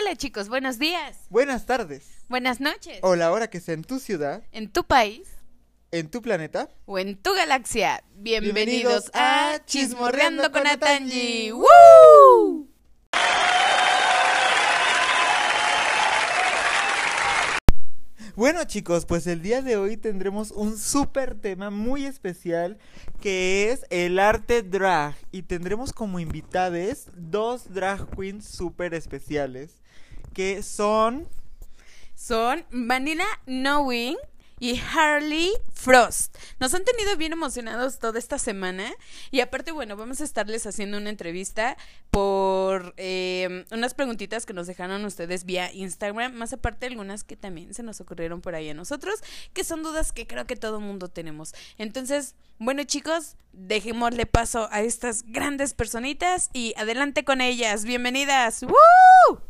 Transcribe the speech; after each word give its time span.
Hola 0.00 0.14
chicos, 0.16 0.48
buenos 0.48 0.78
días. 0.78 1.16
Buenas 1.28 1.66
tardes. 1.66 2.04
Buenas 2.28 2.60
noches. 2.60 2.98
O 3.02 3.16
la 3.16 3.32
hora 3.32 3.48
que 3.48 3.58
sea 3.58 3.74
en 3.74 3.82
tu 3.82 3.98
ciudad, 3.98 4.42
En 4.52 4.70
tu 4.70 4.84
país 4.84 5.28
en 5.90 6.10
tu 6.10 6.20
planeta. 6.22 6.68
o 6.86 6.98
en 6.98 7.16
tu 7.16 7.32
galaxia. 7.34 8.04
Bienvenidos, 8.14 8.54
Bienvenidos 8.54 9.10
a 9.14 9.58
Chismorreando 9.64 10.44
Chismorreando 10.44 10.52
con. 10.52 10.66
Atanji. 10.66 11.50
¡Woo! 11.52 12.68
Bueno 18.36 18.62
chicos, 18.62 19.04
pues 19.04 19.26
el 19.26 19.42
día 19.42 19.62
de 19.62 19.76
hoy 19.76 19.96
tendremos 19.96 20.52
un 20.52 20.78
súper 20.78 21.34
tema 21.34 21.70
muy 21.70 22.04
especial 22.06 22.78
que 23.20 23.72
es 23.72 23.84
el 23.90 24.20
arte 24.20 24.62
drag 24.62 25.16
y 25.32 25.42
tendremos 25.42 25.92
como 25.92 26.20
invitades 26.20 27.08
dos 27.16 27.74
drag 27.74 28.08
queens 28.16 28.44
súper 28.44 28.94
especiales 28.94 29.80
que 30.38 30.62
son... 30.62 31.26
Son 32.14 32.64
Vanilla 32.70 33.26
Knowing 33.46 34.16
y 34.60 34.80
Harley 34.94 35.50
Frost. 35.72 36.36
Nos 36.60 36.72
han 36.74 36.84
tenido 36.84 37.16
bien 37.16 37.32
emocionados 37.32 37.98
toda 37.98 38.20
esta 38.20 38.38
semana 38.38 38.88
y 39.32 39.40
aparte, 39.40 39.72
bueno, 39.72 39.96
vamos 39.96 40.20
a 40.20 40.24
estarles 40.24 40.64
haciendo 40.64 40.96
una 40.96 41.10
entrevista 41.10 41.76
por 42.12 42.94
eh, 42.98 43.64
unas 43.72 43.94
preguntitas 43.94 44.46
que 44.46 44.52
nos 44.52 44.68
dejaron 44.68 45.04
ustedes 45.04 45.44
vía 45.44 45.72
Instagram, 45.72 46.34
más 46.34 46.52
aparte 46.52 46.86
algunas 46.86 47.24
que 47.24 47.36
también 47.36 47.74
se 47.74 47.82
nos 47.82 48.00
ocurrieron 48.00 48.40
por 48.40 48.54
ahí 48.54 48.68
a 48.68 48.74
nosotros, 48.74 49.20
que 49.54 49.64
son 49.64 49.82
dudas 49.82 50.12
que 50.12 50.28
creo 50.28 50.46
que 50.46 50.54
todo 50.54 50.78
mundo 50.78 51.08
tenemos. 51.08 51.52
Entonces, 51.78 52.36
bueno 52.60 52.84
chicos, 52.84 53.34
dejémosle 53.52 54.24
paso 54.26 54.68
a 54.70 54.82
estas 54.82 55.24
grandes 55.26 55.74
personitas 55.74 56.48
y 56.52 56.74
adelante 56.76 57.24
con 57.24 57.40
ellas. 57.40 57.84
Bienvenidas. 57.84 58.62
¡Woo! 58.62 59.48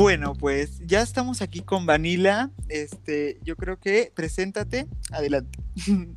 Bueno, 0.00 0.32
pues 0.32 0.80
ya 0.86 1.02
estamos 1.02 1.42
aquí 1.42 1.60
con 1.60 1.84
Vanilla. 1.84 2.48
Este, 2.70 3.38
yo 3.44 3.54
creo 3.54 3.78
que 3.78 4.10
preséntate, 4.14 4.86
adelante. 5.12 5.58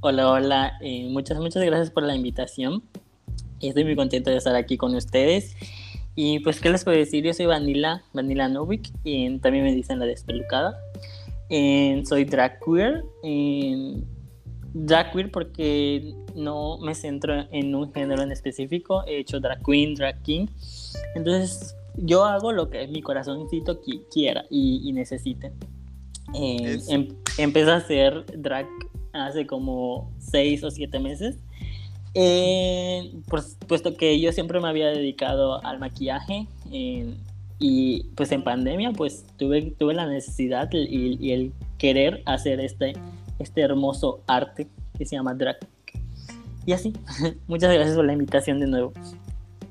Hola, 0.00 0.30
hola, 0.30 0.72
eh, 0.80 1.06
muchas, 1.10 1.36
muchas 1.36 1.62
gracias 1.62 1.90
por 1.90 2.02
la 2.02 2.14
invitación. 2.14 2.82
Estoy 3.60 3.84
muy 3.84 3.94
contento 3.94 4.30
de 4.30 4.38
estar 4.38 4.56
aquí 4.56 4.78
con 4.78 4.94
ustedes. 4.94 5.54
Y 6.14 6.38
pues, 6.38 6.60
¿qué 6.60 6.70
les 6.70 6.82
puedo 6.82 6.96
decir? 6.96 7.24
Yo 7.24 7.34
soy 7.34 7.44
Vanilla, 7.44 8.02
Vanilla 8.14 8.48
Novik, 8.48 8.90
y 9.04 9.38
también 9.40 9.64
me 9.64 9.74
dicen 9.74 9.98
la 9.98 10.06
despelucada. 10.06 10.80
Eh, 11.50 12.02
soy 12.06 12.24
drag 12.24 12.58
queer. 12.64 13.04
eh, 13.22 14.02
drag 14.72 15.12
queer 15.12 15.30
porque 15.30 16.14
no 16.34 16.78
me 16.78 16.94
centro 16.94 17.34
en 17.52 17.74
un 17.74 17.92
género 17.92 18.22
en 18.22 18.32
específico. 18.32 19.04
He 19.06 19.18
hecho 19.18 19.40
drag 19.40 19.62
queen, 19.62 19.94
drag 19.94 20.22
king. 20.22 20.46
Entonces, 21.14 21.76
yo 21.98 22.24
hago 22.24 22.52
lo 22.52 22.68
que 22.70 22.86
mi 22.88 23.02
corazoncito 23.02 23.80
qui- 23.82 24.02
quiera 24.12 24.44
y, 24.50 24.80
y 24.88 24.92
necesite. 24.92 25.52
Eh, 26.34 26.78
em- 26.88 27.08
empecé 27.38 27.70
a 27.70 27.76
hacer 27.76 28.24
drag 28.38 28.66
hace 29.12 29.46
como 29.46 30.10
seis 30.18 30.62
o 30.64 30.70
siete 30.70 30.98
meses. 30.98 31.36
Eh, 32.14 33.12
pues, 33.28 33.56
puesto 33.66 33.94
que 33.94 34.18
yo 34.20 34.32
siempre 34.32 34.58
me 34.60 34.68
había 34.68 34.86
dedicado 34.88 35.62
al 35.64 35.78
maquillaje 35.78 36.46
eh, 36.72 37.14
y 37.58 38.04
pues 38.14 38.32
en 38.32 38.42
pandemia 38.42 38.92
pues 38.92 39.26
tuve, 39.36 39.74
tuve 39.78 39.92
la 39.94 40.06
necesidad 40.06 40.68
y, 40.72 41.18
y 41.20 41.32
el 41.32 41.52
querer 41.78 42.22
hacer 42.24 42.60
este, 42.60 42.94
este 43.38 43.60
hermoso 43.60 44.20
arte 44.26 44.66
que 44.98 45.04
se 45.04 45.16
llama 45.16 45.34
drag. 45.34 45.56
Y 46.64 46.72
así, 46.72 46.92
muchas 47.46 47.72
gracias 47.72 47.96
por 47.96 48.04
la 48.06 48.14
invitación 48.14 48.60
de 48.60 48.66
nuevo. 48.66 48.92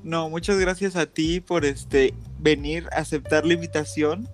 No, 0.06 0.30
muchas 0.30 0.56
gracias 0.60 0.94
a 0.94 1.06
ti 1.06 1.40
por 1.40 1.64
este 1.64 2.14
venir 2.38 2.88
aceptar 2.92 3.44
la 3.44 3.54
invitación 3.54 4.28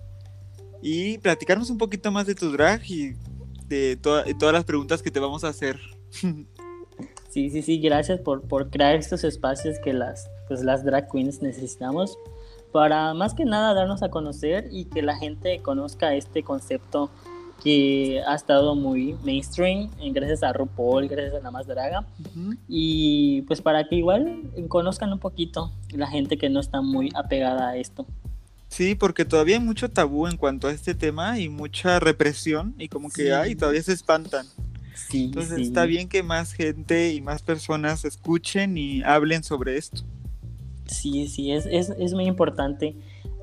y 0.83 1.17
platicarnos 1.17 1.71
un 1.71 1.79
poquito 1.79 2.11
más 2.11 2.27
de 2.27 2.35
tu 2.35 2.51
drag 2.51 2.83
y 2.91 3.15
de 3.69 3.97
y 4.27 4.33
todas 4.35 4.53
las 4.53 4.65
preguntas 4.65 5.01
que 5.01 5.09
te 5.09 5.19
vamos 5.19 5.43
a 5.43 5.49
hacer. 5.49 5.79
Sí, 7.29 7.49
sí, 7.49 7.63
sí, 7.63 7.79
gracias 7.79 8.19
por, 8.19 8.43
por 8.43 8.69
crear 8.69 8.93
estos 8.93 9.23
espacios 9.23 9.79
que 9.83 9.91
las, 9.91 10.29
pues, 10.47 10.61
las 10.61 10.85
drag 10.85 11.09
queens 11.11 11.41
necesitamos 11.41 12.15
para 12.71 13.15
más 13.15 13.33
que 13.33 13.43
nada 13.43 13.73
darnos 13.73 14.03
a 14.03 14.09
conocer 14.09 14.67
y 14.71 14.85
que 14.85 15.01
la 15.01 15.17
gente 15.17 15.59
conozca 15.63 16.13
este 16.13 16.43
concepto 16.43 17.09
que 17.63 18.21
ha 18.27 18.35
estado 18.35 18.75
muy 18.75 19.15
mainstream 19.23 19.89
gracias 20.11 20.43
a 20.43 20.51
RuPaul, 20.51 21.07
gracias 21.07 21.43
a 21.45 21.51
Más 21.51 21.65
Draga 21.65 22.05
y 22.67 23.43
pues 23.43 23.61
para 23.61 23.87
que 23.87 23.95
igual 23.95 24.41
conozcan 24.67 25.13
un 25.13 25.19
poquito 25.19 25.71
la 25.91 26.07
gente 26.07 26.37
que 26.37 26.49
no 26.49 26.59
está 26.59 26.81
muy 26.81 27.09
apegada 27.15 27.69
a 27.69 27.77
esto. 27.77 28.05
Sí, 28.67 28.95
porque 28.95 29.23
todavía 29.23 29.57
hay 29.57 29.63
mucho 29.63 29.89
tabú 29.91 30.27
en 30.27 30.35
cuanto 30.35 30.67
a 30.67 30.71
este 30.71 30.95
tema 30.95 31.39
y 31.39 31.47
mucha 31.47 31.99
represión 31.99 32.73
y 32.79 32.87
como 32.89 33.09
que 33.09 33.23
Sí. 33.25 33.29
ay, 33.29 33.55
todavía 33.55 33.83
se 33.83 33.93
espantan. 33.93 34.45
Sí, 34.95 35.25
Entonces 35.25 35.55
sí. 35.57 35.61
está 35.63 35.85
bien 35.85 36.09
que 36.09 36.23
más 36.23 36.53
gente 36.53 37.13
y 37.13 37.21
más 37.21 37.41
personas 37.43 38.03
escuchen 38.03 38.77
y 38.77 39.03
hablen 39.03 39.43
sobre 39.43 39.77
esto. 39.77 40.01
Sí, 40.87 41.27
sí, 41.27 41.51
es, 41.51 41.65
es, 41.67 41.91
es 41.97 42.13
muy 42.13 42.25
importante 42.25 42.95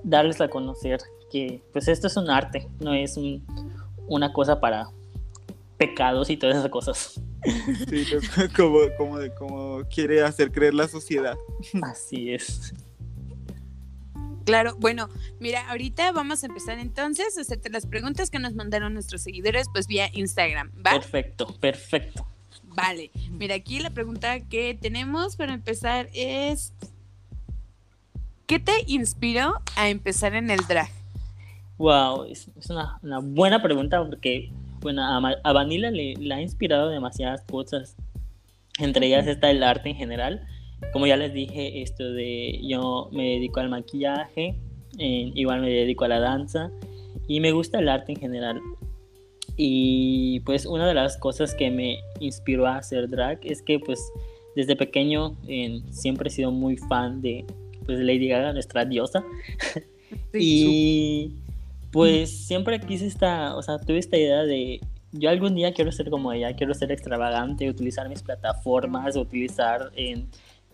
darles 0.05 0.41
a 0.41 0.49
conocer 0.49 1.01
que 1.31 1.63
pues 1.73 1.87
esto 1.89 2.07
es 2.09 2.17
un 2.17 2.29
arte, 2.29 2.69
no 2.81 2.93
es 2.93 3.17
un- 3.17 3.43
una 4.11 4.33
cosa 4.33 4.61
para 4.61 4.89
pecados 5.79 6.29
y 6.29 6.37
todas 6.37 6.57
esas 6.57 6.71
cosas. 6.71 7.21
Sí, 7.89 8.05
como, 8.57 8.81
como, 8.99 9.19
de- 9.19 9.33
como 9.35 9.83
quiere 9.89 10.23
hacer 10.23 10.53
creer 10.53 10.75
la 10.75 10.89
sociedad. 10.89 11.37
Así 11.83 12.33
es. 12.35 12.75
Claro, 14.45 14.75
bueno, 14.79 15.09
mira, 15.39 15.69
ahorita 15.71 16.13
vamos 16.13 16.43
a 16.43 16.47
empezar 16.47 16.79
entonces 16.79 17.39
a 17.39 17.43
hacerte 17.43 17.71
las 17.71 17.87
preguntas 17.87 18.31
que 18.31 18.39
nos 18.39 18.55
mandaron 18.55 18.93
nuestros 18.95 19.23
seguidores, 19.23 19.67
pues 19.73 19.87
vía 19.87 20.11
Instagram, 20.13 20.71
¿va? 20.85 20.91
Perfecto, 20.91 21.57
perfecto. 21.61 22.27
Vale, 22.65 23.11
mira, 23.31 23.55
aquí 23.55 23.79
la 23.79 23.91
pregunta 23.91 24.41
que 24.41 24.77
tenemos 24.81 25.37
para 25.37 25.55
empezar 25.55 26.09
es, 26.15 26.73
¿qué 28.47 28.59
te 28.59 28.73
inspiró 28.87 29.61
a 29.77 29.89
empezar 29.89 30.35
en 30.35 30.51
el 30.51 30.61
drag? 30.67 30.91
Wow, 31.81 32.25
es, 32.25 32.51
es 32.59 32.69
una, 32.69 32.99
una 33.03 33.21
buena 33.21 33.63
pregunta 33.63 34.05
porque 34.05 34.51
bueno, 34.83 35.03
a, 35.03 35.53
Vanilla 35.55 35.91
le, 35.91 36.13
le 36.15 36.35
ha 36.35 36.43
inspirado 36.43 36.91
demasiadas 36.91 37.43
cosas. 37.45 37.97
Entre 38.79 39.07
ellas 39.07 39.27
está 39.27 39.51
el 39.51 39.63
arte 39.63 39.89
en 39.89 39.97
general. 39.97 40.47
Como 40.93 41.07
ya 41.07 41.17
les 41.17 41.33
dije, 41.33 41.81
esto 41.81 42.13
de 42.13 42.61
yo 42.63 43.09
me 43.13 43.31
dedico 43.31 43.61
al 43.61 43.71
maquillaje, 43.71 44.59
eh, 44.99 45.33
igual 45.35 45.63
me 45.63 45.71
dedico 45.71 46.05
a 46.05 46.09
la 46.09 46.21
danza 46.21 46.71
y 47.27 47.41
me 47.41 47.53
gusta 47.53 47.79
el 47.79 47.89
arte 47.89 48.13
en 48.13 48.21
general. 48.21 48.61
Y 49.57 50.41
pues 50.41 50.67
una 50.67 50.87
de 50.87 50.93
las 50.93 51.17
cosas 51.17 51.55
que 51.55 51.71
me 51.71 51.97
inspiró 52.19 52.67
a 52.67 52.77
hacer 52.77 53.09
drag 53.09 53.39
es 53.43 53.63
que 53.63 53.79
pues 53.79 53.99
desde 54.55 54.77
pequeño 54.77 55.35
eh, 55.49 55.81
siempre 55.89 56.29
he 56.29 56.31
sido 56.31 56.51
muy 56.51 56.77
fan 56.77 57.23
de 57.23 57.47
pues 57.87 57.99
Lady 58.01 58.29
Gaga, 58.29 58.53
nuestra 58.53 58.85
diosa. 58.85 59.25
Y 60.35 61.37
pues 61.91 62.47
siempre 62.47 62.81
quise 62.81 63.07
esta, 63.07 63.57
o 63.57 63.63
sea, 63.63 63.79
tuve 63.79 63.99
esta 63.99 64.17
idea 64.17 64.43
de 64.43 64.81
yo 65.13 65.31
algún 65.31 65.55
día 65.55 65.73
quiero 65.73 65.91
ser 65.91 66.11
como 66.11 66.33
ella, 66.33 66.55
quiero 66.55 66.73
ser 66.75 66.93
extravagante, 66.93 67.69
utilizar 67.69 68.09
mis 68.09 68.23
plataformas, 68.23 69.17
utilizar 69.17 69.91
en, 69.97 70.29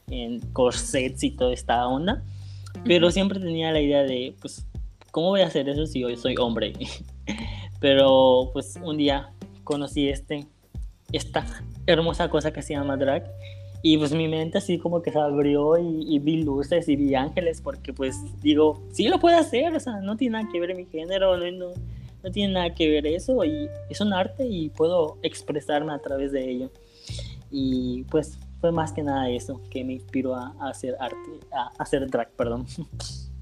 en 0.08 0.40
corsets 0.52 1.22
y 1.24 1.30
toda 1.30 1.54
esta 1.54 1.86
onda. 1.86 2.22
Pero 2.84 3.10
siempre 3.10 3.40
tenía 3.40 3.72
la 3.72 3.80
idea 3.80 4.02
de, 4.02 4.34
pues, 4.40 4.66
¿cómo 5.10 5.28
voy 5.28 5.40
a 5.40 5.46
hacer 5.46 5.68
eso 5.68 5.86
si 5.86 6.04
hoy 6.04 6.16
soy 6.16 6.34
hombre? 6.38 6.74
Pero 7.80 8.50
pues 8.52 8.78
un 8.82 8.96
día 8.96 9.30
conocí 9.64 10.08
este, 10.08 10.46
esta 11.12 11.46
hermosa 11.86 12.28
cosa 12.28 12.52
que 12.52 12.62
se 12.62 12.74
llama 12.74 12.96
drag. 12.96 13.30
Y 13.82 13.98
pues 13.98 14.12
mi 14.12 14.28
mente 14.28 14.58
así 14.58 14.78
como 14.78 15.02
que 15.02 15.12
se 15.12 15.18
abrió 15.18 15.76
y, 15.78 16.18
vi 16.18 16.42
luces 16.42 16.88
y 16.88 16.96
vi 16.96 17.14
ángeles 17.14 17.60
porque 17.60 17.92
pues 17.92 18.16
digo, 18.42 18.82
sí 18.90 19.08
lo 19.08 19.18
puedo 19.20 19.36
hacer, 19.38 19.74
o 19.74 19.80
sea, 19.80 20.00
no 20.00 20.16
tiene 20.16 20.38
nada 20.38 20.48
que 20.50 20.60
ver 20.60 20.74
mi 20.74 20.86
género, 20.86 21.36
no, 21.36 21.50
no, 21.52 21.72
no 22.22 22.30
tiene 22.30 22.54
nada 22.54 22.74
que 22.74 22.88
ver 22.88 23.06
eso 23.06 23.44
y 23.44 23.68
es 23.88 24.00
un 24.00 24.12
arte 24.12 24.46
y 24.46 24.70
puedo 24.70 25.18
expresarme 25.22 25.92
a 25.92 25.98
través 25.98 26.32
de 26.32 26.50
ello. 26.50 26.70
Y 27.50 28.04
pues 28.04 28.38
fue 28.60 28.72
más 28.72 28.92
que 28.92 29.02
nada 29.02 29.30
eso 29.30 29.60
que 29.70 29.84
me 29.84 29.94
inspiró 29.94 30.34
a, 30.34 30.54
a 30.58 30.70
hacer 30.70 30.96
arte, 30.98 31.16
a, 31.52 31.70
a 31.78 31.82
hacer 31.82 32.08
drag, 32.10 32.30
perdón. 32.30 32.66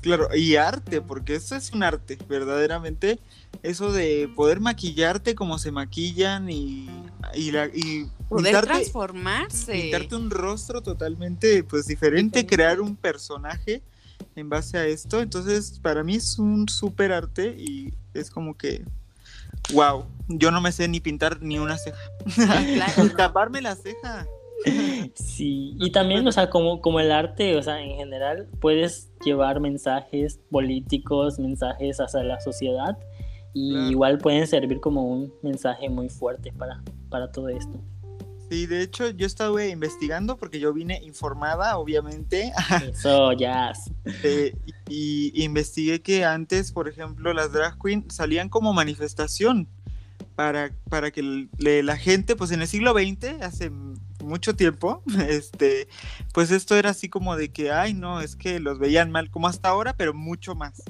Claro, 0.00 0.28
y 0.34 0.56
arte, 0.56 1.00
porque 1.00 1.34
eso 1.34 1.56
es 1.56 1.72
un 1.72 1.82
arte, 1.82 2.18
verdaderamente. 2.28 3.18
Eso 3.62 3.92
de 3.92 4.30
poder 4.36 4.60
maquillarte 4.60 5.34
como 5.34 5.58
se 5.58 5.72
maquillan 5.72 6.48
y, 6.48 6.88
y, 7.34 7.50
la, 7.50 7.66
y 7.66 8.06
Poder 8.28 8.44
pintarte, 8.44 8.68
transformarse. 8.68 9.72
pintarte 9.72 10.14
un 10.14 10.30
rostro 10.30 10.82
totalmente 10.82 11.64
pues 11.64 11.86
diferente, 11.86 12.40
Diferente. 12.40 12.54
crear 12.56 12.80
un 12.80 12.94
personaje 12.94 13.82
en 14.36 14.48
base 14.48 14.78
a 14.78 14.86
esto. 14.86 15.20
Entonces, 15.20 15.80
para 15.82 16.04
mí 16.04 16.14
es 16.16 16.38
un 16.38 16.68
súper 16.68 17.12
arte 17.12 17.56
y 17.58 17.92
es 18.14 18.30
como 18.30 18.56
que 18.56 18.84
Wow, 19.72 20.06
yo 20.28 20.50
no 20.50 20.60
me 20.60 20.72
sé 20.72 20.88
ni 20.88 21.00
pintar 21.00 21.42
ni 21.42 21.58
una 21.58 21.76
ceja. 21.78 21.98
claro, 22.74 23.04
¿no? 23.04 23.10
taparme 23.16 23.60
la 23.60 23.74
ceja. 23.76 24.26
Sí, 25.14 25.74
y 25.78 25.90
también, 25.90 26.26
o 26.26 26.32
sea, 26.32 26.48
como, 26.50 26.80
como 26.80 27.00
el 27.00 27.10
arte, 27.12 27.56
o 27.56 27.62
sea, 27.62 27.80
en 27.82 27.96
general, 27.96 28.48
puedes 28.60 29.10
llevar 29.24 29.60
mensajes 29.60 30.38
políticos, 30.50 31.38
mensajes 31.38 32.00
hacia 32.00 32.22
la 32.22 32.40
sociedad, 32.40 32.96
y 33.54 33.72
Claro. 33.72 33.90
igual 33.90 34.18
pueden 34.18 34.46
servir 34.46 34.80
como 34.80 35.04
un 35.04 35.32
mensaje 35.42 35.88
muy 35.88 36.08
fuerte 36.08 36.52
para, 36.52 36.82
para 37.08 37.30
todo 37.32 37.48
esto. 37.48 37.80
Sí, 38.50 38.66
de 38.66 38.82
hecho, 38.82 39.10
yo 39.10 39.26
estaba 39.26 39.64
investigando 39.66 40.36
porque 40.38 40.58
yo 40.60 40.72
vine 40.72 41.00
informada, 41.02 41.76
obviamente, 41.78 42.52
Eso 42.90 43.32
ya. 43.32 43.72
eh, 44.22 44.54
y 44.88 45.42
investigué 45.42 46.00
que 46.00 46.24
antes, 46.24 46.72
por 46.72 46.88
ejemplo, 46.88 47.32
las 47.34 47.52
drag 47.52 47.78
queens 47.82 48.14
salían 48.14 48.48
como 48.48 48.72
manifestación 48.72 49.68
para, 50.34 50.70
para 50.88 51.10
que 51.10 51.46
le- 51.58 51.82
la 51.82 51.96
gente, 51.96 52.36
pues 52.36 52.50
en 52.52 52.60
el 52.62 52.68
siglo 52.68 52.92
XX, 52.92 53.42
hace 53.42 53.70
mucho 54.28 54.54
tiempo, 54.54 55.02
este, 55.28 55.88
pues 56.32 56.50
esto 56.52 56.76
era 56.76 56.90
así 56.90 57.08
como 57.08 57.34
de 57.36 57.50
que, 57.50 57.72
ay, 57.72 57.94
no, 57.94 58.20
es 58.20 58.36
que 58.36 58.60
los 58.60 58.78
veían 58.78 59.10
mal, 59.10 59.30
como 59.30 59.48
hasta 59.48 59.68
ahora, 59.70 59.94
pero 59.96 60.14
mucho 60.14 60.54
más. 60.54 60.82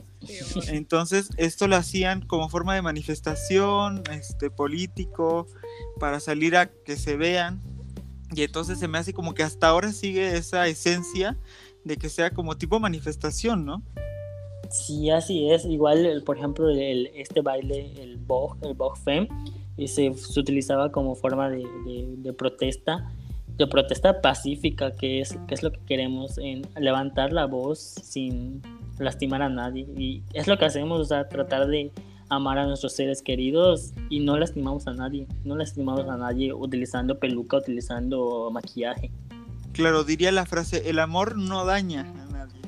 Entonces, 0.69 1.31
esto 1.39 1.69
lo 1.69 1.77
hacían 1.77 2.21
como 2.27 2.49
forma 2.51 2.75
de 2.75 2.83
manifestación, 2.83 4.03
este, 4.11 4.51
político, 4.51 5.47
para 5.99 6.21
salir 6.21 6.57
a 6.57 6.67
que 6.67 6.97
se 6.97 7.17
vean. 7.17 7.61
Y 8.35 8.43
entonces 8.43 8.79
se 8.79 8.89
me 8.89 8.99
hace 8.99 9.15
como 9.15 9.33
que 9.33 9.43
hasta 9.43 9.69
ahora 9.69 9.91
sigue 9.93 10.37
esa 10.37 10.67
esencia 10.67 11.39
de 11.85 11.97
que 11.97 12.11
sea 12.11 12.31
como 12.31 12.59
tipo 12.59 12.79
manifestación, 12.79 13.65
¿no? 13.65 13.83
Sí, 14.71 15.09
así 15.09 15.51
es. 15.51 15.65
Igual, 15.65 16.23
por 16.27 16.37
ejemplo, 16.37 16.69
el, 16.69 17.07
este 17.15 17.41
baile, 17.41 17.93
el 18.03 18.19
Vogue, 18.19 18.59
el 18.69 18.75
Vogue 18.75 19.01
Femme, 19.03 19.29
y 19.79 19.89
se, 19.89 20.13
se 20.15 20.41
utilizaba 20.41 20.93
como 20.93 21.15
forma 21.15 21.49
de, 21.49 21.59
de- 21.87 22.15
de 22.19 22.33
protesta, 22.35 23.11
de 23.59 23.67
protesta 23.67 24.21
pacífica, 24.21 24.95
que 24.95 25.21
es, 25.21 25.37
que 25.49 25.55
es 25.55 25.63
lo 25.63 25.73
que 25.73 25.81
queremos, 25.81 26.39
en 26.39 26.63
levantar 26.79 27.33
la 27.33 27.47
voz 27.47 27.79
sin 27.79 28.63
lastimar 28.99 29.43
a 29.43 29.49
nadie. 29.49 29.87
Y 29.97 30.23
es 30.33 30.47
lo 30.47 30.57
que 30.59 30.65
hacemos, 30.65 31.01
o 31.01 31.05
sea, 31.05 31.29
tratar 31.29 31.67
de 31.67 31.91
amar 32.29 32.59
a 32.59 32.67
nuestros 32.67 32.95
seres 32.95 33.23
queridos 33.23 33.93
y 34.11 34.21
no 34.21 34.37
lastimamos 34.37 34.87
a 34.87 34.93
nadie, 34.93 35.27
no 35.45 35.57
lastimamos 35.57 36.09
a 36.09 36.17
nadie 36.17 36.53
utilizando 36.53 37.19
peluca, 37.19 37.57
utilizando 37.57 38.51
maquillaje. 38.53 39.11
Claro, 39.73 40.05
diría 40.05 40.31
la 40.33 40.47
frase, 40.47 40.89
el 40.91 40.99
amor 40.99 41.37
no 41.37 41.65
daña 41.65 42.03
a 42.03 42.33
nadie, 42.33 42.61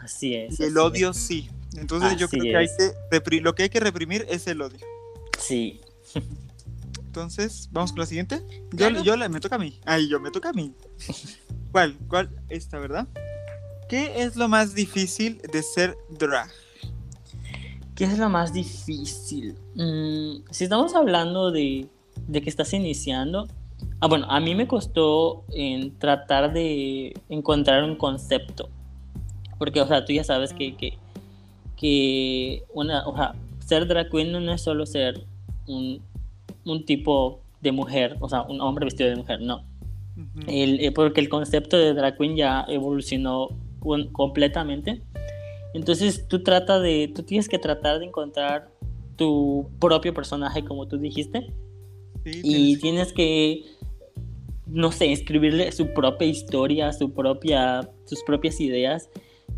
Así 0.00 0.34
es. 0.34 0.58
y 0.58 0.64
el 0.64 0.70
así 0.70 0.78
odio 0.78 1.12
sí. 1.12 1.48
Entonces 1.76 2.16
yo 2.16 2.28
creo 2.28 2.42
que, 2.42 2.56
hay 2.56 2.66
que 2.66 3.40
lo 3.40 3.54
que 3.54 3.62
hay 3.64 3.68
que 3.68 3.80
reprimir 3.80 4.26
es 4.28 4.46
el 4.48 4.60
odio. 4.60 4.80
Sí. 5.38 5.80
Entonces, 7.10 7.68
vamos 7.72 7.90
con 7.90 7.98
la 7.98 8.06
siguiente. 8.06 8.40
Yo, 8.70 8.76
Claro. 8.76 9.02
yo 9.02 9.16
la, 9.16 9.28
me 9.28 9.40
toca 9.40 9.56
a 9.56 9.58
mí. 9.58 9.80
Ay, 9.84 10.08
yo 10.08 10.20
me 10.20 10.30
toca 10.30 10.50
a 10.50 10.52
mí. 10.52 10.72
¿Cuál? 11.72 11.96
¿Cuál? 12.06 12.30
Esta, 12.48 12.78
¿verdad? 12.78 13.08
¿Qué 13.88 14.22
es 14.22 14.36
lo 14.36 14.46
más 14.46 14.76
difícil 14.76 15.42
de 15.52 15.60
ser 15.64 15.96
drag? 16.08 16.48
¿Qué 17.96 18.04
es 18.04 18.16
lo 18.16 18.28
más 18.28 18.52
difícil? 18.52 19.56
Mm, 19.74 20.44
si 20.52 20.62
estamos 20.62 20.94
hablando 20.94 21.50
de, 21.50 21.88
de 22.28 22.42
que 22.42 22.48
estás 22.48 22.72
iniciando, 22.74 23.48
ah, 23.98 24.06
bueno, 24.06 24.26
a 24.30 24.38
mí 24.38 24.54
me 24.54 24.68
costó 24.68 25.44
en 25.52 25.98
tratar 25.98 26.52
de 26.52 27.12
encontrar 27.28 27.82
un 27.82 27.96
concepto, 27.96 28.68
porque, 29.58 29.80
o 29.80 29.86
sea, 29.88 30.04
tú 30.04 30.12
ya 30.12 30.22
sabes 30.22 30.54
que, 30.54 30.76
que, 30.76 30.96
que 31.76 32.62
una, 32.72 33.04
o 33.08 33.16
sea, 33.16 33.34
ser 33.66 33.88
drag 33.88 34.10
queen 34.10 34.30
no 34.30 34.52
es 34.52 34.62
solo 34.62 34.86
ser 34.86 35.26
un, 35.66 36.00
un 36.64 36.84
tipo 36.84 37.40
de 37.60 37.72
mujer, 37.72 38.16
o 38.20 38.28
sea, 38.28 38.42
un 38.42 38.60
hombre 38.60 38.84
vestido 38.86 39.10
de 39.10 39.16
mujer, 39.16 39.40
no. 39.40 39.64
El- 40.48 40.80
eh, 40.84 40.92
porque 40.92 41.20
el 41.20 41.28
concepto 41.28 41.76
de 41.78 41.94
drag 41.94 42.16
queen 42.18 42.36
ya 42.36 42.64
evolucionó 42.68 43.48
completamente. 44.12 45.02
Entonces 45.74 46.26
tú 46.28 46.42
trata 46.42 46.80
de, 46.80 47.10
tú 47.14 47.22
tienes 47.22 47.48
que 47.48 47.58
tratar 47.58 47.98
de 48.00 48.06
encontrar 48.06 48.68
tu 49.16 49.68
propio 49.78 50.12
personaje, 50.14 50.64
como 50.64 50.86
tú 50.88 50.98
dijiste, 50.98 51.46
Sí, 52.24 52.40
y 52.42 52.76
tienes- 52.76 52.80
tienes 52.80 53.12
que, 53.12 53.62
no 54.66 54.92
sé, 54.92 55.10
escribirle 55.12 55.72
su 55.72 55.92
propia 55.94 56.26
historia, 56.28 56.92
su 56.92 57.12
propia, 57.12 57.88
sus 58.04 58.22
propias 58.24 58.60
ideas, 58.60 59.08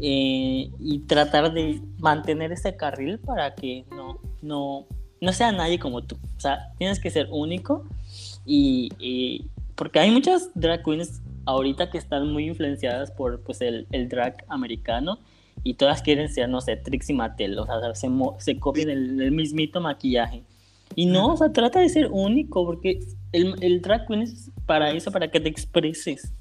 eh, 0.00 0.70
y 0.78 0.98
tratar 1.06 1.52
de 1.52 1.80
mantener 1.98 2.52
ese 2.52 2.76
carril 2.76 3.18
para 3.18 3.54
que 3.54 3.84
no, 3.90 4.18
no, 4.42 4.86
no 5.22 5.32
sea 5.32 5.52
nadie 5.52 5.78
como 5.78 6.02
tú. 6.02 6.16
O 6.36 6.40
sea, 6.40 6.72
tienes 6.78 7.00
que 7.00 7.08
ser 7.10 7.28
único 7.30 7.84
y, 8.44 8.90
y- 8.98 9.46
porque 9.76 10.00
hay 10.00 10.10
muchas 10.10 10.50
drag 10.54 10.82
queens 10.84 11.22
ahorita 11.46 11.90
que 11.90 11.96
están 11.96 12.30
muy 12.30 12.46
influenciadas 12.46 13.10
por 13.10 13.40
pues, 13.40 13.60
el, 13.62 13.86
el 13.92 14.08
drag 14.08 14.44
americano 14.48 15.18
y 15.64 15.74
todas 15.74 16.02
quieren 16.02 16.28
ser, 16.28 16.48
no 16.48 16.60
sé, 16.60 16.76
Trixie 16.76 17.14
Mattel, 17.14 17.58
o 17.58 17.64
sea, 17.66 17.76
se, 17.94 18.58
copian 18.58 18.90
el, 18.90 19.20
el 19.20 19.30
mismito 19.30 19.80
maquillaje. 19.80 20.42
Y 20.96 21.06
no, 21.06 21.28
o 21.32 21.36
sea, 21.36 21.52
trata 21.52 21.80
de 21.80 21.88
ser 21.88 22.08
único, 22.10 22.66
porque 22.66 23.00
el, 23.32 23.54
el 23.62 23.80
drag 23.80 24.06
queen 24.06 24.22
es 24.22 24.50
para 24.66 24.90
eso, 24.90 25.10
para 25.10 25.30
que 25.30 25.40
te 25.40 25.48
expreses. 25.48 26.32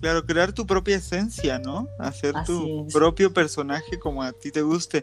Claro, 0.00 0.24
crear 0.26 0.52
tu 0.52 0.66
propia 0.66 0.96
esencia, 0.96 1.58
¿no? 1.58 1.88
Hacer 1.98 2.36
Así 2.36 2.52
tu 2.52 2.86
es. 2.86 2.92
propio 2.92 3.32
personaje 3.32 3.98
como 3.98 4.22
a 4.22 4.32
ti 4.32 4.50
te 4.52 4.62
guste. 4.62 5.02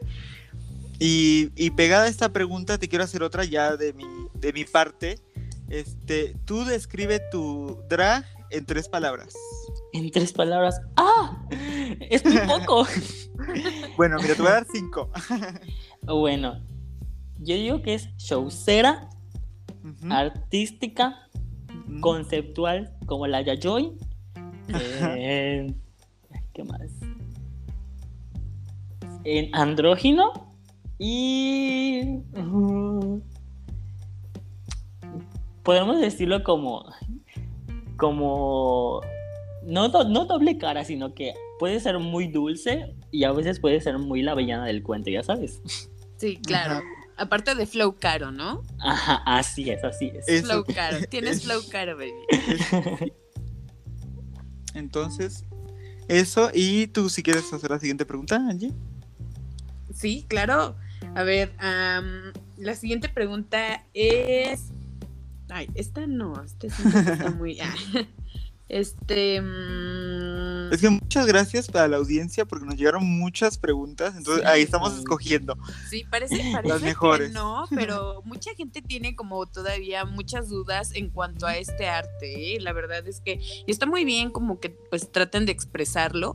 Y, 1.05 1.51
y 1.57 1.71
pegada 1.71 2.05
a 2.05 2.07
esta 2.07 2.31
pregunta, 2.31 2.77
te 2.77 2.87
quiero 2.87 3.03
hacer 3.03 3.23
otra 3.23 3.43
ya 3.43 3.75
de 3.75 3.91
mi, 3.91 4.05
de 4.35 4.53
mi 4.53 4.63
parte. 4.63 5.19
Este, 5.67 6.33
tú 6.45 6.63
describe 6.63 7.19
tu 7.29 7.77
drag 7.89 8.25
en 8.51 8.65
tres 8.65 8.87
palabras. 8.87 9.33
En 9.91 10.09
tres 10.11 10.31
palabras, 10.31 10.79
¡ah! 10.95 11.45
Es 11.99 12.23
muy 12.23 12.37
poco. 12.47 12.87
Bueno, 13.97 14.15
mira, 14.21 14.35
te 14.35 14.41
voy 14.41 14.51
a 14.51 14.53
dar 14.53 14.67
cinco. 14.71 15.11
bueno, 16.07 16.63
yo 17.39 17.55
digo 17.55 17.81
que 17.81 17.95
es 17.95 18.07
showcera, 18.15 19.09
artística, 20.09 21.27
conceptual, 21.99 22.95
como 23.05 23.27
la 23.27 23.41
Yayoi. 23.41 23.97
Eh, 24.69 25.73
¿Qué 26.53 26.63
más? 26.63 26.89
En 29.25 29.53
andrógino 29.53 30.52
y. 30.99 32.19
podemos 35.63 35.99
decirlo 35.99 36.43
como. 36.43 36.85
Como. 37.97 39.01
No, 39.65 39.89
do- 39.89 40.09
no 40.09 40.25
doble 40.25 40.57
cara, 40.57 40.83
sino 40.83 41.13
que 41.13 41.33
puede 41.59 41.79
ser 41.79 41.99
muy 41.99 42.27
dulce 42.27 42.95
y 43.11 43.23
a 43.23 43.31
veces 43.31 43.59
puede 43.59 43.79
ser 43.79 43.97
muy 43.97 44.21
la 44.21 44.35
villana 44.35 44.65
del 44.65 44.83
cuento, 44.83 45.09
ya 45.09 45.23
sabes. 45.23 45.61
Sí, 46.17 46.37
claro. 46.37 46.75
Ajá. 46.75 46.83
Aparte 47.15 47.53
de 47.55 47.65
flow 47.67 47.95
caro, 47.99 48.31
¿no? 48.31 48.63
Ajá, 48.79 49.21
así 49.25 49.69
es, 49.69 49.83
así 49.83 50.11
es. 50.15 50.27
Eso. 50.27 50.47
Flow 50.47 50.65
caro. 50.65 50.97
Tienes 51.09 51.43
flow 51.45 51.61
caro, 51.71 51.95
baby. 51.95 52.11
Entonces, 54.73 55.45
eso. 56.07 56.49
Y 56.53 56.87
tú, 56.87 57.09
si 57.09 57.21
quieres 57.23 57.51
hacer 57.53 57.69
la 57.69 57.79
siguiente 57.79 58.05
pregunta, 58.05 58.35
Angie. 58.35 58.73
Sí, 59.93 60.25
claro. 60.27 60.75
A 61.15 61.23
ver, 61.23 61.53
am, 61.59 62.33
la 62.57 62.75
siguiente 62.75 63.09
pregunta 63.09 63.83
es. 63.93 64.65
Ay, 65.49 65.69
esta 65.75 66.07
no, 66.07 66.41
esta 66.43 66.69
sí 66.69 66.83
está 66.85 67.31
muy. 67.31 67.59
ah. 67.61 67.75
Este. 68.69 69.39
mm, 69.39 70.73
Es 70.73 70.81
que 70.81 70.89
muchas 70.89 71.27
gracias 71.27 71.67
para 71.67 71.87
la 71.87 71.97
audiencia 71.97 72.45
porque 72.45 72.65
nos 72.65 72.75
llegaron 72.75 73.05
muchas 73.05 73.57
preguntas. 73.59 74.15
Entonces, 74.17 74.43
Sí. 74.43 74.49
ahí 74.49 74.61
estamos 74.63 74.97
escogiendo. 74.97 75.55
Sí, 75.89 76.05
parece, 76.09 76.37
parece 76.53 76.79
que 76.79 76.83
mejores. 76.85 77.31
no, 77.33 77.65
pero 77.69 78.21
mucha 78.25 78.55
gente 78.55 78.81
tiene 78.81 79.15
como 79.15 79.45
todavía 79.45 80.05
muchas 80.05 80.49
dudas 80.49 80.91
en 80.95 81.09
cuanto 81.11 81.45
a 81.45 81.57
este 81.57 81.87
arte. 81.87 82.55
¿eh? 82.55 82.59
La 82.61 82.73
verdad 82.73 83.07
es 83.07 83.21
que 83.21 83.41
está 83.67 83.85
muy 83.85 84.05
bien 84.05 84.31
como 84.31 84.59
que 84.59 84.69
pues 84.71 85.11
traten 85.11 85.45
de 85.45 85.51
expresarlo 85.51 86.33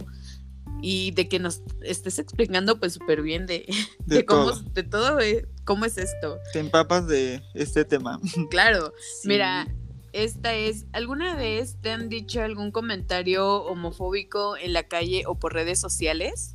y 0.83 1.11
de 1.13 1.29
que 1.29 1.39
nos 1.39 1.63
estés 1.83 2.19
explicando 2.19 2.79
pues 2.79 2.95
súper 2.95 3.23
bien 3.23 3.47
de, 3.47 3.67
De, 4.07 4.17
de 4.17 4.25
cómo, 4.25 4.51
todo. 4.51 4.63
de 4.75 4.83
todo, 4.83 5.21
eh, 5.21 5.47
cómo 5.65 5.85
es 5.85 5.99
esto. 5.99 6.39
Te 6.53 6.61
empapas 6.61 7.07
de 7.09 7.43
este 7.55 7.85
tema. 7.85 8.21
Claro, 8.51 8.93
Sí. 9.23 9.29
mira, 9.29 9.67
esta 10.13 10.55
es, 10.55 10.87
¿alguna 10.93 11.37
vez 11.37 11.77
te 11.83 11.91
han 11.91 12.09
dicho 12.09 12.43
algún 12.43 12.71
comentario 12.71 13.63
homofóbico 13.65 14.57
en 14.57 14.73
la 14.73 14.85
calle 14.85 15.25
o 15.27 15.35
por 15.35 15.53
redes 15.53 15.79
sociales? 15.81 16.55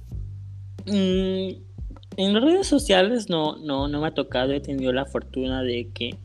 Mm, 0.85 1.61
en 2.17 2.41
redes 2.41 2.67
sociales 2.67 3.29
no, 3.29 3.57
no, 3.57 3.87
no 3.87 4.01
me 4.01 4.07
ha 4.07 4.13
tocado, 4.13 4.53
he 4.53 4.59
tenido 4.59 4.91
la 4.91 5.05
fortuna 5.05 5.63
de 5.63 5.89
que 5.93 6.17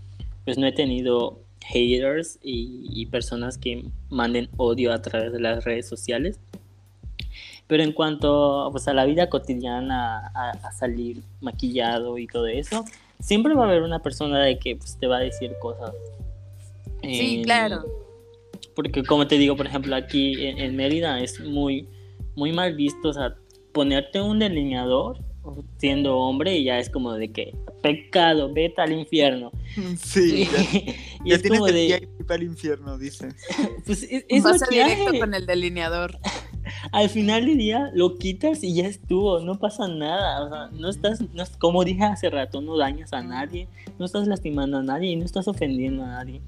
pues 0.45 0.59
no 0.59 0.67
he 0.67 0.73
tenido 0.73 1.43
haters 1.67 2.39
y, 2.43 2.87
y 2.91 3.07
personas 3.07 3.59
que 3.59 3.85
manden 4.09 4.49
odio 4.57 4.93
a 4.93 5.03
través 5.03 5.33
de 5.33 5.41
las 5.41 5.65
redes 5.65 5.87
sociales. 5.87 6.41
Pero 7.69 7.83
en 7.85 7.93
cuanto 7.93 8.69
pues, 8.73 8.89
a 8.89 8.95
la 8.95 9.05
vida 9.05 9.29
cotidiana, 9.29 10.33
a, 10.35 10.51
a 10.51 10.73
salir 10.73 11.21
maquillado 11.41 12.19
y 12.19 12.27
todo 12.27 12.47
eso, 12.49 12.85
siempre 13.21 13.55
va 13.55 13.65
a 13.65 13.69
haber 13.69 13.83
una 13.83 14.01
persona 14.01 14.41
de 14.41 14.59
que 14.59 14.75
pues, 14.77 14.97
te 14.99 15.07
va 15.07 15.19
a 15.19 15.21
decir 15.21 15.53
cosas. 15.61 15.93
Sí, 17.03 17.41
Eh, 17.41 17.43
claro. 17.45 17.85
Porque 18.75 19.03
como 19.05 19.27
te 19.27 19.37
digo, 19.39 19.57
por 19.57 19.67
ejemplo, 19.67 19.95
aquí 19.95 20.47
en, 20.47 20.59
en 20.59 20.77
Mérida 20.77 21.21
es 21.21 21.41
muy, 21.41 21.87
muy 22.37 22.53
mal 22.53 22.75
visto, 22.75 23.09
o 23.09 23.13
sea, 23.13 23.35
ponerte 23.73 24.21
un 24.21 24.39
delineador 24.39 25.19
siendo 25.79 26.17
hombre 26.19 26.57
y 26.59 26.65
ya 26.65 26.79
es 26.79 26.91
como 26.91 27.15
de 27.15 27.33
que 27.33 27.55
pecado, 27.83 28.53
vete 28.53 28.81
al 28.83 28.93
infierno. 28.93 29.51
Sí, 29.99 30.47
ya, 30.53 30.61
y 31.25 31.31
ya 31.31 31.35
es 31.37 31.43
tienes 31.43 31.59
como 31.59 31.69
el 31.69 31.75
de, 31.75 32.09
para 32.27 32.37
el 32.43 32.49
infierno, 32.49 32.99
dices. 32.99 33.35
pues 33.87 34.03
es, 34.05 34.25
es 34.29 34.43
Pasa 34.43 34.65
maquillaje. 34.67 34.95
directo 34.97 35.19
con 35.19 35.35
el 35.35 35.47
delineador. 35.47 36.19
Al 36.93 37.09
final 37.09 37.47
del 37.47 37.59
día 37.59 37.91
lo 37.95 38.17
quitas 38.17 38.63
y 38.63 38.75
ya 38.75 38.87
estuvo, 38.87 39.41
no 39.41 39.59
pasa 39.59 39.89
nada, 39.89 40.45
o 40.45 40.49
sea, 40.49 40.71
no 40.79 40.89
estás, 40.89 41.21
no 41.21 41.45
como 41.59 41.85
dije 41.85 42.05
hace 42.05 42.31
rato, 42.31 42.61
no 42.61 42.77
dañas 42.77 43.13
a 43.13 43.23
nadie, 43.23 43.69
no 43.99 44.07
estás 44.07 44.27
lastimando 44.27 44.79
a 44.79 44.83
nadie 44.83 45.11
y 45.11 45.17
no 45.17 45.25
estás 45.25 45.49
ofendiendo 45.49 46.05
a 46.05 46.09
nadie. 46.09 46.41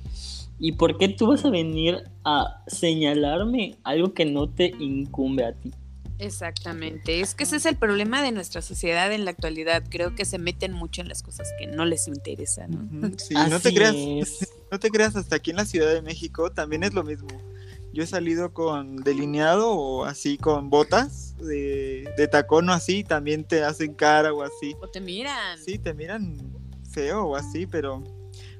¿Y 0.58 0.72
por 0.72 0.98
qué 0.98 1.08
tú 1.08 1.28
vas 1.28 1.44
a 1.44 1.50
venir 1.50 2.04
a 2.24 2.62
señalarme 2.66 3.78
algo 3.82 4.12
que 4.12 4.26
no 4.26 4.48
te 4.48 4.72
incumbe 4.78 5.44
a 5.44 5.52
ti? 5.52 5.72
Exactamente. 6.20 7.20
Es 7.20 7.34
que 7.34 7.44
ese 7.44 7.56
es 7.56 7.64
el 7.64 7.76
problema 7.76 8.22
de 8.22 8.30
nuestra 8.30 8.60
sociedad 8.60 9.10
en 9.10 9.24
la 9.24 9.30
actualidad. 9.30 9.82
Creo 9.88 10.14
que 10.14 10.26
se 10.26 10.38
meten 10.38 10.72
mucho 10.72 11.00
en 11.00 11.08
las 11.08 11.22
cosas 11.22 11.48
que 11.58 11.66
no 11.66 11.86
les 11.86 12.08
interesan. 12.08 12.90
¿no? 12.92 13.10
Te 13.60 13.74
creas, 13.74 13.94
es. 13.96 14.52
no 14.70 14.78
te 14.78 14.90
creas, 14.90 15.16
hasta 15.16 15.36
aquí 15.36 15.50
en 15.50 15.56
la 15.56 15.64
Ciudad 15.64 15.92
de 15.94 16.02
México 16.02 16.50
también 16.50 16.82
es 16.82 16.92
lo 16.92 17.02
mismo. 17.04 17.28
Yo 17.92 18.02
he 18.04 18.06
salido 18.06 18.52
con 18.52 18.96
delineado 18.96 19.70
o 19.72 20.04
así 20.04 20.38
con 20.38 20.70
botas 20.70 21.36
de, 21.38 22.08
de 22.16 22.28
tacón 22.28 22.68
o 22.68 22.72
así, 22.72 23.02
también 23.02 23.44
te 23.44 23.64
hacen 23.64 23.94
cara 23.94 24.32
o 24.32 24.42
así. 24.42 24.76
O 24.80 24.88
te 24.88 25.00
miran. 25.00 25.58
Sí, 25.58 25.78
te 25.78 25.92
miran 25.94 26.36
feo 26.90 27.24
o 27.24 27.36
así, 27.36 27.66
pero 27.66 28.02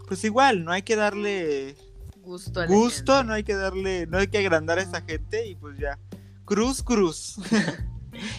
pues 0.08 0.25
igual, 0.25 0.64
no 0.64 0.72
hay 0.72 0.82
que 0.82 0.96
darle 0.96 1.76
Gusto. 2.22 2.60
a 2.60 2.66
la 2.66 2.75
gusto, 2.75 3.12
gente. 3.14 3.26
no 3.28 3.32
hay 3.34 3.44
que 3.44 3.54
darle, 3.54 4.06
no 4.08 4.18
hay 4.18 4.26
que 4.26 4.38
agrandar 4.38 4.78
a 4.78 4.82
esa 4.82 5.00
gente 5.02 5.46
y 5.46 5.54
pues 5.54 5.78
ya. 5.78 5.99
Cruz, 6.44 6.82
cruz. 6.82 7.37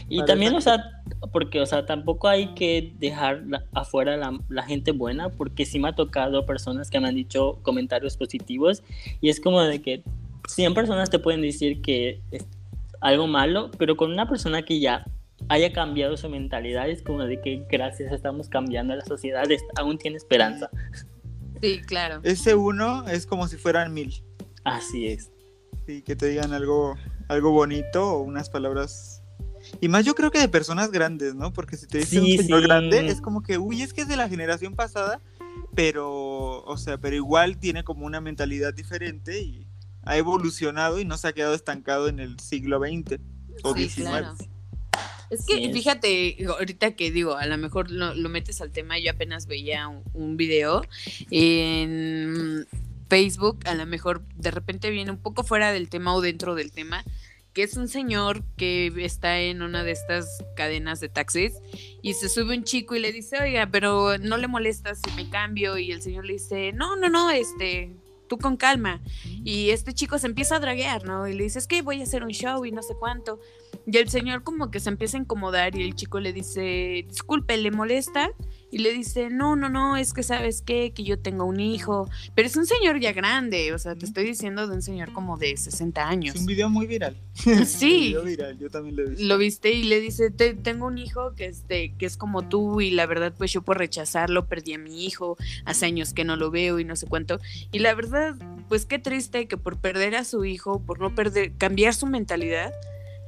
Y 0.10 0.18
Para 0.18 0.28
también, 0.34 0.54
o 0.54 0.62
sea, 0.62 0.84
porque, 1.32 1.60
o 1.62 1.66
sea, 1.66 1.86
tampoco 1.86 2.28
hay 2.28 2.54
que 2.54 2.94
dejar 3.00 3.42
la- 3.48 3.64
afuera 3.74 4.18
la, 4.18 4.38
la 4.50 4.64
gente 4.64 4.92
buena, 4.92 5.30
porque 5.30 5.66
sí 5.66 5.80
me 5.80 5.88
ha 5.88 5.96
tocado 5.96 6.46
personas 6.46 6.90
que 6.90 7.00
me 7.00 7.08
han 7.08 7.16
dicho 7.16 7.58
comentarios 7.64 8.18
positivos 8.18 8.84
y 9.22 9.30
es 9.30 9.40
como 9.40 9.62
de 9.62 9.82
que 9.82 10.04
100 10.56 10.74
personas 10.74 11.10
te 11.10 11.20
pueden 11.20 11.42
decir 11.42 11.82
que 11.82 12.22
es 12.32 12.46
algo 13.00 13.28
malo, 13.28 13.72
pero 13.78 13.96
con 13.98 14.12
una 14.12 14.28
persona 14.28 14.64
que 14.64 14.80
ya 14.80 15.06
haya 15.50 15.74
cambiado 15.74 16.18
su 16.18 16.30
mentalidad 16.30 16.88
es 16.90 17.02
como 17.02 17.24
de 17.26 17.42
que 17.42 17.66
gracias 17.70 18.12
estamos 18.12 18.48
cambiando 18.48 18.96
la 18.96 19.04
sociedad, 19.06 19.50
es- 19.52 19.64
aún 19.76 19.98
tiene 19.98 20.18
esperanza. 20.18 20.70
Sí, 21.62 21.82
claro. 21.86 22.20
Ese 22.24 22.56
uno 22.56 23.08
es 23.08 23.26
como 23.26 23.48
si 23.48 23.58
fueran 23.58 23.94
mil. 23.94 24.14
Así 24.64 25.08
es. 25.08 25.32
Sí, 25.88 26.02
que 26.04 26.16
te 26.16 26.28
digan 26.28 26.54
algo, 26.54 26.96
algo 27.28 27.52
bonito 27.52 28.12
o 28.14 28.22
unas 28.22 28.50
palabras. 28.50 29.24
Y 29.80 29.88
más 29.90 30.06
yo 30.06 30.14
creo 30.16 30.32
que 30.32 30.40
de 30.40 30.48
personas 30.48 30.92
grandes, 30.92 31.34
¿no? 31.36 31.54
Porque 31.54 31.78
si 31.78 31.88
te 31.88 32.00
dice 32.00 32.20
Sí, 32.20 32.38
un 32.38 32.44
señor 32.46 32.62
sí. 32.62 32.68
grande, 32.68 33.08
es 33.08 33.22
como 33.22 33.42
que, 33.42 33.58
uy, 33.58 33.82
es 33.82 33.94
que 33.94 34.02
es 34.02 34.08
de 34.08 34.16
la 34.18 34.28
generación 34.30 34.76
pasada, 34.76 35.20
pero, 35.76 36.64
o 36.64 36.78
sea, 36.78 36.98
pero 37.00 37.16
igual 37.16 37.58
tiene 37.58 37.84
como 37.84 38.06
una 38.06 38.22
mentalidad 38.22 38.74
diferente 38.74 39.42
y 39.42 39.68
ha 40.04 40.18
evolucionado 40.18 41.00
y 41.00 41.06
no 41.06 41.18
se 41.18 41.28
ha 41.28 41.34
quedado 41.34 41.54
estancado 41.54 42.08
en 42.08 42.20
el 42.20 42.40
siglo 42.40 42.80
XX 42.80 43.20
o 43.64 43.74
Sí, 43.76 43.90
XIX. 43.90 44.08
claro. 44.10 44.36
Es 45.30 45.46
que 45.46 45.56
Sí, 45.56 45.66
es. 45.66 45.74
fíjate, 45.74 46.46
ahorita 46.46 46.96
que 46.96 47.10
digo, 47.12 47.38
a 47.38 47.46
lo 47.46 47.58
mejor 47.58 47.90
lo, 47.90 48.14
lo 48.14 48.28
metes 48.30 48.60
al 48.62 48.72
tema, 48.72 49.00
yo 49.00 49.12
apenas 49.12 49.48
veía 49.48 49.88
un, 49.88 50.04
un 50.14 50.36
video 50.36 50.82
en 51.62 52.68
Facebook, 53.10 53.60
a 53.66 53.76
lo 53.76 53.86
mejor 53.86 54.24
de 54.36 54.52
repente 54.52 54.90
viene 54.90 55.12
un 55.12 55.18
poco 55.22 55.44
fuera 55.44 55.72
del 55.72 55.90
tema 55.90 56.14
o 56.16 56.22
dentro 56.22 56.56
del 56.56 56.72
tema, 56.72 57.04
que 57.54 57.64
es 57.64 57.76
un 57.76 57.88
señor 57.90 58.44
que 58.56 58.88
está 58.98 59.40
en 59.42 59.62
una 59.62 59.84
de 59.84 59.92
estas 59.92 60.44
cadenas 60.56 61.02
de 61.02 61.10
taxis 61.10 61.54
y 62.02 62.14
se 62.14 62.30
sube 62.30 62.56
un 62.58 62.64
chico 62.64 62.96
y 62.96 63.00
le 63.00 63.12
dice, 63.12 63.38
oiga, 63.42 63.68
pero 63.70 64.18
no 64.18 64.38
le 64.38 64.48
molesta 64.48 64.96
si 64.96 65.12
me 65.16 65.30
cambio 65.30 65.78
y 65.78 65.92
el 65.92 66.02
señor 66.02 66.26
le 66.26 66.34
dice, 66.34 66.72
no, 66.72 66.96
no, 66.96 67.10
no, 67.10 67.30
este, 67.30 67.92
tú 68.32 68.38
con 68.38 68.56
calma. 68.56 69.02
Y 69.44 69.72
este 69.72 69.94
chico 69.94 70.18
se 70.18 70.26
empieza 70.26 70.56
a 70.56 70.60
draguear, 70.62 71.04
¿no? 71.06 71.28
Y 71.28 71.34
le 71.34 71.44
dice, 71.44 71.60
es 71.60 71.68
que 71.68 71.82
voy 71.82 72.00
a 72.00 72.04
hacer 72.04 72.24
un 72.24 72.30
show 72.30 72.64
y 72.64 72.72
no 72.72 72.82
sé 72.82 72.94
cuánto. 72.98 73.42
Y 73.86 73.98
el 73.98 74.08
señor 74.08 74.44
como 74.44 74.72
que 74.72 74.80
se 74.80 74.88
empieza 74.88 75.18
a 75.18 75.20
incomodar 75.20 75.76
y 75.76 75.84
el 75.84 75.96
chico 75.96 76.22
le 76.22 76.32
dice, 76.32 77.06
disculpe, 77.10 77.58
¿le 77.58 77.72
molesta? 77.72 78.32
Y 78.72 78.78
le 78.78 78.94
dice, 78.94 79.30
no, 79.30 79.56
no, 79.58 79.68
no, 79.70 79.98
es 79.98 80.14
que 80.14 80.24
sabes 80.24 80.62
qué, 80.62 80.94
que 80.94 81.04
yo 81.04 81.20
tengo 81.20 81.44
un 81.46 81.60
hijo. 81.60 82.10
Pero 82.36 82.48
es 82.48 82.56
un 82.56 82.66
señor 82.66 83.00
ya 83.02 83.12
grande, 83.12 83.74
o 83.74 83.78
sea, 83.78 83.96
te 83.96 84.06
estoy 84.06 84.24
diciendo 84.24 84.66
de 84.68 84.74
un 84.76 84.82
señor 84.82 85.12
como 85.12 85.38
de 85.38 85.58
60 85.58 86.08
años. 86.08 86.36
Es 86.36 86.42
un 86.42 86.48
video 86.48 86.70
muy 86.70 86.88
viral. 86.88 87.18
Sí, 87.66 87.96
Un 88.16 88.24
video 88.24 88.24
viral, 88.24 88.58
yo 88.60 88.70
también 88.70 88.96
lo 88.96 89.10
visto. 89.10 89.24
lo 89.26 89.38
viste 89.38 89.72
y 89.72 89.84
le 89.84 90.00
dice, 90.00 90.32
"Te- 90.32 90.54
tengo 90.54 90.86
un 90.88 90.98
hijo 90.98 91.34
que, 91.36 91.46
este, 91.48 91.94
que 91.98 92.06
es 92.06 92.16
como 92.18 92.48
tú 92.48 92.80
y 92.82 92.92
la 92.92 93.06
verdad 93.06 93.34
pues 93.38 93.52
yo 93.52 93.62
por 93.62 93.78
rechazarlo 93.78 94.48
perdí 94.48 94.74
a 94.74 94.78
mi 94.78 95.06
hijo, 95.06 95.38
hace 95.66 95.86
años 95.86 96.14
que 96.14 96.24
no 96.24 96.36
lo 96.38 96.50
veo 96.50 96.80
y 96.80 96.86
no 96.86 96.96
sé 96.96 97.08
cuánto. 97.08 97.40
Y 97.72 97.80
la 97.80 97.94
verdad, 97.94 98.36
pues 98.70 98.86
qué 98.86 99.00
triste 99.00 99.48
que 99.48 99.58
por 99.58 99.78
perder 99.80 100.16
a 100.16 100.24
su 100.24 100.46
hijo, 100.46 100.82
por 100.82 101.00
no 101.00 101.14
perder, 101.14 101.52
cambiar 101.58 101.94
su 101.94 102.06
mentalidad, 102.08 102.72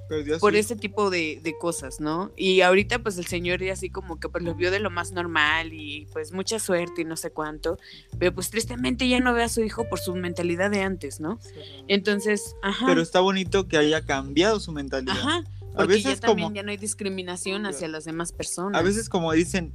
Perdió 0.09 0.35
a 0.35 0.39
por 0.39 0.55
ese 0.55 0.75
tipo 0.75 1.09
de, 1.09 1.39
de 1.41 1.57
cosas, 1.57 1.99
¿no? 1.99 2.31
Y 2.35 2.61
ahorita 2.61 2.99
pues 2.99 3.17
el 3.17 3.25
señor 3.25 3.63
ya 3.63 3.73
así 3.73 3.89
como 3.89 4.19
que 4.19 4.29
pues 4.29 4.43
lo 4.43 4.53
vio 4.55 4.69
de 4.69 4.79
lo 4.79 4.89
más 4.89 5.11
normal 5.11 5.71
y 5.73 6.07
pues 6.11 6.31
mucha 6.33 6.59
suerte 6.59 7.01
y 7.01 7.05
no 7.05 7.15
sé 7.15 7.31
cuánto, 7.31 7.77
pero 8.19 8.33
pues 8.33 8.49
tristemente 8.49 9.07
ya 9.07 9.19
no 9.19 9.33
ve 9.33 9.43
a 9.43 9.49
su 9.49 9.61
hijo 9.63 9.87
por 9.89 9.99
su 9.99 10.15
mentalidad 10.15 10.69
de 10.71 10.81
antes, 10.81 11.19
¿no? 11.19 11.39
Entonces, 11.87 12.55
ajá. 12.61 12.85
Pero 12.85 13.01
está 13.01 13.19
bonito 13.19 13.67
que 13.67 13.77
haya 13.77 14.05
cambiado 14.05 14.59
su 14.59 14.71
mentalidad. 14.71 15.15
Ajá. 15.17 15.43
A 15.73 15.77
Porque 15.77 15.95
veces 15.95 16.15
ya 16.15 16.19
también 16.19 16.47
como- 16.49 16.55
ya 16.55 16.63
no 16.63 16.71
hay 16.71 16.77
discriminación 16.77 17.65
hacia 17.65 17.87
las 17.87 18.05
demás 18.05 18.31
personas. 18.31 18.79
A 18.79 18.83
veces 18.83 19.09
como 19.09 19.31
dicen 19.31 19.73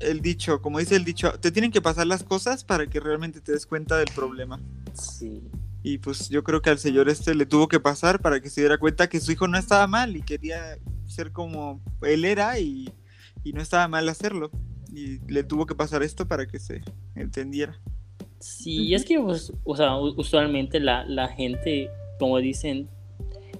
el 0.00 0.20
dicho, 0.20 0.60
como 0.60 0.78
dice 0.78 0.96
el 0.96 1.04
dicho, 1.04 1.32
te 1.40 1.50
tienen 1.50 1.70
que 1.72 1.80
pasar 1.80 2.06
las 2.06 2.22
cosas 2.22 2.64
para 2.64 2.86
que 2.86 3.00
realmente 3.00 3.40
te 3.40 3.52
des 3.52 3.64
cuenta 3.66 3.96
del 3.96 4.08
problema. 4.14 4.60
Sí. 4.92 5.42
Y 5.90 5.96
pues 5.96 6.28
yo 6.28 6.44
creo 6.44 6.60
que 6.60 6.68
al 6.68 6.78
señor 6.78 7.08
este 7.08 7.34
le 7.34 7.46
tuvo 7.46 7.66
que 7.66 7.80
pasar 7.80 8.20
para 8.20 8.40
que 8.40 8.50
se 8.50 8.60
diera 8.60 8.76
cuenta 8.76 9.08
que 9.08 9.20
su 9.20 9.32
hijo 9.32 9.48
no 9.48 9.56
estaba 9.56 9.86
mal 9.86 10.14
y 10.16 10.20
quería 10.20 10.76
ser 11.06 11.32
como 11.32 11.80
él 12.02 12.26
era 12.26 12.58
y, 12.60 12.92
y 13.42 13.54
no 13.54 13.62
estaba 13.62 13.88
mal 13.88 14.06
hacerlo. 14.06 14.50
Y 14.92 15.18
le 15.32 15.44
tuvo 15.44 15.64
que 15.64 15.74
pasar 15.74 16.02
esto 16.02 16.28
para 16.28 16.46
que 16.46 16.58
se 16.58 16.82
entendiera. 17.14 17.80
Sí, 18.38 18.92
es 18.92 19.06
que, 19.06 19.18
pues, 19.18 19.50
o 19.64 19.76
sea, 19.76 19.96
usualmente 19.96 20.78
la, 20.78 21.06
la 21.06 21.28
gente, 21.28 21.88
como 22.18 22.36
dicen, 22.36 22.90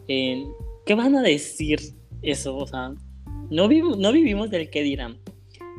eh, 0.06 0.44
¿qué 0.84 0.94
van 0.94 1.16
a 1.16 1.22
decir 1.22 1.80
eso? 2.20 2.56
O 2.56 2.66
sea, 2.66 2.92
no, 3.50 3.68
vivo- 3.68 3.96
no 3.96 4.12
vivimos 4.12 4.50
del 4.50 4.68
que 4.68 4.82
dirán. 4.82 5.16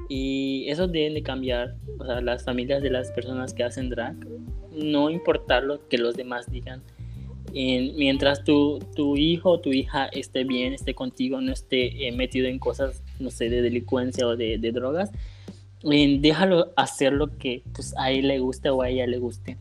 Y 0.09 0.65
eso 0.67 0.87
deben 0.87 1.13
de 1.13 1.21
cambiar, 1.21 1.75
o 1.99 2.05
sea, 2.05 2.21
las 2.21 2.43
familias 2.43 2.81
de 2.81 2.89
las 2.89 3.11
personas 3.11 3.53
que 3.53 3.63
hacen 3.63 3.89
drag, 3.91 4.17
no 4.73 5.09
importar 5.09 5.63
lo 5.63 5.88
que 5.88 5.97
los 5.97 6.15
demás 6.15 6.49
digan. 6.51 6.81
Eh, 7.53 7.93
mientras 7.97 8.43
tu, 8.43 8.79
tu 8.95 9.17
hijo 9.17 9.49
o 9.51 9.59
tu 9.59 9.71
hija 9.73 10.05
esté 10.07 10.43
bien, 10.43 10.73
esté 10.73 10.93
contigo, 10.93 11.41
no 11.41 11.51
esté 11.51 12.07
eh, 12.07 12.11
metido 12.11 12.47
en 12.47 12.59
cosas, 12.59 13.01
no 13.19 13.31
sé, 13.31 13.49
de 13.49 13.61
delincuencia 13.63 14.27
o 14.27 14.35
de, 14.35 14.59
de 14.59 14.71
drogas, 14.71 15.09
eh, 15.83 16.17
déjalo 16.21 16.71
hacer 16.75 17.13
lo 17.13 17.38
que 17.38 17.63
pues, 17.73 17.95
a 17.97 18.11
él 18.11 18.27
le 18.27 18.39
guste 18.39 18.69
o 18.69 18.81
a 18.83 18.89
ella 18.89 19.07
le 19.07 19.17
guste. 19.17 19.57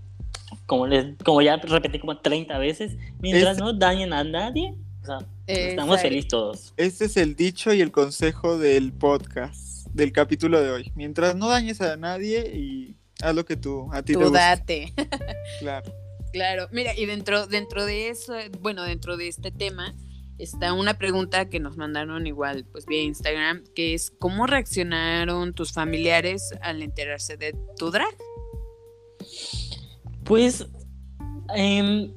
Como, 0.66 0.86
les, 0.86 1.16
como 1.24 1.40
ya 1.40 1.56
repetí 1.56 1.98
como 1.98 2.18
30 2.18 2.58
veces, 2.58 2.96
mientras 3.20 3.56
Es- 3.56 3.62
no 3.62 3.72
dañen 3.72 4.12
a 4.12 4.22
nadie, 4.22 4.74
o 5.02 5.06
sea, 5.06 5.18
estamos 5.46 5.98
felices 6.02 6.28
todos. 6.28 6.74
Este 6.76 7.06
es 7.06 7.16
el 7.16 7.34
dicho 7.36 7.72
y 7.72 7.80
el 7.80 7.90
consejo 7.90 8.58
del 8.58 8.92
podcast, 8.92 9.86
del 9.94 10.12
capítulo 10.12 10.60
de 10.60 10.70
hoy. 10.70 10.92
Mientras 10.94 11.34
no 11.36 11.48
dañes 11.48 11.80
a 11.80 11.96
nadie 11.96 12.52
y 12.54 12.96
haz 13.22 13.34
lo 13.34 13.44
que 13.44 13.56
tú, 13.56 13.88
a 13.92 14.02
ti 14.02 14.12
te 14.12 14.18
Tú 14.18 14.24
gusta. 14.24 14.38
date. 14.38 14.92
Claro. 15.60 15.92
Claro, 16.32 16.68
mira, 16.72 16.94
y 16.94 17.06
dentro, 17.06 17.46
dentro 17.46 17.86
de 17.86 18.10
eso, 18.10 18.34
bueno, 18.60 18.84
dentro 18.84 19.16
de 19.16 19.28
este 19.28 19.50
tema, 19.50 19.94
está 20.36 20.72
una 20.74 20.98
pregunta 20.98 21.48
que 21.48 21.58
nos 21.58 21.76
mandaron 21.76 22.26
igual, 22.26 22.66
pues 22.70 22.84
vía 22.86 23.02
Instagram, 23.02 23.64
que 23.74 23.94
es 23.94 24.10
¿cómo 24.10 24.46
reaccionaron 24.46 25.54
tus 25.54 25.72
familiares 25.72 26.50
al 26.60 26.82
enterarse 26.82 27.36
de 27.38 27.56
tu 27.78 27.90
drag? 27.90 28.14
Pues 30.24 30.66
em, 31.54 32.12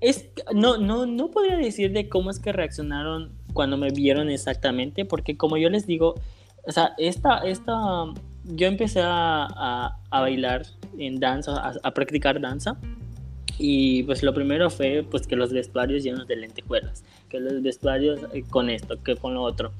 es, 0.00 0.26
no, 0.54 0.76
no, 0.76 1.06
no 1.06 1.30
podría 1.30 1.56
decir 1.56 1.92
de 1.92 2.08
cómo 2.08 2.30
es 2.30 2.38
que 2.38 2.52
reaccionaron 2.52 3.36
cuando 3.54 3.78
me 3.78 3.90
vieron 3.90 4.28
exactamente, 4.28 5.04
porque 5.06 5.36
como 5.36 5.56
yo 5.56 5.70
les 5.70 5.86
digo, 5.86 6.14
o 6.66 6.72
sea, 6.72 6.92
esta, 6.98 7.38
esta, 7.38 7.72
yo 8.44 8.66
empecé 8.66 9.00
a, 9.00 9.46
a- 9.46 9.98
a 10.10 10.20
bailar 10.20 10.66
en 10.98 11.18
danza, 11.20 11.56
a, 11.56 11.74
a 11.82 11.94
practicar 11.94 12.40
danza, 12.40 12.76
y 13.58 14.02
pues 14.02 14.22
lo 14.22 14.34
primero 14.34 14.68
fue 14.70 15.06
pues 15.08 15.26
que 15.26 15.36
los 15.36 15.52
vestuarios 15.52 16.02
llenos 16.02 16.26
de 16.26 16.36
lentejuelas, 16.36 17.04
que 17.28 17.38
los 17.40 17.62
vestuarios 17.62 18.20
eh, 18.32 18.42
con 18.50 18.68
esto, 18.68 19.00
que 19.02 19.14
con 19.16 19.34
lo 19.34 19.42
otro, 19.42 19.72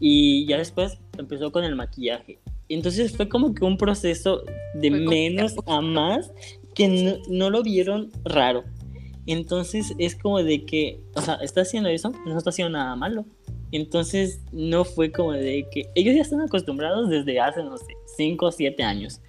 y 0.00 0.46
ya 0.46 0.58
después 0.58 0.98
empezó 1.18 1.50
con 1.50 1.64
el 1.64 1.74
maquillaje. 1.74 2.38
entonces 2.68 3.16
fue 3.16 3.28
como 3.28 3.54
que 3.54 3.64
un 3.64 3.76
proceso 3.76 4.42
de 4.74 4.90
Fue 4.90 5.00
menos 5.00 5.54
a 5.66 5.80
más 5.80 6.30
que 6.74 6.86
no, 6.88 7.16
no 7.28 7.50
lo 7.50 7.62
vieron 7.62 8.10
raro. 8.24 8.62
Entonces 9.26 9.94
es 9.98 10.14
como 10.16 10.42
de 10.42 10.64
que, 10.64 11.00
o 11.14 11.20
sea, 11.20 11.34
está 11.42 11.60
haciendo 11.62 11.88
eso, 11.90 12.12
no 12.24 12.38
está 12.38 12.50
haciendo 12.50 12.78
nada 12.78 12.94
malo. 12.96 13.26
Entonces 13.72 14.40
no 14.52 14.84
fue 14.84 15.12
como 15.12 15.32
de 15.32 15.66
que 15.70 15.90
ellos 15.94 16.14
ya 16.14 16.22
están 16.22 16.40
acostumbrados 16.40 17.08
desde 17.08 17.40
hace, 17.40 17.62
no 17.62 17.76
sé, 17.76 17.94
5 18.16 18.46
o 18.46 18.52
7 18.52 18.82
años. 18.82 19.20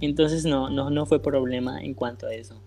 Entonces 0.00 0.44
no, 0.44 0.70
no, 0.70 0.90
no 0.90 1.06
fue 1.06 1.20
problema 1.20 1.80
en 1.82 1.94
cuanto 1.94 2.26
a 2.26 2.34
eso. 2.34 2.60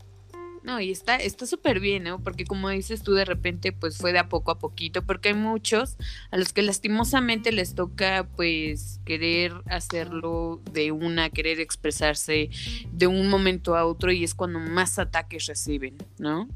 No, 0.63 0.79
y 0.79 0.91
está 0.91 1.15
está 1.15 1.47
súper 1.47 1.79
bien, 1.79 2.03
¿no? 2.03 2.23
Porque 2.23 2.45
como 2.45 2.69
dices 2.69 3.01
tú, 3.01 3.13
de 3.13 3.25
repente, 3.25 3.71
pues 3.71 3.97
fue 3.97 4.13
de 4.13 4.19
a 4.19 4.29
poco 4.29 4.51
a 4.51 4.59
poquito, 4.59 5.01
porque 5.03 5.29
hay 5.29 5.33
muchos 5.33 5.97
a 6.29 6.37
los 6.37 6.53
que 6.53 6.61
lastimosamente 6.61 7.51
les 7.51 7.73
toca, 7.73 8.27
pues, 8.35 8.99
querer 9.03 9.53
hacerlo 9.65 10.61
de 10.71 10.91
una, 10.91 11.31
querer 11.31 11.59
expresarse 11.59 12.51
de 12.91 13.07
un 13.07 13.27
momento 13.27 13.75
a 13.75 13.85
otro 13.85 14.11
y 14.11 14.23
es 14.23 14.35
cuando 14.35 14.59
más 14.59 14.99
ataques 14.99 15.47
reciben, 15.47 15.97
¿no? 16.19 16.47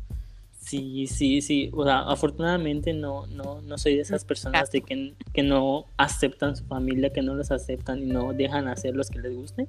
Sí, 0.65 1.05
sí, 1.05 1.41
sí. 1.41 1.69
O 1.73 1.83
sea, 1.83 1.99
afortunadamente 1.99 2.91
no, 2.91 3.27
no, 3.27 3.61
no 3.61 3.77
soy 3.77 3.95
de 3.95 4.01
esas 4.01 4.25
personas 4.25 4.71
de 4.71 4.81
que, 4.81 5.13
que 5.31 5.43
no 5.43 5.85
aceptan 5.95 6.55
su 6.55 6.65
familia, 6.65 7.13
que 7.13 7.21
no 7.21 7.35
los 7.35 7.51
aceptan 7.51 8.01
y 8.01 8.07
no 8.07 8.33
dejan 8.33 8.67
hacer 8.67 8.95
los 8.95 9.11
que 9.11 9.19
les 9.19 9.35
guste. 9.35 9.67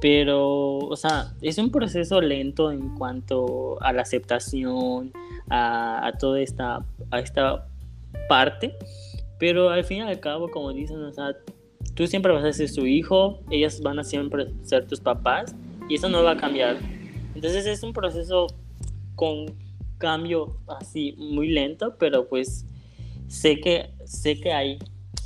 Pero, 0.00 0.78
o 0.78 0.96
sea, 0.96 1.32
es 1.40 1.56
un 1.58 1.70
proceso 1.70 2.20
lento 2.20 2.72
en 2.72 2.96
cuanto 2.96 3.80
a 3.80 3.92
la 3.92 4.02
aceptación, 4.02 5.12
a, 5.48 6.04
a 6.04 6.18
toda 6.18 6.40
esta, 6.40 6.84
a 7.12 7.20
esta 7.20 7.68
parte. 8.28 8.74
Pero 9.38 9.70
al 9.70 9.84
fin 9.84 9.98
y 9.98 10.00
al 10.00 10.18
cabo, 10.18 10.50
como 10.50 10.72
dicen, 10.72 11.00
o 11.00 11.12
sea, 11.12 11.36
tú 11.94 12.08
siempre 12.08 12.32
vas 12.32 12.44
a 12.44 12.52
ser 12.52 12.68
su 12.68 12.88
hijo, 12.88 13.38
ellas 13.50 13.80
van 13.80 14.00
a 14.00 14.04
siempre 14.04 14.48
ser 14.64 14.84
tus 14.88 14.98
papás 14.98 15.54
y 15.88 15.94
eso 15.94 16.08
no 16.08 16.24
va 16.24 16.32
a 16.32 16.36
cambiar. 16.36 16.78
Entonces 17.36 17.66
es 17.66 17.84
un 17.84 17.92
proceso 17.92 18.48
con 19.14 19.61
cambio 20.02 20.58
así 20.80 21.14
muy 21.16 21.48
lento, 21.48 21.96
pero 21.96 22.28
pues 22.28 22.66
sé 23.28 23.60
que 23.60 23.90
sé 24.04 24.40
que 24.40 24.52
hay 24.52 24.78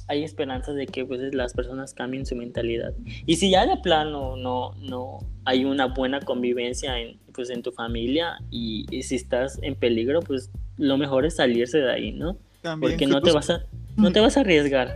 hay 0.09 0.23
esperanzas 0.23 0.77
de 0.77 0.87
que 0.87 1.05
pues 1.05 1.35
las 1.35 1.53
personas 1.53 1.93
cambien 1.93 2.27
su 2.27 2.37
mentalidad. 2.37 2.93
Y 3.25 3.37
si 3.37 3.51
ya 3.51 3.67
de 3.67 3.79
plano 3.79 4.37
no 4.37 4.75
no 4.79 5.19
hay 5.47 5.65
una 5.65 5.87
buena 5.87 6.21
convivencia 6.21 7.01
en 7.01 7.19
pues 7.35 7.51
en 7.51 7.63
tu 7.63 7.73
familia 7.73 8.39
y, 8.51 8.87
y 8.91 9.03
si 9.03 9.17
estás 9.17 9.59
en 9.63 9.75
peligro, 9.75 10.21
pues 10.21 10.51
lo 10.77 10.97
mejor 10.99 11.25
es 11.27 11.37
salirse 11.37 11.79
de 11.79 11.91
ahí, 11.91 12.13
¿no? 12.13 12.39
También 12.63 12.93
Porque 12.93 13.05
que, 13.05 13.11
no 13.11 13.21
te 13.21 13.33
vas 13.33 13.51
a 13.51 13.65
no 13.97 14.13
te 14.13 14.21
vas 14.21 14.37
a 14.37 14.41
arriesgar. 14.41 14.95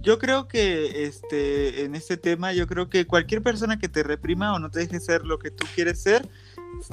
Yo 0.00 0.18
creo 0.18 0.46
que 0.46 1.04
este 1.04 1.84
en 1.84 1.96
este 1.96 2.16
tema, 2.16 2.52
yo 2.52 2.68
creo 2.68 2.88
que 2.88 3.06
cualquier 3.06 3.42
persona 3.42 3.78
que 3.78 3.88
te 3.88 4.04
reprima 4.04 4.54
o 4.54 4.60
no 4.60 4.70
te 4.70 4.78
deje 4.78 5.00
ser 5.00 5.24
lo 5.24 5.40
que 5.40 5.50
tú 5.50 5.66
quieres 5.74 6.00
ser, 6.00 6.22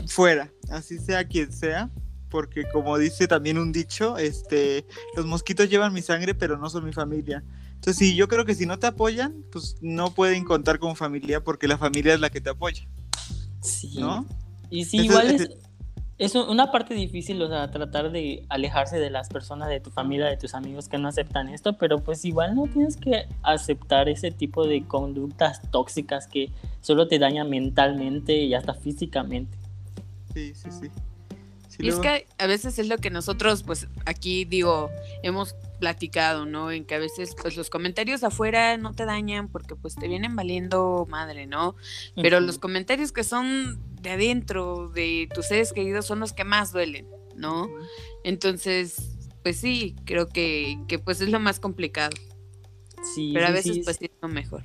fuera, 0.07 0.51
así 0.69 0.97
sea 0.99 1.25
quien 1.27 1.51
sea, 1.51 1.89
porque 2.29 2.63
como 2.73 2.97
dice 2.97 3.27
también 3.27 3.57
un 3.57 3.71
dicho, 3.71 4.17
este 4.17 4.85
los 5.15 5.25
mosquitos 5.25 5.69
llevan 5.69 5.93
mi 5.93 6.01
sangre, 6.01 6.33
pero 6.33 6.57
no 6.57 6.69
son 6.69 6.85
mi 6.85 6.93
familia. 6.93 7.43
Entonces, 7.75 7.97
sí, 7.97 8.15
yo 8.15 8.27
creo 8.27 8.45
que 8.45 8.55
si 8.55 8.65
no 8.65 8.79
te 8.79 8.87
apoyan, 8.87 9.43
pues 9.51 9.77
no 9.81 10.11
pueden 10.13 10.43
contar 10.43 10.79
con 10.79 10.95
familia 10.95 11.43
porque 11.43 11.67
la 11.67 11.77
familia 11.77 12.13
es 12.15 12.19
la 12.19 12.29
que 12.31 12.41
te 12.41 12.49
apoya, 12.49 12.87
Sí. 13.61 13.95
¿no? 13.99 14.25
Y 14.71 14.85
sí, 14.85 14.97
igual 15.01 15.29
es, 15.29 15.49
es 16.17 16.33
un- 16.33 16.49
una 16.49 16.71
parte 16.71 16.93
difícil, 16.95 17.39
o 17.41 17.47
sea, 17.47 17.69
tratar 17.69 18.11
de 18.11 18.43
alejarse 18.49 18.97
de 18.97 19.09
las 19.11 19.29
personas, 19.29 19.69
de 19.69 19.79
tu 19.81 19.91
familia, 19.91 20.25
de 20.27 20.37
tus 20.37 20.55
amigos 20.55 20.87
que 20.87 20.97
no 20.97 21.07
aceptan 21.09 21.49
esto, 21.49 21.77
pero 21.77 21.99
pues 22.03 22.25
igual 22.25 22.55
no 22.55 22.63
tienes 22.67 22.97
que 22.97 23.27
aceptar 23.43 24.09
ese 24.09 24.31
tipo 24.31 24.65
de 24.65 24.83
conductas 24.87 25.61
tóxicas 25.71 26.25
que 26.27 26.49
solo 26.81 27.07
te 27.07 27.19
dañan 27.19 27.49
mentalmente 27.49 28.35
y 28.35 28.53
hasta 28.55 28.73
físicamente. 28.73 29.57
Sí, 30.35 30.53
sí, 30.53 30.69
sí. 30.69 30.87
Sí, 31.69 31.77
Y 31.79 31.89
es 31.89 31.95
que 31.95 32.27
a 32.37 32.45
veces 32.45 32.77
es 32.77 32.87
lo 32.87 32.97
que 32.97 33.09
nosotros, 33.09 33.63
pues 33.63 33.87
aquí 34.05 34.45
digo, 34.45 34.89
hemos 35.23 35.55
platicado, 35.79 36.45
¿no? 36.45 36.71
En 36.71 36.85
que 36.85 36.95
a 36.95 36.99
veces, 36.99 37.35
pues 37.41 37.55
los 37.55 37.69
comentarios 37.69 38.23
afuera 38.23 38.77
no 38.77 38.93
te 38.93 39.05
dañan 39.05 39.47
porque 39.47 39.75
pues 39.75 39.95
te 39.95 40.07
vienen 40.07 40.35
valiendo 40.35 41.07
madre, 41.09 41.47
¿no? 41.47 41.75
Pero 42.15 42.39
los 42.41 42.59
comentarios 42.59 43.11
que 43.11 43.23
son 43.23 43.79
de 44.01 44.11
adentro, 44.11 44.89
de 44.89 45.29
tus 45.33 45.47
seres 45.47 45.73
queridos, 45.73 46.05
son 46.05 46.19
los 46.19 46.33
que 46.33 46.43
más 46.43 46.73
duelen, 46.73 47.07
¿no? 47.35 47.69
Entonces, 48.23 49.15
pues 49.41 49.57
sí, 49.57 49.95
creo 50.03 50.27
que, 50.27 50.77
que 50.87 50.99
pues 50.99 51.21
es 51.21 51.29
lo 51.29 51.39
más 51.39 51.59
complicado. 51.59 52.15
Sí, 53.15 53.31
Pero 53.33 53.47
a 53.47 53.51
veces 53.51 53.75
sí, 53.75 53.81
pues 53.83 53.97
sí 53.97 54.05
es 54.05 54.11
lo 54.21 54.27
mejor. 54.27 54.63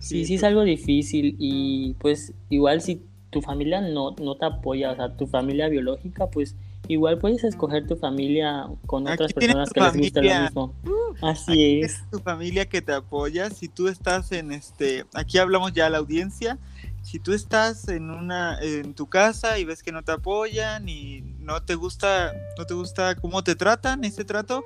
Sí, 0.00 0.24
sí 0.26 0.34
es 0.34 0.42
algo 0.42 0.62
difícil 0.64 1.36
y 1.38 1.94
pues 2.00 2.32
igual 2.50 2.80
si 2.80 3.02
tu 3.32 3.40
familia 3.40 3.80
no, 3.80 4.14
no 4.20 4.36
te 4.36 4.44
apoya, 4.44 4.92
o 4.92 4.94
sea, 4.94 5.16
tu 5.16 5.26
familia 5.26 5.68
biológica, 5.68 6.28
pues 6.28 6.54
igual 6.86 7.16
puedes 7.16 7.42
escoger 7.44 7.86
tu 7.86 7.96
familia 7.96 8.68
con 8.86 9.08
otras 9.08 9.32
personas 9.32 9.70
que 9.70 9.80
les 9.80 9.96
guste 9.96 10.22
lo 10.22 10.42
mismo. 10.42 10.74
Aquí 11.16 11.26
Así 11.26 11.80
es. 11.80 11.94
es 11.94 12.10
tu 12.10 12.18
familia 12.18 12.66
que 12.66 12.82
te 12.82 12.92
apoya. 12.92 13.48
Si 13.48 13.68
tú 13.68 13.88
estás 13.88 14.32
en 14.32 14.52
este, 14.52 15.06
aquí 15.14 15.38
hablamos 15.38 15.72
ya 15.72 15.86
a 15.86 15.90
la 15.90 15.98
audiencia. 15.98 16.58
Si 17.02 17.18
tú 17.18 17.32
estás 17.32 17.88
en 17.88 18.10
una, 18.10 18.58
en 18.60 18.92
tu 18.92 19.08
casa 19.08 19.58
y 19.58 19.64
ves 19.64 19.82
que 19.82 19.92
no 19.92 20.04
te 20.04 20.12
apoyan 20.12 20.86
y 20.86 21.22
no 21.38 21.62
te 21.62 21.74
gusta, 21.74 22.34
no 22.58 22.66
te 22.66 22.74
gusta 22.74 23.14
cómo 23.14 23.42
te 23.42 23.56
tratan 23.56 24.04
ese 24.04 24.26
trato, 24.26 24.62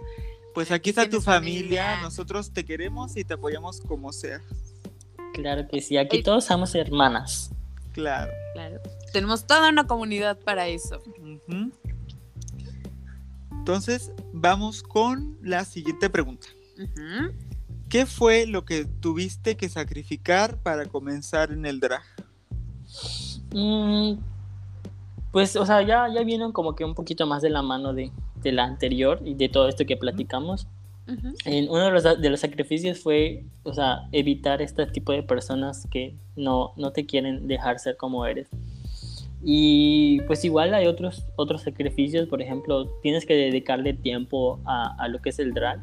pues 0.55 0.73
aquí 0.73 0.91
está 0.91 1.09
tu 1.09 1.21
familia. 1.21 1.85
familia. 1.85 2.03
Nosotros 2.03 2.51
te 2.51 2.65
queremos 2.65 3.17
y 3.17 3.23
te 3.23 3.35
apoyamos 3.35 3.81
como 3.81 4.13
sea. 4.13 4.43
Claro 5.35 5.69
que 5.69 5.81
sí, 5.81 5.97
aquí 5.99 6.23
todos 6.25 6.47
somos 6.47 6.75
hermanas. 6.75 7.53
Claro. 7.97 8.31
Claro. 8.53 8.79
Tenemos 9.11 9.47
toda 9.47 9.71
una 9.71 9.87
comunidad 9.87 10.39
para 10.39 10.69
eso. 10.69 11.03
Entonces, 13.51 14.13
vamos 14.35 14.83
con 14.83 15.39
la 15.41 15.65
siguiente 15.65 16.11
pregunta. 16.11 16.47
¿Qué 17.89 18.05
fue 18.05 18.47
lo 18.47 18.67
que 18.67 18.85
tuviste 18.85 19.57
que 19.57 19.71
sacrificar 19.71 20.63
para 20.63 20.85
comenzar 20.85 21.53
en 21.53 21.65
el 21.65 21.81
drag? 21.81 22.03
Mm, 23.55 24.19
pues, 25.33 25.57
o 25.57 25.65
sea, 25.65 25.81
ya, 25.81 26.07
ya 26.13 26.23
vienen 26.23 26.53
como 26.53 26.77
que 26.77 26.85
un 26.85 26.95
poquito 26.95 27.27
más 27.27 27.41
de 27.41 27.49
la 27.49 27.63
mano 27.63 27.95
de, 27.95 28.13
de 28.43 28.53
la 28.53 28.65
anterior 28.65 29.23
y 29.25 29.33
de 29.33 29.49
todo 29.49 29.71
esto 29.71 29.87
que 29.87 29.97
platicamos. 29.97 30.69
Ujú. 31.09 31.35
En 31.45 31.69
uno 31.71 31.85
de 31.87 31.91
los, 31.93 32.03
de 32.21 32.31
los 32.31 32.41
sacrificios 32.41 32.99
fue, 33.01 33.45
o 33.63 33.73
sea, 33.73 34.09
evitar 34.13 34.61
este 34.61 34.87
tipo 34.87 35.13
de 35.13 35.23
personas 35.23 35.87
que 35.91 36.17
no, 36.35 36.73
no 36.77 36.93
te 36.93 37.07
quieren 37.07 37.47
dejar 37.47 37.79
ser 37.79 37.97
como 37.97 38.27
eres. 38.27 38.49
Y 39.45 40.21
pues 40.23 40.45
igual 40.45 40.75
hay 40.75 40.87
otros, 40.87 41.25
otros 41.37 41.63
sacrificios, 41.63 42.27
por 42.29 42.43
ejemplo, 42.43 42.87
tienes 43.03 43.25
que 43.27 43.35
dedicarle 43.35 43.93
tiempo 43.93 44.59
a, 44.65 44.97
a 44.99 45.09
lo 45.09 45.21
que 45.21 45.29
es 45.31 45.39
el 45.39 45.53
drag. 45.53 45.83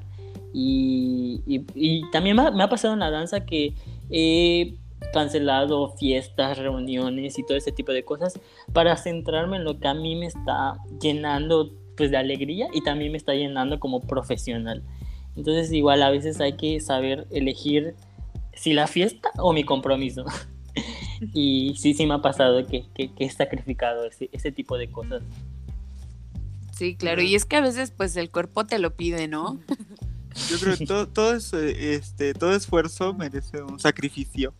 Y, 0.53 1.41
y- 1.47 1.65
y 1.73 2.09
también 2.11 2.35
me 2.35 2.43
ha, 2.43 2.51
me 2.51 2.63
ha 2.63 2.69
pasado 2.69 2.93
en 2.93 2.99
la 2.99 3.09
danza 3.09 3.45
que 3.45 3.73
he 4.09 4.75
cancelado 5.13 5.89
fiestas, 5.97 6.57
reuniones 6.57 7.37
y 7.39 7.45
todo 7.45 7.57
ese 7.57 7.71
tipo 7.71 7.91
de 7.91 8.03
cosas 8.03 8.39
para 8.73 8.95
centrarme 8.97 9.57
en 9.57 9.63
lo 9.63 9.79
que 9.79 9.87
a 9.87 9.93
mí 9.93 10.15
me 10.15 10.25
está 10.25 10.75
llenando 11.01 11.71
pues 11.95 12.09
de 12.09 12.17
alegría 12.17 12.67
y 12.73 12.81
también 12.81 13.11
me 13.11 13.17
está 13.17 13.33
llenando 13.35 13.79
como 13.79 14.01
profesional. 14.01 14.83
Entonces 15.35 15.71
igual 15.71 16.03
a 16.03 16.09
veces 16.09 16.39
hay 16.41 16.53
que 16.57 16.79
saber 16.79 17.27
elegir 17.31 17.95
si 18.55 18.73
la 18.73 18.87
fiesta 18.87 19.29
o 19.37 19.53
mi 19.53 19.63
compromiso. 19.63 20.25
y 21.33 21.75
sí, 21.77 21.93
sí 21.93 22.05
me 22.05 22.15
ha 22.15 22.21
pasado 22.21 22.65
que, 22.67 22.85
que- 22.93 23.11
que 23.13 23.25
he 23.25 23.29
sacrificado 23.29 24.05
ese, 24.05 24.29
ese 24.31 24.51
tipo 24.51 24.77
de 24.77 24.89
cosas. 24.91 25.23
Sí, 26.75 26.95
claro. 26.95 27.21
Y 27.21 27.35
es 27.35 27.45
que 27.45 27.55
a 27.55 27.61
veces 27.61 27.91
pues 27.91 28.15
el 28.17 28.29
cuerpo 28.31 28.65
te 28.65 28.79
lo 28.79 28.95
pide, 28.95 29.27
¿no? 29.27 29.59
Yo 30.49 30.57
creo 30.59 30.75
que 30.75 30.85
todo, 30.87 31.07
todo, 31.07 31.35
es, 31.35 31.53
eh, 31.53 31.93
este, 31.93 32.33
todo 32.33 32.55
esfuerzo 32.55 33.13
merece 33.13 33.61
un 33.61 33.79
sacrificio. 33.79 34.53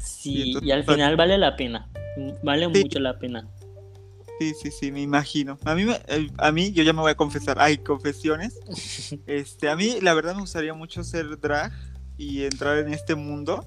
Sí, 0.00 0.42
entonces, 0.48 0.68
y 0.68 0.70
al 0.72 0.84
final 0.84 1.16
vale 1.16 1.36
la 1.38 1.56
pena. 1.56 1.88
Vale 2.44 2.68
Sí. 2.72 2.82
mucho 2.84 3.00
la 3.00 3.18
pena. 3.18 3.48
Sí, 4.38 4.52
sí, 4.54 4.70
sí, 4.70 4.92
me 4.92 5.00
imagino. 5.00 5.58
A 5.64 5.74
mí, 5.74 5.84
me- 5.84 6.00
eh, 6.08 6.30
a 6.38 6.52
mí, 6.52 6.72
yo 6.72 6.82
ya 6.82 6.92
me 6.92 7.00
voy 7.00 7.10
a 7.12 7.16
confesar. 7.16 7.58
Hay 7.60 7.78
confesiones. 7.78 8.58
Este, 9.26 9.68
a 9.68 9.76
mí, 9.76 9.98
la 10.02 10.14
verdad, 10.14 10.34
me 10.34 10.40
gustaría 10.42 10.74
mucho 10.74 11.02
ser 11.04 11.38
drag 11.40 11.72
y 12.18 12.44
entrar 12.44 12.78
en 12.78 12.92
este 12.92 13.14
mundo. 13.14 13.64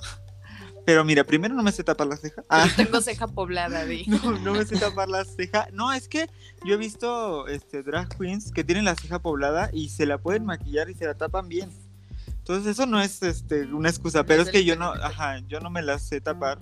Pero 0.85 1.03
mira, 1.05 1.23
primero 1.23 1.53
no 1.53 1.61
me 1.63 1.71
sé 1.71 1.83
tapar 1.83 2.07
la 2.07 2.17
ceja. 2.17 2.43
Ah, 2.49 2.65
Yo 2.67 2.85
tengo 2.85 3.01
ceja 3.01 3.27
poblada, 3.27 3.85
di. 3.85 4.05
no, 4.07 4.31
no 4.39 4.53
me 4.53 4.65
sé 4.65 4.77
tapar 4.77 5.07
la 5.09 5.23
ceja. 5.25 5.67
No, 5.73 5.91
es 5.93 6.07
que 6.07 6.27
yo 6.65 6.73
he 6.73 6.77
visto 6.77 7.47
este, 7.47 7.83
drag 7.83 8.09
queens 8.17 8.51
que 8.51 8.63
tienen 8.63 8.85
la 8.85 8.95
ceja 8.95 9.19
poblada 9.19 9.69
y 9.73 9.89
se 9.89 10.05
la 10.05 10.17
pueden 10.17 10.45
maquillar 10.45 10.89
y 10.89 10.95
se 10.95 11.05
la 11.05 11.13
tapan 11.15 11.47
bien. 11.47 11.69
Entonces 12.39 12.71
eso 12.71 12.85
no 12.87 12.99
es 13.01 13.21
este, 13.21 13.65
una 13.71 13.89
excusa, 13.89 14.23
pero 14.23 14.41
es 14.41 14.49
que 14.49 14.65
yo 14.65 14.75
no, 14.75 14.91
ajá, 14.91 15.39
yo 15.47 15.59
no 15.59 15.69
me 15.69 15.83
la 15.83 15.99
sé 15.99 16.21
tapar. 16.21 16.57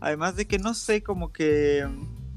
Además 0.00 0.34
de 0.34 0.46
que 0.48 0.58
no 0.58 0.74
sé, 0.74 1.02
como 1.02 1.32
que 1.32 1.86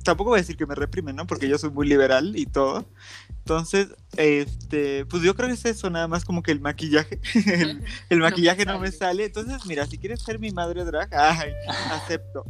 tampoco 0.04 0.32
voy 0.32 0.40
a 0.40 0.42
decir 0.42 0.58
que 0.58 0.66
me 0.66 0.76
reprimen, 0.76 1.16
¿no? 1.16 1.28
Porque 1.28 1.48
yo 1.48 1.58
soy 1.58 1.70
muy 1.70 1.88
liberal 1.88 2.36
y 2.36 2.46
todo. 2.46 2.86
Entonces, 3.30 3.96
este, 4.18 5.06
pues 5.06 5.24
yo 5.24 5.36
creo 5.36 5.48
que 5.48 5.56
es 5.56 5.66
eso, 5.66 5.90
nada 5.90 6.08
más 6.08 6.26
como 6.26 6.44
que 6.44 6.52
el 6.52 6.62
maquillaje. 6.62 7.20
el, 7.46 7.84
el 8.10 8.20
maquillaje 8.20 8.66
no 8.66 8.80
me, 8.80 8.92
sale. 8.92 9.26
Entonces, 9.26 9.66
mira, 9.66 9.86
si 9.86 9.98
quieres 9.98 10.22
ser 10.22 10.40
mi 10.40 10.52
madre 10.52 10.84
drag, 10.86 11.10
ay, 11.16 11.52
acepto. 11.92 12.46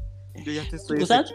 Yo 0.46 0.54
ya 0.54 0.68
te 0.70 0.78
estoy 0.78 1.02
O 1.02 1.06
sea, 1.06 1.26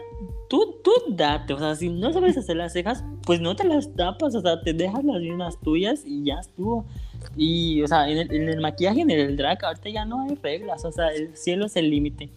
tú, 0.49 0.81
tú 0.83 0.91
date, 1.09 1.53
o 1.53 1.59
sea, 1.59 1.75
si 1.75 1.89
no 1.89 2.11
sabes 2.11 2.37
hacer 2.37 2.57
las 2.57 2.73
cejas, 2.73 3.03
pues 3.25 3.39
no 3.39 3.55
te 3.55 3.63
las 3.63 3.93
tapas, 3.95 4.33
o 4.33 4.41
sea, 4.41 4.59
te 4.61 4.73
dejas 4.73 5.03
las 5.03 5.21
mismas 5.21 5.59
tuyas 5.61 6.01
y 6.03 6.25
ya 6.25 6.39
estuvo. 6.39 6.85
Y, 7.35 7.81
o 7.83 7.87
sea, 7.87 8.09
en 8.09 8.17
el, 8.17 8.33
en 8.33 8.49
el 8.49 8.59
maquillaje, 8.59 9.01
en 9.01 9.11
el 9.11 9.37
drag, 9.37 9.63
ahorita 9.63 9.89
ya 9.89 10.05
no 10.05 10.21
hay 10.21 10.35
reglas, 10.35 10.83
o 10.83 10.91
sea, 10.91 11.09
el 11.09 11.35
cielo 11.37 11.67
es 11.67 11.75
el 11.75 11.89
límite. 11.89 12.31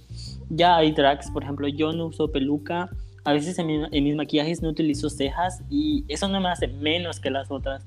Ya 0.51 0.77
hay 0.77 0.93
drags, 0.93 1.31
por 1.31 1.43
ejemplo, 1.43 1.69
yo 1.69 1.93
no 1.93 2.07
uso 2.07 2.31
peluca, 2.31 2.91
a 3.31 3.33
veces 3.33 3.59
en, 3.59 3.67
mi- 3.67 3.87
en 3.91 4.05
mis 4.05 4.17
maquillajes 4.17 4.61
no 4.63 4.69
utilizo 4.69 5.09
cejas 5.09 5.63
y 5.71 6.05
eso 6.09 6.29
no 6.29 6.41
me 6.41 6.49
hace 6.49 6.67
menos 6.69 7.21
que 7.21 7.31
las 7.31 7.51
otras. 7.51 7.85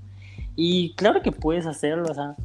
Y 0.56 0.94
claro 0.96 1.22
que 1.22 1.32
puedes 1.32 1.66
hacerlo, 1.66 2.08
o 2.10 2.14
sea. 2.14 2.36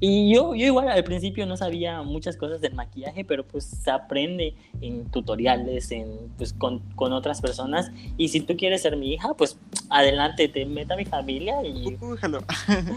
Y 0.00 0.34
yo, 0.34 0.54
yo 0.54 0.66
igual 0.66 0.88
al 0.88 1.04
principio 1.04 1.46
no 1.46 1.56
sabía 1.56 2.02
muchas 2.02 2.36
cosas 2.36 2.60
del 2.60 2.74
maquillaje, 2.74 3.24
pero 3.24 3.44
pues 3.46 3.64
se 3.64 3.90
aprende 3.90 4.54
en 4.80 5.04
tutoriales, 5.10 5.90
en, 5.92 6.08
pues 6.36 6.52
con, 6.52 6.80
con 6.96 7.12
otras 7.12 7.40
personas. 7.40 7.90
Y 8.16 8.28
si 8.28 8.40
tú 8.40 8.56
quieres 8.56 8.82
ser 8.82 8.96
mi 8.96 9.12
hija, 9.12 9.34
pues 9.34 9.56
adelante, 9.90 10.48
te 10.48 10.64
meta 10.66 10.94
a 10.94 10.96
mi 10.96 11.04
familia 11.04 11.62
y... 11.64 11.96
Uy, 12.00 12.16
jalo. 12.18 12.40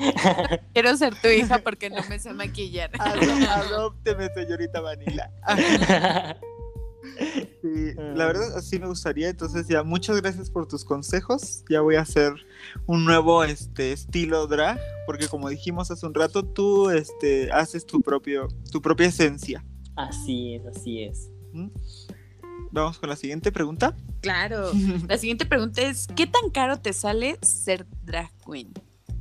Quiero 0.73 0.95
ser 0.97 1.13
tu 1.21 1.27
hija 1.27 1.59
porque 1.59 1.89
no 1.89 2.01
me 2.09 2.17
sé 2.19 2.33
maquillar. 2.33 2.89
Adópteme, 2.99 4.29
señorita 4.33 4.81
Vanilla. 4.81 5.29
Sí, 7.61 7.93
la 7.95 8.25
verdad 8.25 8.61
sí 8.61 8.77
me 8.79 8.87
gustaría, 8.87 9.29
entonces 9.29 9.67
ya 9.67 9.83
muchas 9.83 10.21
gracias 10.21 10.49
por 10.49 10.67
tus 10.67 10.85
consejos. 10.85 11.63
Ya 11.69 11.81
voy 11.81 11.95
a 11.95 12.01
hacer 12.01 12.33
un 12.85 13.03
nuevo 13.03 13.43
este 13.43 13.91
estilo 13.93 14.45
drag, 14.47 14.79
porque 15.05 15.27
como 15.27 15.49
dijimos 15.49 15.89
hace 15.89 16.05
un 16.05 16.13
rato, 16.13 16.43
tú 16.43 16.89
este 16.89 17.51
haces 17.51 17.85
tu 17.85 18.01
propio 18.01 18.47
tu 18.71 18.81
propia 18.81 19.07
esencia. 19.07 19.65
así 19.95 20.55
es, 20.55 20.65
así 20.67 21.03
es. 21.03 21.31
¿Mm? 21.53 21.69
Vamos 22.71 22.99
con 22.99 23.09
la 23.09 23.15
siguiente 23.15 23.51
pregunta. 23.51 23.95
Claro. 24.21 24.71
La 25.07 25.17
siguiente 25.17 25.45
pregunta 25.45 25.81
es, 25.81 26.07
¿qué 26.15 26.27
tan 26.27 26.49
caro 26.51 26.79
te 26.79 26.93
sale 26.93 27.37
ser 27.41 27.85
drag 28.03 28.31
queen? 28.45 28.73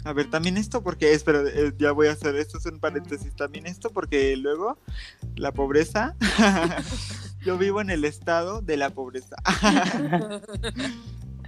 A 0.05 0.13
ver, 0.13 0.31
también 0.31 0.57
esto 0.57 0.83
porque 0.83 1.13
espera, 1.13 1.43
eh, 1.53 1.73
ya 1.79 1.91
voy 1.91 2.07
a 2.07 2.13
hacer 2.13 2.37
esto 2.37 2.59
es 2.59 2.67
un 2.67 2.79
paréntesis, 2.79 3.35
también 3.35 3.67
esto 3.67 3.91
porque 3.91 4.37
luego 4.37 4.79
la 5.35 5.53
pobreza 5.53 6.15
yo 7.47 7.57
vivo 7.57 7.81
en 7.81 7.89
el 7.91 8.05
estado 8.05 8.61
de 8.61 8.77
la 8.77 8.91
pobreza. 8.91 9.37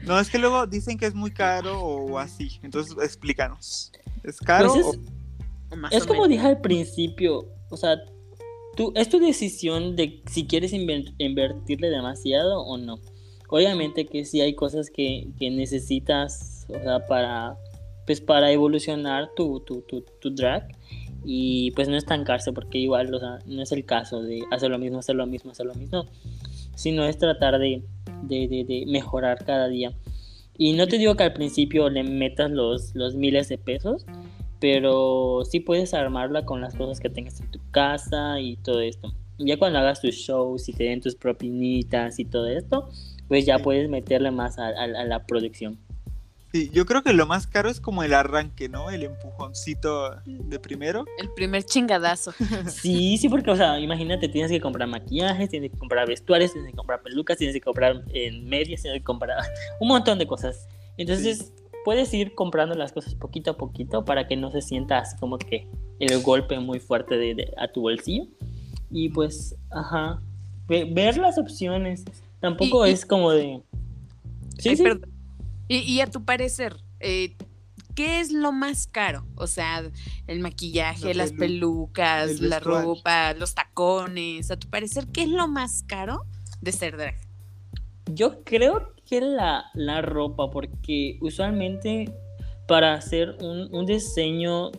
No, 0.07 0.19
es 0.19 0.31
que 0.31 0.39
luego 0.39 0.67
dicen 0.67 0.97
que 0.97 1.07
es 1.07 1.15
muy 1.15 1.33
caro 1.33 1.81
o 1.83 2.19
así. 2.19 2.61
Entonces, 2.63 2.97
explícanos. 3.03 3.93
¿Es 4.23 4.39
caro? 4.39 4.73
Pues 4.73 4.87
o- 4.87 4.93
es, 4.93 4.99
O 5.71 5.77
más 5.77 5.93
es 5.93 6.05
o 6.05 6.07
como 6.07 6.23
menos. 6.23 6.29
dije 6.31 6.47
al 6.47 6.61
principio, 6.61 7.47
o 7.69 7.77
sea, 7.77 7.97
tú, 8.77 8.93
es 8.95 9.09
tu 9.11 9.19
decisión 9.19 9.97
de 9.97 10.23
si 10.31 10.47
quieres 10.47 10.73
inver- 10.73 11.13
invertirle 11.19 11.91
demasiado 11.91 12.63
o 12.63 12.79
no. 12.79 13.01
Obviamente 13.51 14.07
que 14.07 14.25
sí 14.25 14.41
hay 14.41 14.55
cosas 14.55 14.89
que, 14.89 15.29
que 15.39 15.51
necesitas, 15.51 16.65
o 16.69 16.75
sea, 16.81 17.05
para, 17.07 17.57
pues 18.07 18.21
para 18.21 18.51
evolucionar 18.53 19.29
tu, 19.37 19.61
tu, 19.61 19.83
tu, 19.83 20.03
tu 20.21 20.31
drag 20.35 20.69
y 21.31 21.73
pues 21.73 21.89
no 21.89 21.97
estancarse 21.99 22.55
porque 22.55 22.79
igual, 22.79 23.13
o 23.15 23.19
sea, 23.19 23.39
no 23.45 23.61
es 23.63 23.71
el 23.73 23.85
caso 23.85 24.23
de 24.23 24.41
hacer 24.51 24.71
lo 24.71 24.79
mismo, 24.79 24.99
hacer 25.01 25.15
lo 25.15 25.27
mismo, 25.27 25.51
hacer 25.51 25.67
lo 25.67 25.75
mismo, 25.75 26.07
sino 26.75 27.05
es 27.05 27.19
tratar 27.19 27.59
de, 27.59 27.83
de, 28.23 28.49
de- 28.49 28.65
de 28.65 28.85
mejorar 28.87 29.45
cada 29.45 29.69
día. 29.69 29.93
Y 30.57 30.73
no 30.73 30.87
te 30.89 30.97
digo 30.97 31.17
que 31.17 31.25
al 31.25 31.35
principio 31.35 31.91
le 31.91 32.03
metas 32.03 32.51
los, 32.51 32.95
los 32.95 33.15
miles 33.15 33.49
de 33.51 33.59
pesos, 33.59 34.07
pero 34.59 35.43
sí 35.45 35.61
puedes 35.61 35.93
armarla 35.93 36.47
con 36.47 36.63
las 36.63 36.75
cosas 36.75 36.99
que 36.99 37.11
tengas 37.11 37.41
en 37.41 37.51
tu 37.51 37.61
casa 37.73 38.41
y 38.41 38.57
todo 38.57 38.81
esto. 38.81 39.13
Ya 39.39 39.59
cuando 39.59 39.79
hagas 39.81 40.01
tus 40.01 40.15
shows 40.15 40.67
y 40.69 40.73
te 40.73 40.85
den 40.85 41.01
tus 41.03 41.15
propinitas 41.15 42.19
y 42.19 42.25
todo 42.25 42.47
esto, 42.49 42.89
pues 43.29 43.45
ya 43.45 43.59
puedes 43.59 43.89
meterle 43.91 44.31
más 44.31 44.59
a, 44.59 44.69
a- 44.69 44.85
a 44.85 45.05
la 45.05 45.27
producción. 45.27 45.79
Sí, 46.53 46.71
yo 46.73 46.87
creo 46.87 47.03
que 47.03 47.13
lo 47.13 47.27
más 47.27 47.47
caro 47.47 47.69
es 47.69 47.79
como 47.79 48.03
el 48.03 48.15
arranque, 48.15 48.69
¿no? 48.71 48.89
El 48.89 49.03
empujoncito 49.03 50.17
de 50.25 50.59
primero. 50.59 51.05
El 51.19 51.31
primer 51.35 51.63
chingadazo. 51.65 52.33
Sí, 52.69 53.19
sí, 53.19 53.29
porque, 53.29 53.51
o 53.51 53.57
sea, 53.57 53.79
imagínate, 53.79 54.29
tienes 54.29 54.51
que 54.51 54.61
comprar 54.61 54.89
maquillajes, 54.89 55.51
tienes 55.51 55.71
que 55.73 55.79
comprar 55.79 56.09
vestuarios, 56.09 56.53
tienes 56.53 56.71
que 56.71 56.77
comprar 56.77 57.03
pelucas, 57.03 57.37
tienes 57.37 57.55
que 57.55 57.61
comprar 57.61 58.03
eh, 58.15 58.33
medias, 58.43 58.81
tienes 58.83 59.01
que 59.01 59.05
comprar 59.05 59.37
un 59.81 59.89
montón 59.89 60.19
de 60.19 60.27
cosas. 60.27 60.67
Entonces, 60.97 61.53
puedes 61.85 62.13
ir 62.15 62.35
comprando 62.35 62.75
las 62.75 62.93
cosas 62.93 63.15
poquito 63.15 63.51
a 63.51 63.57
poquito 63.59 64.05
para 64.05 64.27
que 64.27 64.37
no 64.37 64.51
se 64.51 64.63
sienta 64.63 64.99
así 64.99 65.17
como 65.19 65.37
que 65.39 65.69
el 66.01 66.23
golpe 66.23 66.59
muy 66.61 66.81
fuerte 66.81 67.17
de, 67.19 67.35
de- 67.35 67.55
a 67.59 67.69
tu 67.69 67.83
bolsillo. 67.83 68.25
Y 68.91 69.11
pues, 69.11 69.55
ajá, 69.71 70.23
ve- 70.67 70.89
ver 70.91 71.19
las 71.19 71.37
opciones. 71.37 72.05
Tampoco 72.41 72.87
Y- 72.87 72.91
y- 72.91 72.93
es 72.95 73.05
como 73.05 73.33
de... 73.33 73.61
Sí, 74.59 74.71
Ay, 74.71 74.77
sí. 74.77 74.83
perdón. 74.83 75.11
Y, 75.69 75.79
y 75.79 76.01
a 76.01 76.07
tu 76.07 76.25
parecer, 76.25 76.77
eh, 77.01 77.37
¿qué 77.95 78.21
es 78.21 78.33
lo 78.33 78.53
más 78.53 78.87
caro? 78.87 79.27
O 79.37 79.47
sea, 79.47 79.83
el 80.27 80.41
maquillaje, 80.41 81.15
La 81.15 81.25
las 81.25 81.33
pelu- 81.35 81.39
pelucas, 81.39 82.31
el 82.31 82.49
la 82.49 82.59
ropa, 82.61 83.35
los 83.35 83.55
tacones. 83.55 84.51
A 84.51 84.59
tu 84.59 84.69
parecer, 84.69 85.07
¿qué 85.13 85.23
es 85.23 85.29
lo 85.29 85.47
más 85.49 85.83
caro 85.87 86.25
de 86.61 86.73
ser 86.73 86.97
drag? 86.97 87.17
Yo 88.11 88.43
creo 88.45 88.95
que 89.05 89.21
la, 89.21 89.67
la 89.75 90.01
ropa, 90.03 90.51
porque 90.51 91.19
usualmente 91.21 92.11
para 92.67 92.95
hacer 92.95 93.37
un, 93.41 93.75
un 93.75 93.87
diseño, 93.87 94.71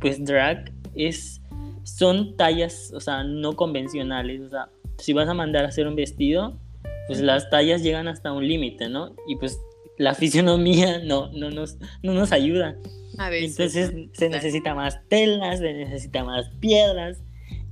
pues 0.00 0.24
drag, 0.24 0.72
es, 0.94 1.40
son 1.84 2.36
tallas, 2.36 2.92
o 2.94 3.00
sea, 3.00 3.22
no 3.24 3.54
convencionales. 3.54 4.40
O 4.42 4.48
sea, 4.48 4.68
si 4.98 5.12
vas 5.12 5.28
a 5.28 5.34
mandar 5.34 5.64
a 5.64 5.68
hacer 5.68 5.86
un 5.86 5.96
vestido, 5.96 6.58
pues 7.06 7.20
las 7.20 7.48
tallas 7.50 7.82
llegan 7.82 8.08
hasta 8.08 8.32
un 8.32 8.46
límite, 8.46 8.88
¿no? 8.88 9.14
Y 9.28 9.36
pues 9.36 9.58
la 9.98 10.14
fisionomía 10.14 10.98
no, 11.04 11.30
no, 11.32 11.50
nos, 11.50 11.76
no 12.02 12.12
nos 12.12 12.32
ayuda. 12.32 12.76
A 13.18 13.30
veces. 13.30 13.58
Entonces 13.58 14.10
se 14.12 14.28
necesita 14.28 14.74
más 14.74 15.00
telas, 15.08 15.58
se 15.60 15.72
necesita 15.72 16.24
más 16.24 16.50
piedras. 16.60 17.22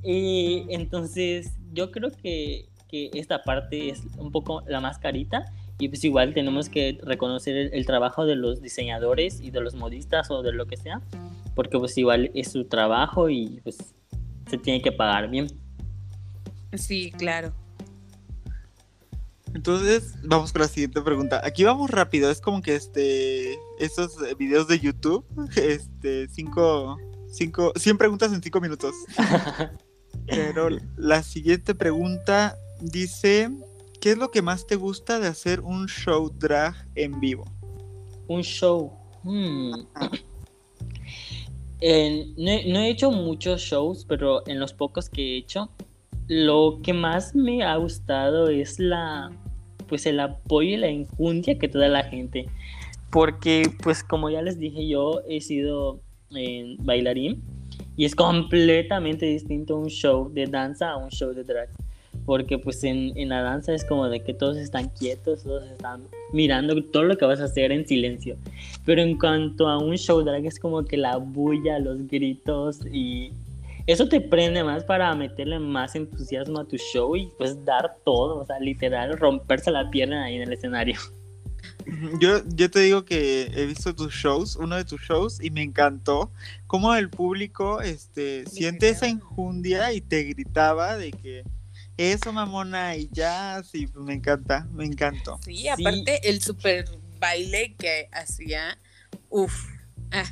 Y 0.02 0.66
entonces 0.70 1.52
yo 1.72 1.90
creo 1.90 2.10
que, 2.10 2.66
que 2.88 3.10
esta 3.14 3.42
parte 3.42 3.90
es 3.90 4.02
un 4.18 4.30
poco 4.32 4.62
la 4.66 4.80
más 4.80 4.98
carita. 4.98 5.44
Y 5.78 5.88
pues 5.88 6.04
igual 6.04 6.34
tenemos 6.34 6.68
que 6.68 6.98
reconocer 7.02 7.56
el, 7.56 7.74
el 7.74 7.84
trabajo 7.84 8.26
de 8.26 8.36
los 8.36 8.62
diseñadores 8.62 9.40
y 9.40 9.50
de 9.50 9.60
los 9.60 9.74
modistas 9.74 10.30
o 10.30 10.42
de 10.42 10.52
lo 10.52 10.66
que 10.66 10.76
sea. 10.76 11.00
Porque 11.54 11.78
pues 11.78 11.96
igual 11.98 12.30
es 12.34 12.52
su 12.52 12.64
trabajo 12.66 13.28
y 13.28 13.60
pues 13.62 13.94
se 14.48 14.58
tiene 14.58 14.80
que 14.82 14.92
pagar 14.92 15.28
bien. 15.28 15.48
Sí, 16.74 17.12
claro. 17.16 17.52
Entonces, 19.54 20.14
vamos 20.24 20.52
con 20.52 20.62
la 20.62 20.68
siguiente 20.68 21.00
pregunta. 21.00 21.40
Aquí 21.44 21.62
vamos 21.62 21.88
rápido, 21.88 22.28
es 22.28 22.40
como 22.40 22.60
que 22.60 22.74
este 22.74 23.56
esos 23.78 24.16
videos 24.36 24.66
de 24.66 24.80
YouTube, 24.80 25.24
este 25.56 26.28
cinco, 26.28 26.98
cinco, 27.28 27.72
100 27.76 27.96
preguntas 27.96 28.32
en 28.32 28.42
5 28.42 28.60
minutos. 28.60 28.94
Pero 30.26 30.68
la 30.96 31.22
siguiente 31.22 31.74
pregunta 31.74 32.56
dice, 32.80 33.50
¿qué 34.00 34.12
es 34.12 34.18
lo 34.18 34.30
que 34.30 34.42
más 34.42 34.66
te 34.66 34.74
gusta 34.74 35.20
de 35.20 35.28
hacer 35.28 35.60
un 35.60 35.86
show 35.86 36.30
drag 36.36 36.74
en 36.96 37.20
vivo? 37.20 37.44
Un 38.26 38.42
show. 38.42 38.92
hmm. 39.22 39.72
No, 41.80 42.50
no 42.66 42.78
he 42.80 42.88
hecho 42.88 43.10
muchos 43.10 43.60
shows, 43.60 44.06
pero 44.06 44.46
en 44.48 44.58
los 44.58 44.72
pocos 44.72 45.10
que 45.10 45.20
he 45.20 45.36
hecho, 45.36 45.68
lo 46.28 46.80
que 46.82 46.94
más 46.94 47.34
me 47.34 47.62
ha 47.62 47.76
gustado 47.76 48.48
es 48.48 48.78
la, 48.78 49.30
pues 49.86 50.06
el 50.06 50.20
apoyo 50.20 50.70
y 50.70 50.76
la 50.76 50.88
enjundia 50.88 51.58
que 51.58 51.68
te 51.68 51.78
da 51.78 51.88
la 51.88 52.04
gente. 52.04 52.46
Porque, 53.10 53.70
pues 53.82 54.02
como 54.02 54.28
ya 54.30 54.42
les 54.42 54.58
dije, 54.58 54.88
yo 54.88 55.22
he 55.28 55.40
sido 55.40 56.00
bailarín 56.80 57.42
y 57.96 58.04
es 58.04 58.14
completamente 58.14 59.26
distinto 59.26 59.76
un 59.76 59.88
show 59.88 60.30
de 60.32 60.46
danza 60.46 60.90
a 60.90 60.96
un 60.96 61.10
show 61.10 61.32
de 61.32 61.44
drag. 61.44 61.68
Porque 62.26 62.58
pues 62.58 62.82
en, 62.84 63.12
en 63.16 63.28
la 63.28 63.42
danza 63.42 63.74
es 63.74 63.84
como 63.84 64.08
de 64.08 64.20
que 64.20 64.34
todos 64.34 64.56
están 64.56 64.88
quietos, 64.88 65.42
todos 65.42 65.70
están 65.70 66.02
mirando 66.32 66.82
todo 66.84 67.04
lo 67.04 67.16
que 67.16 67.24
vas 67.24 67.40
a 67.40 67.44
hacer 67.44 67.70
en 67.70 67.86
silencio. 67.86 68.36
Pero 68.84 69.02
en 69.02 69.18
cuanto 69.18 69.68
a 69.68 69.78
un 69.78 69.96
show 69.96 70.22
drag 70.22 70.46
es 70.46 70.58
como 70.58 70.84
que 70.84 70.96
la 70.96 71.16
bulla, 71.18 71.78
los 71.78 72.08
gritos 72.08 72.80
y 72.86 73.32
eso 73.86 74.08
te 74.08 74.20
prende 74.20 74.64
más 74.64 74.84
para 74.84 75.14
meterle 75.14 75.58
más 75.58 75.94
entusiasmo 75.94 76.60
a 76.60 76.64
tu 76.64 76.76
show 76.76 77.16
y 77.16 77.30
pues 77.36 77.64
dar 77.64 77.96
todo, 78.04 78.40
o 78.40 78.46
sea, 78.46 78.58
literal 78.58 79.18
romperse 79.18 79.70
la 79.70 79.90
pierna 79.90 80.24
ahí 80.24 80.36
en 80.36 80.42
el 80.42 80.52
escenario. 80.52 80.98
Yo, 82.18 82.42
yo 82.48 82.70
te 82.70 82.80
digo 82.80 83.04
que 83.04 83.50
he 83.54 83.66
visto 83.66 83.94
tus 83.94 84.12
shows, 84.14 84.56
uno 84.56 84.76
de 84.76 84.84
tus 84.84 85.00
shows, 85.02 85.42
y 85.42 85.50
me 85.50 85.62
encantó 85.62 86.30
cómo 86.66 86.94
el 86.94 87.10
público 87.10 87.80
este, 87.80 88.46
siente 88.46 88.88
esa 88.88 89.06
enjundia 89.06 89.92
y 89.92 90.00
te 90.00 90.22
gritaba 90.24 90.96
de 90.96 91.12
que 91.12 91.44
eso 91.96 92.32
mamona 92.32 92.96
y 92.96 93.08
ya, 93.12 93.62
sí, 93.62 93.88
me 93.94 94.14
encanta, 94.14 94.66
me 94.72 94.84
encantó. 94.84 95.38
Sí, 95.44 95.68
aparte 95.68 96.28
el 96.28 96.40
super 96.40 96.86
baile 97.18 97.74
que 97.78 98.08
hacía, 98.12 98.78
uff. 99.28 99.68
Ah. 100.10 100.24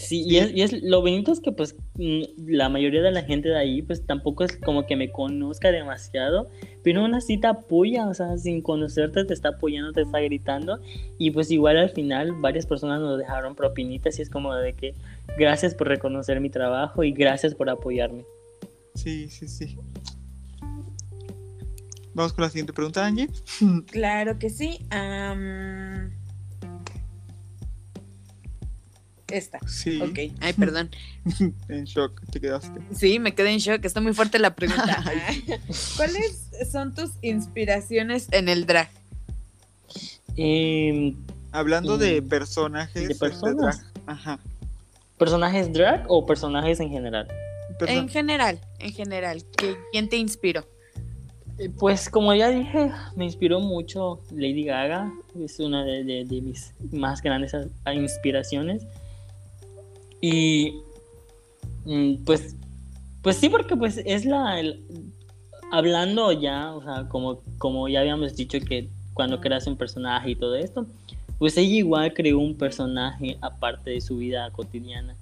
Sí, 0.00 0.24
y 0.26 0.38
es, 0.38 0.50
y 0.54 0.62
es, 0.62 0.82
lo 0.82 1.02
bonito 1.02 1.30
es 1.30 1.40
que 1.40 1.52
pues 1.52 1.76
la 1.94 2.70
mayoría 2.70 3.02
de 3.02 3.10
la 3.10 3.22
gente 3.22 3.50
de 3.50 3.58
ahí 3.58 3.82
pues 3.82 4.06
tampoco 4.06 4.44
es 4.44 4.56
como 4.56 4.86
que 4.86 4.96
me 4.96 5.12
conozca 5.12 5.70
demasiado, 5.70 6.48
pero 6.82 7.04
una 7.04 7.18
te 7.20 7.46
apoya, 7.46 8.08
o 8.08 8.14
sea, 8.14 8.38
sin 8.38 8.62
conocerte 8.62 9.24
te 9.26 9.34
está 9.34 9.50
apoyando, 9.50 9.92
te 9.92 10.00
está 10.00 10.20
gritando 10.20 10.80
y 11.18 11.30
pues 11.32 11.50
igual 11.50 11.76
al 11.76 11.90
final 11.90 12.32
varias 12.32 12.66
personas 12.66 13.00
nos 13.00 13.18
dejaron 13.18 13.54
propinitas 13.54 14.18
y 14.18 14.22
es 14.22 14.30
como 14.30 14.54
de 14.54 14.72
que 14.72 14.94
gracias 15.36 15.74
por 15.74 15.88
reconocer 15.88 16.40
mi 16.40 16.48
trabajo 16.48 17.04
y 17.04 17.12
gracias 17.12 17.54
por 17.54 17.68
apoyarme. 17.68 18.24
Sí, 18.94 19.28
sí, 19.28 19.48
sí. 19.48 19.76
Vamos 22.14 22.32
con 22.32 22.42
la 22.42 22.48
siguiente 22.48 22.72
pregunta, 22.72 23.04
Angie. 23.04 23.28
Claro 23.86 24.38
que 24.38 24.48
sí. 24.48 24.78
Um... 24.90 26.19
Esta. 29.32 29.58
Sí. 29.66 30.00
Ok. 30.00 30.18
Ay, 30.40 30.52
perdón. 30.54 30.90
en 31.68 31.84
shock, 31.84 32.20
te 32.30 32.40
quedaste. 32.40 32.80
Sí, 32.94 33.18
me 33.18 33.34
quedé 33.34 33.50
en 33.50 33.58
shock. 33.58 33.84
Está 33.84 34.00
muy 34.00 34.12
fuerte 34.14 34.38
la 34.38 34.54
pregunta. 34.54 35.02
¿Cuáles 35.96 36.48
son 36.70 36.94
tus 36.94 37.10
inspiraciones 37.22 38.28
en 38.32 38.48
el 38.48 38.66
drag? 38.66 38.88
Eh, 40.36 41.14
Hablando 41.52 41.98
de 41.98 42.22
personajes. 42.22 43.08
¿De 43.08 43.14
personas? 43.14 43.56
drag. 43.82 43.92
Ajá. 44.06 44.38
¿Personajes 45.18 45.72
drag 45.72 46.04
o 46.08 46.24
personajes 46.24 46.80
en 46.80 46.90
general? 46.90 47.28
En 47.86 48.08
general, 48.08 48.60
en 48.78 48.92
general. 48.92 49.44
¿qué- 49.56 49.76
¿Quién 49.92 50.08
te 50.08 50.16
inspiró? 50.16 50.66
Eh, 51.58 51.70
Pues 51.70 52.08
como 52.08 52.34
ya 52.34 52.48
dije, 52.48 52.90
me 53.16 53.24
inspiró 53.24 53.60
mucho 53.60 54.20
Lady 54.30 54.64
Gaga, 54.64 55.12
es 55.42 55.58
una 55.60 55.84
de, 55.84 56.04
de- 56.04 56.24
de 56.24 56.40
mis 56.40 56.72
más 56.92 57.20
grandes 57.22 57.52
inspiraciones. 57.92 58.84
Y 60.20 60.74
mm, 61.84 62.24
pues, 62.24 62.56
pues 63.22 63.36
sí, 63.36 63.48
porque 63.48 63.76
pues 63.76 63.98
es 64.04 64.24
la... 64.24 64.60
el- 64.60 64.80
hablando 65.72 66.32
ya, 66.32 66.74
o 66.74 66.82
sea, 66.82 67.08
como, 67.08 67.42
como 67.58 67.88
ya 67.88 68.00
habíamos 68.00 68.34
dicho 68.34 68.58
que 68.60 68.88
cuando 69.14 69.40
creas 69.40 69.66
un 69.68 69.76
personaje 69.76 70.32
y 70.32 70.34
todo 70.34 70.56
esto, 70.56 70.84
pues 71.38 71.56
ella 71.56 71.76
igual 71.76 72.12
creó 72.12 72.38
un 72.40 72.56
personaje 72.56 73.38
aparte 73.40 73.90
de 73.90 74.00
su 74.00 74.16
vida 74.16 74.50
cotidiana. 74.50 75.14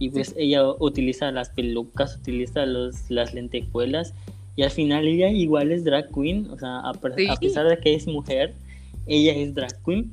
Y 0.00 0.10
pues 0.10 0.34
ella 0.36 0.68
utiliza 0.80 1.30
las 1.30 1.50
pelucas, 1.50 2.16
utiliza 2.16 2.66
los, 2.66 3.08
las 3.10 3.32
lentejuelas 3.32 4.12
y 4.56 4.64
al 4.64 4.70
final 4.72 5.06
ella 5.06 5.28
igual 5.30 5.70
es 5.70 5.84
drag 5.84 6.12
queen, 6.12 6.50
o 6.50 6.58
sea, 6.58 6.80
a, 6.80 6.92
Sí. 7.16 7.28
a 7.28 7.36
pesar 7.36 7.68
de 7.68 7.78
que 7.78 7.94
es 7.94 8.08
mujer, 8.08 8.54
ella 9.06 9.32
es 9.34 9.54
drag 9.54 9.80
queen. 9.84 10.10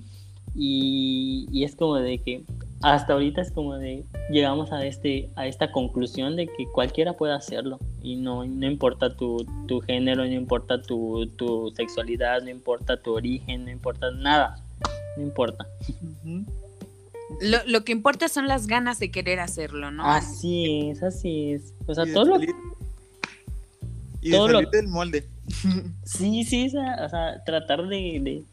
Y, 0.56 1.48
y 1.52 1.64
es 1.64 1.76
como 1.76 1.96
de 1.96 2.20
que 2.20 2.44
hasta 2.82 3.14
ahorita 3.14 3.42
es 3.42 3.52
como 3.52 3.76
de 3.76 4.06
llegamos 4.32 4.72
a 4.72 4.86
este 4.86 5.30
a 5.36 5.48
esta 5.48 5.72
conclusión 5.72 6.36
de 6.38 6.48
que 6.48 6.66
cualquiera 6.72 7.14
puede 7.14 7.34
hacerlo 7.34 7.78
y 8.02 8.16
no, 8.16 8.46
no 8.46 8.66
importa 8.68 9.16
tu, 9.16 9.46
tu 9.68 9.82
género, 9.82 10.24
no 10.26 10.32
importa 10.32 10.82
tu, 10.82 11.28
tu 11.36 11.72
sexualidad, 11.76 12.42
no 12.42 12.50
importa 12.50 13.02
tu 13.02 13.14
origen, 13.16 13.66
no 13.66 13.72
importa 13.72 14.12
nada, 14.12 14.64
no 15.18 15.24
importa. 15.24 15.66
Lo, 17.42 17.58
lo 17.68 17.84
que 17.84 17.92
importa 17.92 18.28
son 18.28 18.48
las 18.48 18.66
ganas 18.68 18.98
de 19.00 19.12
querer 19.12 19.40
hacerlo, 19.40 19.92
¿no? 19.92 20.04
Así 20.06 20.90
es, 20.90 21.04
así 21.04 21.52
es. 21.54 21.74
O 21.86 21.94
sea, 21.94 22.06
Y 22.08 22.14
todo 22.14 22.26
lo 22.26 22.42
Y 24.22 24.30
de 24.32 24.38
todo 24.38 24.48
lo- 24.48 24.62
del 24.70 24.88
molde. 24.88 25.28
Sí, 26.04 26.44
sí, 26.44 26.68
o 26.68 26.70
sea, 26.70 27.06
o 27.06 27.10
sea, 27.10 27.44
tratar 27.44 27.88
de, 27.88 28.20
de, 28.22 28.44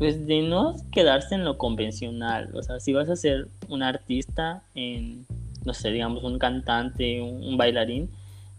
pues 0.00 0.26
de 0.26 0.40
no 0.40 0.76
quedarse 0.92 1.34
en 1.34 1.44
lo 1.44 1.58
convencional. 1.58 2.48
O 2.54 2.62
sea, 2.62 2.80
si 2.80 2.94
vas 2.94 3.10
a 3.10 3.16
ser 3.16 3.48
un 3.68 3.82
artista, 3.82 4.62
no 5.66 5.74
sé, 5.74 5.90
digamos, 5.90 6.24
un 6.24 6.38
cantante, 6.38 7.20
un, 7.20 7.58
bailarín, 7.58 8.08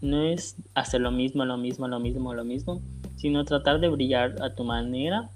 no 0.00 0.22
es 0.22 0.54
hacer 0.76 1.00
lo 1.00 1.10
mismo, 1.10 1.44
lo 1.44 1.56
mismo, 1.56 1.88
lo 1.88 1.98
mismo, 1.98 2.32
lo 2.32 2.44
mismo, 2.44 2.80
sino 3.16 3.44
tratar 3.44 3.80
de 3.80 3.88
brillar 3.88 4.36
a 4.40 4.54
tu 4.54 4.62
manera 4.62 5.30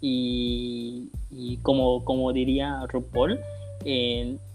y, 0.00 1.10
como, 1.60 2.02
como 2.02 2.32
diría 2.32 2.86
RuPaul, 2.88 3.38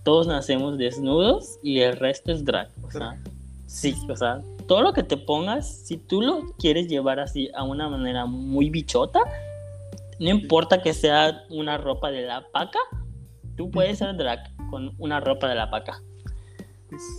todos 0.04 0.26
nacemos 0.26 0.80
desnudos 0.80 1.60
y 1.62 1.82
el 1.82 1.96
resto 1.96 2.32
es 2.32 2.44
drag. 2.44 2.72
O 2.82 2.90
sea, 2.90 3.22
sí, 3.68 3.94
o 4.10 4.16
sea, 4.16 4.42
todo 4.68 4.82
lo 4.82 4.94
que 4.94 5.04
te 5.04 5.16
pongas, 5.16 5.70
si 5.70 5.98
tú 5.98 6.24
lo 6.24 6.54
quieres 6.58 6.88
llevar 6.88 7.20
así 7.20 7.52
a 7.54 7.62
una 7.62 7.88
manera 7.88 8.26
muy 8.26 8.72
bichota, 8.72 9.20
no 10.20 10.30
importa 10.30 10.82
que 10.82 10.94
sea 10.94 11.44
una 11.50 11.78
ropa 11.78 12.12
de 12.12 12.24
la 12.24 12.46
paca, 12.52 12.80
tú 13.56 13.70
puedes 13.72 14.00
ser 14.00 14.16
drag 14.18 14.40
con 14.70 14.94
una 14.98 15.20
ropa 15.20 15.48
de 15.48 15.56
la 15.56 15.70
paca. 15.70 16.02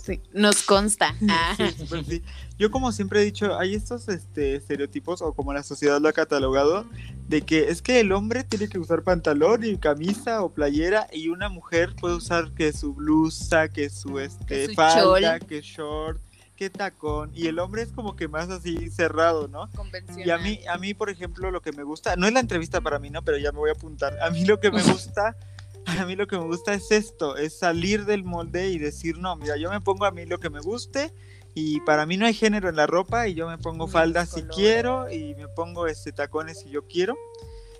Sí, 0.03 0.19
nos 0.33 0.63
consta. 0.63 1.15
Ah. 1.29 1.55
Sí, 1.55 2.03
sí. 2.03 2.23
Yo 2.57 2.71
como 2.71 2.91
siempre 2.91 3.21
he 3.21 3.25
dicho, 3.25 3.57
hay 3.57 3.75
estos 3.75 4.07
este, 4.09 4.55
estereotipos, 4.55 5.21
o 5.21 5.33
como 5.33 5.53
la 5.53 5.61
sociedad 5.63 6.01
lo 6.01 6.09
ha 6.09 6.13
catalogado, 6.13 6.85
de 7.27 7.43
que 7.43 7.69
es 7.69 7.81
que 7.81 7.99
el 7.99 8.11
hombre 8.11 8.43
tiene 8.43 8.67
que 8.67 8.79
usar 8.79 9.03
pantalón 9.03 9.63
y 9.63 9.77
camisa 9.77 10.41
o 10.41 10.53
playera, 10.53 11.07
y 11.13 11.29
una 11.29 11.49
mujer 11.49 11.95
puede 11.95 12.15
usar 12.15 12.51
que 12.53 12.73
su 12.73 12.95
blusa, 12.95 13.69
que 13.69 13.89
su, 13.89 14.19
este, 14.19 14.45
Que 14.45 14.65
su 14.67 14.73
falda, 14.73 15.37
chol. 15.37 15.47
que 15.47 15.61
short, 15.61 16.19
que 16.59 16.69
tacón, 16.69 17.31
y 17.33 17.47
el 17.47 17.57
hombre 17.57 17.83
es 17.83 17.93
como 17.93 18.17
que 18.17 18.27
más 18.27 18.49
así 18.49 18.89
cerrado, 18.89 19.47
¿no? 19.47 19.69
Convencional. 19.77 20.27
Y 20.27 20.29
a 20.29 20.37
mí, 20.37 20.59
a 20.67 20.77
mí, 20.77 20.93
por 20.93 21.09
ejemplo, 21.09 21.51
lo 21.51 21.61
que 21.61 21.71
me 21.71 21.83
gusta, 21.83 22.17
no 22.17 22.27
es 22.27 22.33
la 22.33 22.41
entrevista 22.41 22.81
para 22.81 22.99
mí, 22.99 23.09
¿no? 23.09 23.23
Pero 23.23 23.37
ya 23.37 23.53
me 23.53 23.59
voy 23.59 23.69
a 23.69 23.73
apuntar. 23.73 24.21
A 24.21 24.29
mí 24.29 24.43
lo 24.43 24.59
que 24.59 24.69
me 24.69 24.83
gusta, 24.83 25.37
a 25.85 26.05
mí 26.05 26.17
lo 26.17 26.27
que 26.27 26.37
me 26.37 26.43
gusta 26.43 26.73
es 26.73 26.91
esto, 26.91 27.37
es 27.37 27.57
salir 27.57 28.03
del 28.03 28.25
molde 28.25 28.71
y 28.71 28.77
decir, 28.77 29.19
no, 29.19 29.37
mira, 29.37 29.55
yo 29.55 29.69
me 29.69 29.79
pongo 29.79 30.03
a 30.03 30.11
mí 30.11 30.25
lo 30.25 30.41
que 30.41 30.49
me 30.49 30.59
guste 30.59 31.13
y 31.55 31.79
para 31.79 32.05
mí 32.05 32.17
no 32.17 32.25
hay 32.25 32.33
género 32.33 32.67
en 32.67 32.75
la 32.75 32.87
ropa 32.87 33.29
y 33.29 33.35
yo 33.35 33.47
me 33.47 33.57
pongo 33.57 33.87
falda 33.87 34.25
si 34.25 34.41
quiero 34.43 35.09
y 35.09 35.35
me 35.35 35.47
pongo 35.47 35.87
este 35.87 36.11
tacones 36.11 36.59
si 36.59 36.69
yo 36.71 36.85
quiero. 36.87 37.17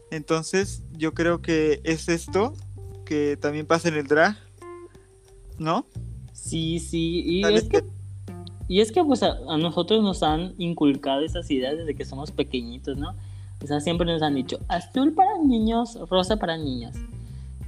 Entonces, 0.09 0.83
yo 0.93 1.13
creo 1.13 1.41
que 1.41 1.81
es 1.83 2.07
esto 2.07 2.53
que 3.05 3.35
también 3.35 3.65
pasa 3.65 3.89
en 3.89 3.95
el 3.95 4.07
drag, 4.07 4.37
¿no? 5.57 5.85
Sí, 6.31 6.79
sí, 6.79 7.23
y 7.25 7.41
Tal 7.41 7.57
es 7.57 7.67
vez 7.67 7.83
que, 7.83 7.98
y 8.69 8.82
es 8.82 8.91
que 8.91 9.03
pues 9.03 9.23
a, 9.23 9.36
nosotros 9.58 10.03
nos 10.03 10.21
han 10.21 10.53
inculcado 10.60 11.21
esas 11.21 11.49
ideas 11.49 11.75
desde 11.75 11.95
que 11.95 12.05
somos 12.05 12.32
pequeñitos, 12.32 12.97
¿no? 12.97 13.15
O 13.63 13.67
sea, 13.67 13.82
siempre 13.82 14.05
nos 14.05 14.21
han 14.21 14.36
dicho 14.36 14.60
azul 14.67 15.13
para 15.13 15.39
niños, 15.39 15.97
rosa 16.08 16.38
para 16.38 16.55
niñas. 16.55 16.95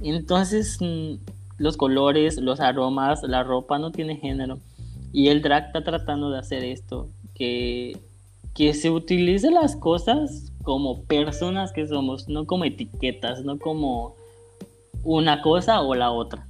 Entonces, 0.00 0.78
mm, 0.80 1.14
los 1.58 1.76
colores, 1.76 2.38
los 2.38 2.60
aromas, 2.60 3.24
la 3.24 3.42
ropa 3.42 3.80
no 3.80 3.90
tiene 3.90 4.16
género. 4.16 4.60
Y 5.12 5.26
el 5.26 5.42
drag 5.42 5.66
está 5.66 5.82
tratando 5.82 6.30
de 6.30 6.38
hacer 6.38 6.64
esto, 6.64 7.08
que, 7.34 7.98
que 8.54 8.72
se 8.72 8.90
utilice 8.90 9.50
las 9.50 9.74
cosas 9.74 10.52
como 10.62 11.02
personas 11.02 11.72
que 11.72 11.86
somos, 11.88 12.28
no 12.28 12.46
como 12.46 12.64
etiquetas, 12.64 13.44
no 13.44 13.58
como 13.58 14.14
una 15.02 15.42
cosa 15.42 15.82
o 15.82 15.96
la 15.96 16.12
otra. 16.12 16.46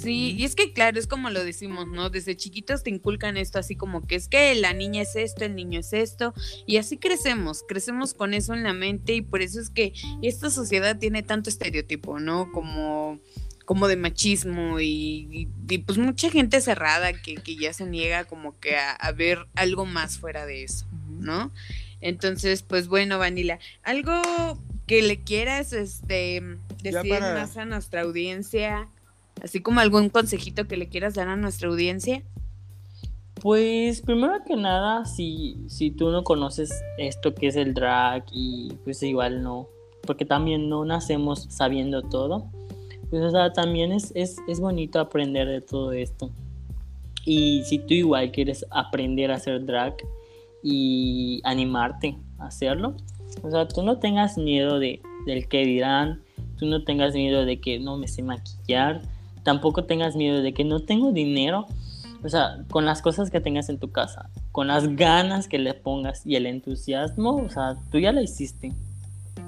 Sí, 0.00 0.34
y 0.38 0.44
es 0.44 0.54
que 0.54 0.72
claro, 0.72 0.98
es 0.98 1.06
como 1.06 1.30
lo 1.30 1.42
decimos, 1.44 1.86
¿no? 1.88 2.10
Desde 2.10 2.36
chiquitos 2.36 2.82
te 2.82 2.90
inculcan 2.90 3.36
esto 3.36 3.58
así 3.58 3.76
como 3.76 4.06
que 4.06 4.14
es 4.16 4.28
que 4.28 4.54
la 4.54 4.72
niña 4.72 5.02
es 5.02 5.16
esto, 5.16 5.44
el 5.44 5.54
niño 5.54 5.80
es 5.80 5.92
esto, 5.92 6.34
y 6.66 6.76
así 6.76 6.96
crecemos, 6.98 7.64
crecemos 7.66 8.14
con 8.14 8.34
eso 8.34 8.54
en 8.54 8.62
la 8.62 8.72
mente 8.72 9.14
y 9.14 9.22
por 9.22 9.42
eso 9.42 9.60
es 9.60 9.70
que 9.70 9.92
esta 10.22 10.50
sociedad 10.50 10.98
tiene 10.98 11.22
tanto 11.22 11.50
estereotipo, 11.50 12.18
¿no? 12.20 12.50
Como 12.52 13.18
como 13.64 13.86
de 13.86 13.96
machismo 13.96 14.80
y, 14.80 15.28
y- 15.30 15.48
y, 15.68 15.78
pues 15.80 15.98
mucha 15.98 16.30
gente 16.30 16.62
cerrada 16.62 17.12
que, 17.12 17.34
que 17.34 17.54
ya 17.54 17.74
se 17.74 17.84
niega 17.84 18.24
como 18.24 18.58
que 18.58 18.76
a, 18.76 18.92
a 18.92 19.12
ver 19.12 19.46
algo 19.56 19.84
más 19.84 20.16
fuera 20.16 20.46
de 20.46 20.64
eso. 20.64 20.86
¿no? 21.20 21.52
Entonces, 22.00 22.62
pues 22.62 22.88
bueno, 22.88 23.18
Vanila, 23.18 23.58
algo 23.82 24.22
que 24.86 25.02
le 25.02 25.20
quieras 25.22 25.74
este 25.74 26.42
decir 26.82 27.10
para- 27.10 27.34
más 27.34 27.58
a 27.58 27.66
nuestra 27.66 28.00
audiencia, 28.02 28.88
así 29.42 29.60
como 29.60 29.80
algún 29.80 30.08
consejito 30.08 30.66
que 30.66 30.76
le 30.76 30.88
quieras 30.88 31.14
dar 31.14 31.28
a 31.28 31.36
nuestra 31.36 31.68
audiencia. 31.68 32.22
Pues 33.40 34.00
primero 34.00 34.34
que 34.44 34.56
nada, 34.56 35.04
si, 35.04 35.64
si 35.68 35.90
tú 35.90 36.10
no 36.10 36.24
conoces 36.24 36.82
esto 36.98 37.34
que 37.34 37.46
es 37.46 37.56
el 37.56 37.72
drag 37.72 38.24
y 38.32 38.72
pues 38.84 39.02
igual 39.02 39.42
no, 39.42 39.68
porque 40.02 40.24
también 40.24 40.68
no 40.68 40.84
nacemos 40.84 41.46
sabiendo 41.48 42.02
todo, 42.02 42.50
pues 43.10 43.22
o 43.22 43.30
sea, 43.30 43.52
también 43.52 43.92
es, 43.92 44.12
es, 44.16 44.38
es 44.48 44.60
bonito 44.60 44.98
aprender 44.98 45.46
de 45.46 45.60
todo 45.60 45.92
esto. 45.92 46.30
Y 47.24 47.62
si 47.64 47.78
tú 47.78 47.94
igual 47.94 48.32
quieres 48.32 48.66
aprender 48.70 49.30
a 49.30 49.36
hacer 49.36 49.64
drag 49.64 49.96
y 50.62 51.40
animarte 51.44 52.18
a 52.38 52.46
hacerlo, 52.46 52.96
o 53.42 53.50
sea, 53.50 53.68
tú 53.68 53.82
no 53.82 53.98
tengas 53.98 54.36
miedo 54.36 54.78
de, 54.78 55.00
del 55.26 55.46
que 55.46 55.64
dirán, 55.64 56.22
tú 56.58 56.66
no 56.66 56.82
tengas 56.84 57.14
miedo 57.14 57.44
de 57.44 57.60
que 57.60 57.78
no 57.78 57.96
me 57.96 58.08
sé 58.08 58.22
maquillar, 58.22 59.02
tampoco 59.42 59.84
tengas 59.84 60.16
miedo 60.16 60.42
de 60.42 60.52
que 60.52 60.64
no 60.64 60.80
tengo 60.80 61.12
dinero, 61.12 61.66
o 62.22 62.28
sea, 62.28 62.64
con 62.70 62.84
las 62.84 63.02
cosas 63.02 63.30
que 63.30 63.40
tengas 63.40 63.68
en 63.68 63.78
tu 63.78 63.90
casa, 63.90 64.30
con 64.52 64.68
las 64.68 64.96
ganas 64.96 65.48
que 65.48 65.58
le 65.58 65.74
pongas 65.74 66.26
y 66.26 66.36
el 66.36 66.46
entusiasmo, 66.46 67.36
o 67.36 67.50
sea, 67.50 67.76
tú 67.90 67.98
ya 67.98 68.12
lo 68.12 68.20
hiciste. 68.20 68.72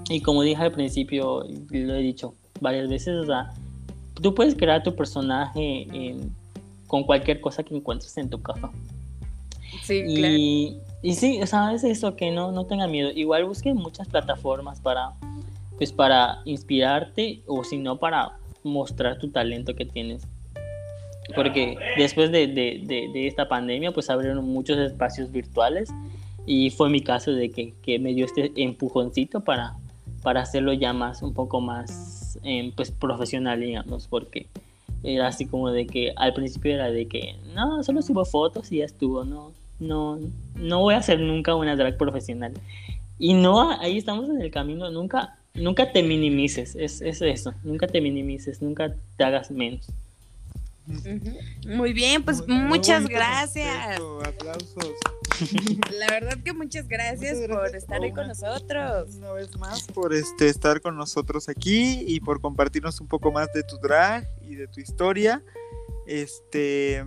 Y 0.08 0.20
como 0.20 0.42
dije 0.42 0.62
al 0.62 0.72
principio, 0.72 1.44
lo 1.70 1.94
he 1.94 2.02
dicho 2.02 2.34
varias 2.60 2.88
veces, 2.88 3.14
o 3.16 3.26
sea, 3.26 3.52
tú 4.14 4.34
puedes 4.34 4.54
crear 4.54 4.82
tu 4.82 4.94
personaje 4.94 6.16
con 6.86 7.04
cualquier 7.04 7.40
cosa 7.40 7.62
que 7.62 7.76
encuentres 7.76 8.16
en 8.18 8.28
tu 8.28 8.42
casa. 8.42 8.70
Sí, 9.82 10.02
y, 10.06 10.16
claro. 10.16 10.34
y 11.02 11.14
sí, 11.14 11.40
o 11.40 11.46
sea, 11.46 11.72
es 11.72 11.84
eso, 11.84 12.16
que 12.16 12.30
no, 12.30 12.50
no 12.52 12.66
tenga 12.66 12.86
miedo. 12.86 13.10
Igual 13.14 13.44
busque 13.44 13.72
muchas 13.72 14.08
plataformas 14.08 14.80
para, 14.80 15.12
pues, 15.78 15.92
para 15.92 16.40
inspirarte 16.44 17.42
o 17.46 17.62
si 17.62 17.78
no, 17.78 17.98
para 17.98 18.39
mostrar 18.62 19.18
tu 19.18 19.30
talento 19.30 19.74
que 19.74 19.84
tienes. 19.84 20.26
Porque 21.34 21.76
después 21.96 22.32
de, 22.32 22.48
de, 22.48 22.82
de, 22.84 23.08
de 23.12 23.26
esta 23.26 23.48
pandemia, 23.48 23.92
pues 23.92 24.10
abrieron 24.10 24.44
muchos 24.44 24.78
espacios 24.78 25.30
virtuales 25.30 25.90
y 26.46 26.70
fue 26.70 26.90
mi 26.90 27.00
caso 27.00 27.32
de 27.32 27.50
que, 27.50 27.74
que 27.82 27.98
me 27.98 28.14
dio 28.14 28.24
este 28.24 28.52
empujoncito 28.56 29.40
para, 29.40 29.76
para 30.22 30.40
hacerlo 30.40 30.72
ya 30.72 30.92
más, 30.92 31.22
un 31.22 31.34
poco 31.34 31.60
más, 31.60 32.38
eh, 32.42 32.72
pues, 32.74 32.90
profesional, 32.90 33.60
digamos, 33.60 34.06
porque 34.08 34.46
era 35.02 35.28
así 35.28 35.46
como 35.46 35.70
de 35.70 35.86
que 35.86 36.12
al 36.16 36.34
principio 36.34 36.74
era 36.74 36.90
de 36.90 37.06
que 37.06 37.36
no, 37.54 37.82
solo 37.82 38.02
subo 38.02 38.24
fotos 38.24 38.70
y 38.72 38.78
ya 38.78 38.84
estuvo, 38.84 39.24
no, 39.24 39.52
no, 39.78 40.18
no 40.56 40.80
voy 40.80 40.94
a 40.94 41.02
ser 41.02 41.20
nunca 41.20 41.54
una 41.54 41.76
drag 41.76 41.96
profesional. 41.96 42.52
Y 43.18 43.34
no, 43.34 43.70
ahí 43.78 43.98
estamos 43.98 44.28
en 44.28 44.40
el 44.40 44.50
camino, 44.50 44.90
nunca, 44.90 45.38
nunca 45.54 45.92
te 45.92 46.02
minimices, 46.02 46.74
es, 46.76 47.00
es 47.00 47.20
eso, 47.22 47.54
nunca 47.62 47.86
te 47.86 48.00
minimices, 48.00 48.60
nunca 48.62 48.94
te 49.16 49.24
hagas 49.24 49.50
menos. 49.50 49.86
Muy 51.66 51.92
bien, 51.92 52.24
pues 52.24 52.46
Muy- 52.48 52.56
muchas 52.64 53.06
gracias. 53.08 54.00
Aplausos. 54.24 54.92
La 55.98 56.06
verdad 56.08 56.38
que 56.44 56.52
muchas 56.52 56.88
gracias, 56.88 57.38
Muchas 57.38 57.56
por 57.56 57.76
estar 57.76 58.02
ahí 58.02 58.12
con 58.12 58.26
nosotros. 58.28 59.14
Una 59.16 59.32
vez 59.32 59.56
más 59.56 59.82
por 59.86 60.12
este 60.12 60.48
estar 60.48 60.80
con 60.80 60.96
nosotros 60.96 61.48
aquí 61.48 62.02
y 62.06 62.20
por 62.20 62.40
compartirnos 62.40 63.00
un 63.00 63.06
poco 63.06 63.30
más 63.30 63.52
de 63.52 63.62
tu 63.62 63.76
drag 63.78 64.28
y 64.42 64.56
de 64.56 64.66
tu 64.66 64.80
historia. 64.80 65.42
Este 66.06 67.04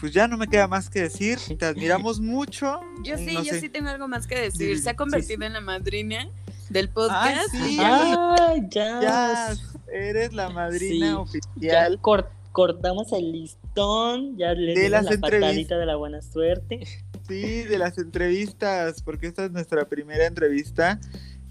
pues 0.00 0.12
ya 0.12 0.26
no 0.26 0.36
me 0.36 0.48
queda 0.48 0.66
más 0.66 0.90
que 0.90 1.02
decir, 1.02 1.38
te 1.56 1.64
admiramos 1.64 2.18
mucho. 2.18 2.80
Yo 3.04 3.16
sí, 3.16 3.34
No 3.34 3.44
yo 3.44 3.52
sé. 3.52 3.60
sí 3.60 3.68
tengo 3.68 3.88
algo 3.88 4.08
más 4.08 4.26
que 4.26 4.34
decir. 4.36 4.76
Se 4.80 4.90
ha 4.90 4.92
sí, 4.94 4.96
convertido 4.96 5.38
sí. 5.38 5.46
en 5.46 5.52
la 5.52 5.60
madrina 5.60 6.28
del 6.72 6.88
podcast. 6.88 7.54
Ay, 7.54 7.60
sí, 7.70 7.76
ya 7.76 7.88
ya 7.98 8.14
Ah, 8.38 8.54
ya. 8.70 9.00
Ya 9.02 9.54
eres 9.92 10.32
la 10.32 10.48
madrina 10.50 11.24
Sí, 11.30 11.38
Ya 11.56 11.78
oficial. 11.80 12.00
cor- 12.00 12.30
cortamos 12.52 13.12
el 13.12 13.32
listón, 13.32 14.36
ya 14.36 14.52
le 14.54 14.74
De 14.74 14.88
las 14.88 15.04
la 15.04 15.16
patadita 15.18 15.78
de 15.78 15.86
la 15.86 15.96
buena 15.96 16.20
suerte. 16.22 16.80
Sí, 17.28 17.62
de 17.62 17.78
las 17.78 17.96
entrevistas, 17.98 19.02
porque 19.02 19.26
esta 19.28 19.44
es 19.46 19.52
nuestra 19.52 19.86
primera 19.86 20.26
entrevista. 20.26 20.98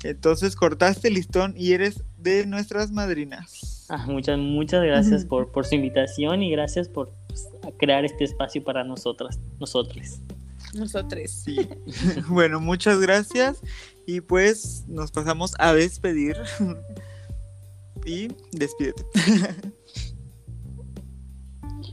Entonces 0.03 0.55
cortaste 0.55 1.07
el 1.09 1.13
listón 1.15 1.53
y 1.55 1.73
eres 1.73 2.03
de 2.17 2.45
nuestras 2.47 2.91
madrinas. 2.91 3.85
Ah, 3.89 4.05
muchas, 4.07 4.37
muchas 4.37 4.83
gracias 4.83 5.25
por, 5.25 5.51
por 5.51 5.65
su 5.65 5.75
invitación 5.75 6.41
y 6.43 6.51
gracias 6.51 6.87
por 6.89 7.11
pues, 7.27 7.47
crear 7.77 8.03
este 8.05 8.23
espacio 8.23 8.63
para 8.63 8.83
nosotras, 8.83 9.39
nosotros. 9.59 10.19
nosotros. 10.73 11.29
Sí. 11.31 11.67
bueno, 12.29 12.59
muchas 12.59 12.99
gracias. 12.99 13.61
Y 14.05 14.21
pues 14.21 14.85
nos 14.87 15.11
pasamos 15.11 15.53
a 15.59 15.73
despedir. 15.73 16.37
y 18.05 18.29
despídete. 18.51 19.03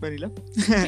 Vanila. 0.01 0.31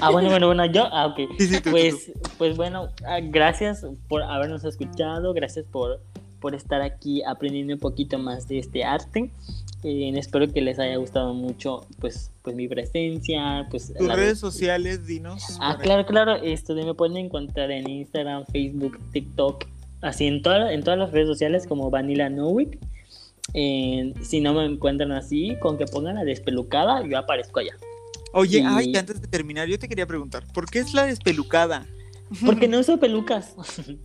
Ah, 0.01 0.11
bueno, 0.11 0.31
bueno, 0.31 0.47
bueno, 0.47 0.67
yo, 0.67 0.85
ah, 0.93 1.07
ok. 1.07 1.17
Sí, 1.39 1.47
sí, 1.49 1.57
tú, 1.57 1.63
tú, 1.65 1.71
Pues, 1.71 2.13
pues 2.39 2.57
bueno, 2.57 2.91
ah, 3.05 3.19
gracias 3.21 3.85
por 4.09 4.23
habernos 4.23 4.65
escuchado, 4.65 5.33
gracias 5.33 5.67
por, 5.67 6.01
por 6.41 6.55
estar 6.55 6.81
aquí 6.83 7.23
aprendiendo 7.25 7.75
un 7.75 7.81
poquito 7.81 8.19
más 8.19 8.47
de 8.47 8.59
este 8.59 8.85
arte. 8.85 9.33
Eh, 9.83 10.13
espero 10.17 10.47
que 10.53 10.61
les 10.61 10.79
haya 10.79 10.97
gustado 10.97 11.33
mucho 11.33 11.87
pues, 12.01 12.31
pues 12.43 12.55
mi 12.55 12.69
presencia, 12.69 13.67
pues 13.71 13.95
Tus 13.95 14.15
redes 14.15 14.39
sociales, 14.39 15.07
dinos. 15.07 15.59
Ah, 15.61 15.79
claro, 15.81 16.05
claro, 16.05 16.37
esto 16.37 16.75
me 16.75 16.95
pueden 16.95 17.17
encontrar 17.17 17.71
en 17.71 17.89
Instagram, 17.89 18.45
Facebook, 18.53 18.99
TikTok, 19.13 19.65
así 20.03 20.27
en, 20.27 20.43
toda- 20.43 20.73
en 20.73 20.83
todas 20.83 20.99
las 20.99 21.11
redes 21.13 21.29
sociales 21.29 21.67
como 21.67 21.91
Vanilla 21.91 22.29
Nowick. 22.31 22.79
Eh, 23.55 24.15
si 24.23 24.41
no 24.41 24.55
me 24.55 24.65
encuentran 24.65 25.11
así, 25.13 25.57
con 25.61 25.77
que 25.77 25.85
pongan 25.87 26.15
la 26.17 26.25
despelucada, 26.25 27.05
yo 27.07 27.19
aparezco 27.19 27.61
allá. 27.61 27.75
Oye, 28.33 28.59
y- 28.59 28.65
ay, 28.65 28.97
antes 28.97 29.21
de 29.21 29.27
terminar, 29.29 29.67
yo 29.69 29.79
te 29.79 29.89
quería 29.89 30.07
preguntar, 30.07 30.45
¿por 30.53 30.67
qué 30.71 30.79
es 30.81 30.95
la 30.95 31.05
despelucada? 31.07 31.85
Porque 32.47 32.69
no 32.69 32.79
uso 32.79 32.99
pelucas. 33.01 33.55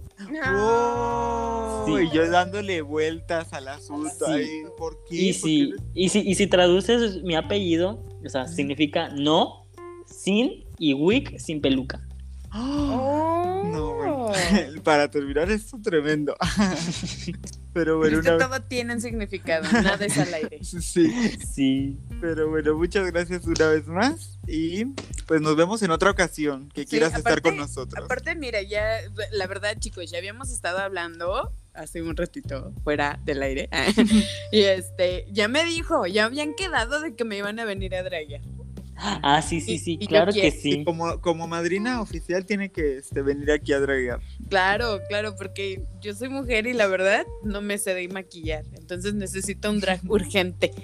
Oh, 0.57 1.83
Sí. 1.87 1.93
Y 2.05 2.15
yo 2.15 2.29
dándole 2.31 2.81
vueltas 2.81 3.51
al 3.53 3.67
asunto. 3.67 4.25
Sí. 4.27 4.31
ay, 4.31 4.47
¿Por 4.77 4.97
qué? 5.09 5.15
Y 5.15 5.33
¿Por 5.33 5.41
si, 5.49 5.69
qué? 5.71 5.75
y, 5.93 6.09
si, 6.09 6.19
y 6.21 6.35
si 6.35 6.47
traduces 6.47 7.21
mi 7.23 7.35
apellido, 7.35 8.01
o 8.25 8.29
sea, 8.29 8.47
significa 8.47 9.09
no, 9.09 9.65
sin 10.05 10.63
y 10.79 10.93
wick 10.93 11.37
sin 11.37 11.61
peluca. 11.61 12.01
¡Ah! 12.49 13.61
No. 13.71 13.95
Para 14.83 15.09
terminar 15.09 15.49
esto 15.51 15.77
tremendo. 15.81 16.35
Pero 17.73 17.97
bueno, 17.97 18.19
una 18.19 18.37
todo 18.37 18.61
tiene 18.61 18.93
un 18.93 19.01
significado, 19.01 19.69
nada 19.69 20.05
es 20.05 20.17
al 20.17 20.33
aire. 20.33 20.59
Sí, 20.63 21.11
Sí. 21.53 21.97
pero 22.21 22.49
bueno, 22.49 22.73
muchas 22.75 23.11
gracias 23.11 23.45
una 23.45 23.67
vez 23.67 23.85
más 23.87 24.39
y 24.47 24.85
pues 25.27 25.41
nos 25.41 25.57
vemos 25.57 25.81
en 25.81 25.91
otra 25.91 26.09
ocasión 26.11 26.69
que 26.69 26.81
Sí, 26.83 26.87
quieras 26.87 27.13
estar 27.17 27.41
con 27.41 27.57
nosotros. 27.57 28.05
Aparte, 28.05 28.33
mira, 28.35 28.61
ya, 28.61 28.99
la 29.31 29.47
verdad, 29.47 29.75
chicos, 29.77 30.09
ya 30.09 30.19
habíamos 30.19 30.51
estado 30.51 30.77
hablando 30.79 31.51
hace 31.73 32.01
un 32.01 32.15
ratito 32.15 32.71
fuera 32.85 33.19
del 33.25 33.43
aire. 33.43 33.69
y 34.53 34.61
este, 34.61 35.25
ya 35.31 35.49
me 35.49 35.65
dijo, 35.65 36.05
ya 36.07 36.23
habían 36.25 36.53
quedado 36.53 37.01
de 37.01 37.13
que 37.15 37.25
me 37.25 37.37
iban 37.37 37.59
a 37.59 37.65
venir 37.65 37.93
a 37.95 38.03
draguear. 38.03 38.41
Ah, 38.97 39.41
sí, 39.41 39.59
sí, 39.61 39.77
sí, 39.77 39.97
y 39.99 40.07
claro 40.07 40.31
que 40.31 40.47
Y 40.47 40.51
sí. 40.51 40.83
como, 40.85 41.19
como 41.19 41.47
madrina 41.47 42.01
oficial 42.01 42.45
tiene 42.45 42.69
que 42.69 42.97
este, 42.97 43.21
venir 43.21 43.51
aquí 43.51 43.73
a 43.73 43.79
draguear. 43.79 44.19
Claro, 44.49 45.01
claro, 45.09 45.35
porque 45.35 45.83
yo 46.01 46.13
soy 46.13 46.29
mujer 46.29 46.65
y 46.67 46.73
la 46.73 46.87
verdad 46.87 47.25
no 47.43 47.61
me 47.61 47.77
sé 47.77 47.93
de 47.93 48.07
maquillar. 48.07 48.63
Entonces 48.77 49.13
necesito 49.13 49.69
un 49.69 49.79
drag 49.79 49.99
urgente. 50.09 50.71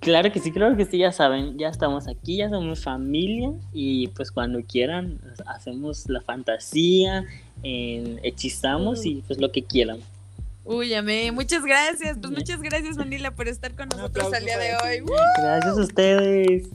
Claro 0.00 0.32
que 0.32 0.40
sí, 0.40 0.50
claro 0.50 0.78
que 0.78 0.86
sí, 0.86 0.96
ya 0.96 1.12
saben, 1.12 1.58
ya 1.58 1.68
estamos 1.68 2.08
aquí, 2.08 2.38
ya 2.38 2.48
somos 2.48 2.82
familia 2.82 3.52
y 3.70 4.08
pues 4.08 4.32
cuando 4.32 4.62
quieran 4.62 5.20
hacemos 5.46 6.08
la 6.08 6.22
fantasía, 6.22 7.26
eh, 7.62 8.18
hechizamos 8.22 9.04
y 9.04 9.22
pues 9.26 9.38
lo 9.38 9.52
que 9.52 9.62
quieran. 9.62 10.00
Uy, 10.64 10.94
amé. 10.94 11.32
Muchas 11.32 11.64
gracias. 11.64 12.18
Pues 12.18 12.32
muchas 12.32 12.60
gracias, 12.60 12.96
Manila, 12.96 13.34
por 13.34 13.48
estar 13.48 13.74
con 13.74 13.88
Un 13.92 13.98
nosotros 14.00 14.32
al 14.32 14.44
día 14.44 14.58
de 14.58 14.76
hoy. 14.76 15.04
Gracias 15.38 15.78
a 15.78 15.80
ustedes. 15.80 16.68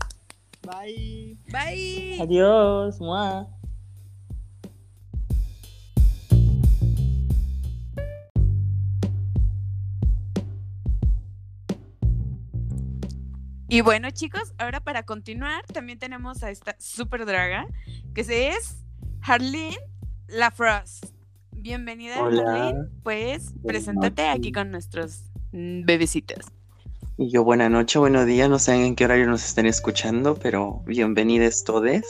Bye. 0.63 1.37
Bye. 1.51 2.21
Adiós. 2.21 2.99
Mua. 2.99 3.47
Y 13.67 13.81
bueno, 13.81 14.09
chicos, 14.11 14.53
ahora 14.57 14.79
para 14.79 15.03
continuar, 15.03 15.65
también 15.65 15.99
tenemos 15.99 16.43
a 16.43 16.51
esta 16.51 16.75
super 16.79 17.25
draga, 17.25 17.67
que 18.13 18.23
se 18.23 18.49
es 18.49 18.77
Harleen 19.21 19.75
Lafrost. 20.27 21.14
Bienvenida, 21.65 22.21
Hola. 22.21 22.87
Pues 23.01 23.55
preséntate 23.65 24.21
noches. 24.21 24.37
aquí 24.37 24.51
con 24.51 24.69
nuestros 24.69 25.23
mm, 25.51 25.83
bebecitos. 25.83 26.45
Y 27.17 27.31
yo, 27.31 27.43
buena 27.43 27.69
noche, 27.69 27.97
buenos 27.97 28.27
días, 28.27 28.47
no 28.51 28.59
sé 28.59 28.75
en 28.75 28.95
qué 28.95 29.05
horario 29.05 29.25
nos 29.25 29.43
estén 29.43 29.65
escuchando, 29.65 30.35
pero 30.35 30.83
bienvenidos 30.85 31.63
todos. 31.63 32.03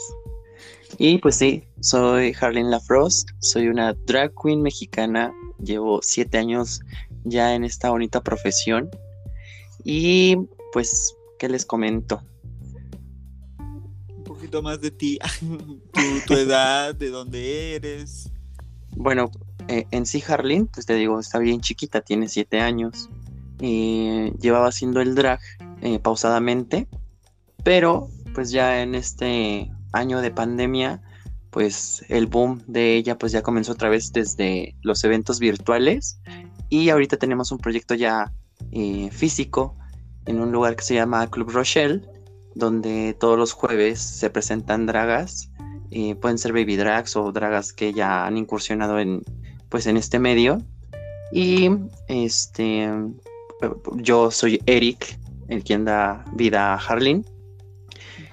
Y 0.98 1.20
pues 1.20 1.38
sí, 1.38 1.64
soy 1.80 2.36
Harleen 2.38 2.70
LaFrost, 2.70 3.30
soy 3.40 3.70
una 3.70 3.94
drag 3.94 4.34
queen 4.44 4.62
mexicana, 4.62 5.34
llevo 5.64 6.02
siete 6.02 6.38
años 6.38 6.82
ya 7.24 7.56
en 7.56 7.64
esta 7.64 7.92
bonita 7.92 8.22
profesión. 8.22 8.90
Y 9.86 10.36
pues, 10.74 11.16
¿qué 11.40 11.48
les 11.48 11.66
comento? 11.66 12.22
Un 13.58 14.24
poquito 14.26 14.62
más 14.62 14.82
de 14.82 14.92
ti, 14.92 15.18
tu, 15.94 16.20
tu 16.28 16.34
edad, 16.34 16.94
de 16.94 17.10
dónde 17.10 17.76
eres. 17.76 18.30
Bueno, 18.98 19.30
eh, 19.68 19.86
en 19.92 20.06
sí 20.06 20.24
Harleen, 20.28 20.68
pues 20.68 20.86
te 20.86 20.96
digo, 20.96 21.20
está 21.20 21.40
bien 21.40 21.62
chiquita, 21.62 22.02
tiene 22.02 22.28
siete 22.28 22.60
años. 22.60 23.10
Y 23.60 24.32
llevaba 24.40 24.68
haciendo 24.68 25.02
el 25.02 25.16
drag 25.16 25.40
eh, 25.82 26.00
pausadamente, 26.00 26.88
pero 27.64 28.10
pues 28.34 28.52
ya 28.52 28.82
en 28.82 28.96
este 28.96 29.72
año 29.94 30.22
de 30.22 30.32
pandemia, 30.32 31.02
pues 31.52 32.04
el 32.10 32.28
boom 32.28 32.62
de 32.68 32.98
ella 32.98 33.18
pues 33.18 33.32
ya 33.32 33.42
comenzó 33.42 33.72
otra 33.72 33.88
vez 33.88 34.12
desde 34.12 34.76
los 34.82 35.04
eventos 35.06 35.40
virtuales 35.40 36.20
y 36.70 36.90
ahorita 36.90 37.16
tenemos 37.16 37.52
un 37.52 37.60
proyecto 37.60 37.96
ya 37.96 38.34
eh, 38.72 39.10
físico 39.12 39.78
en 40.26 40.42
un 40.42 40.52
lugar 40.52 40.76
que 40.76 40.84
se 40.84 40.96
llama 40.96 41.30
Club 41.30 41.52
Rochelle, 41.52 42.02
donde 42.56 43.16
todos 43.18 43.38
los 43.38 43.54
jueves 43.54 44.00
se 44.00 44.30
presentan 44.30 44.86
dragas 44.86 45.50
eh, 45.92 46.16
pueden 46.16 46.38
ser 46.38 46.54
baby 46.54 46.76
drags 46.76 47.16
o 47.16 47.32
dragas 47.32 47.74
que 47.74 47.94
ya 47.94 48.26
han 48.26 48.38
incursionado 48.38 49.00
en, 49.00 49.22
pues, 49.70 49.88
en 49.88 49.98
este 49.98 50.20
medio. 50.20 50.62
Y 51.32 51.70
este, 52.08 52.90
yo 53.96 54.32
soy 54.32 54.62
Eric, 54.66 55.18
el 55.48 55.64
quien 55.64 55.86
da 55.86 56.24
vida 56.34 56.74
a 56.74 56.78
Harleen. 56.78 57.26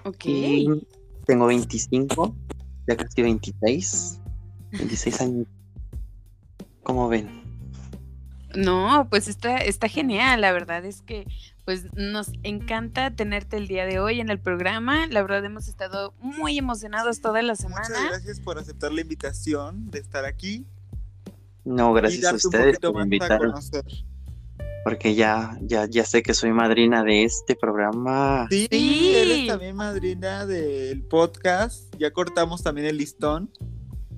Ok. 0.05 0.27
Y 0.27 0.69
tengo 1.27 1.47
25, 1.47 2.35
ya 2.89 2.97
casi 2.97 3.23
26, 3.23 4.21
26 4.73 5.21
años. 5.21 5.47
¿Cómo 6.83 7.09
ven? 7.09 7.43
No, 8.55 9.07
pues 9.09 9.29
está, 9.29 9.59
está 9.59 9.89
genial. 9.89 10.41
La 10.41 10.53
verdad 10.53 10.85
es 10.85 11.03
que 11.03 11.27
pues 11.65 11.93
nos 11.95 12.33
encanta 12.43 13.11
tenerte 13.15 13.57
el 13.57 13.69
día 13.69 13.87
de 13.87 14.01
hoy 14.01 14.21
en 14.21 14.31
el 14.31 14.39
programa. 14.41 15.07
La 15.07 15.23
verdad 15.23 15.45
hemos 15.45 15.69
estado 15.69 16.13
muy 16.21 16.59
emocionados 16.59 17.21
toda 17.21 17.41
la 17.43 17.55
semana. 17.55 17.87
Muchas 17.89 18.09
gracias 18.11 18.41
por 18.41 18.59
aceptar 18.59 18.93
la 18.93 19.01
invitación 19.03 19.91
de 19.91 20.01
estar 20.01 20.25
aquí. 20.25 20.67
No, 21.65 21.97
y 21.97 22.01
gracias 22.01 22.25
a 22.33 22.35
ustedes 22.35 22.79
por 22.81 23.01
invitarme, 23.03 23.53
porque 24.85 25.15
ya, 25.15 25.57
ya, 25.63 25.87
ya 25.87 26.05
sé 26.05 26.25
que 26.25 26.35
soy 26.35 26.51
madrina 26.51 27.05
de 27.05 27.23
este 27.23 27.55
programa. 27.55 28.49
Sí, 28.51 28.67
Sí. 28.69 29.13
eres 29.15 29.47
también 29.47 29.77
madrina 29.77 30.45
del 30.45 31.03
podcast. 31.05 31.95
Ya 31.99 32.11
cortamos 32.11 32.65
también 32.65 32.89
el 32.89 32.97
listón. 32.97 33.51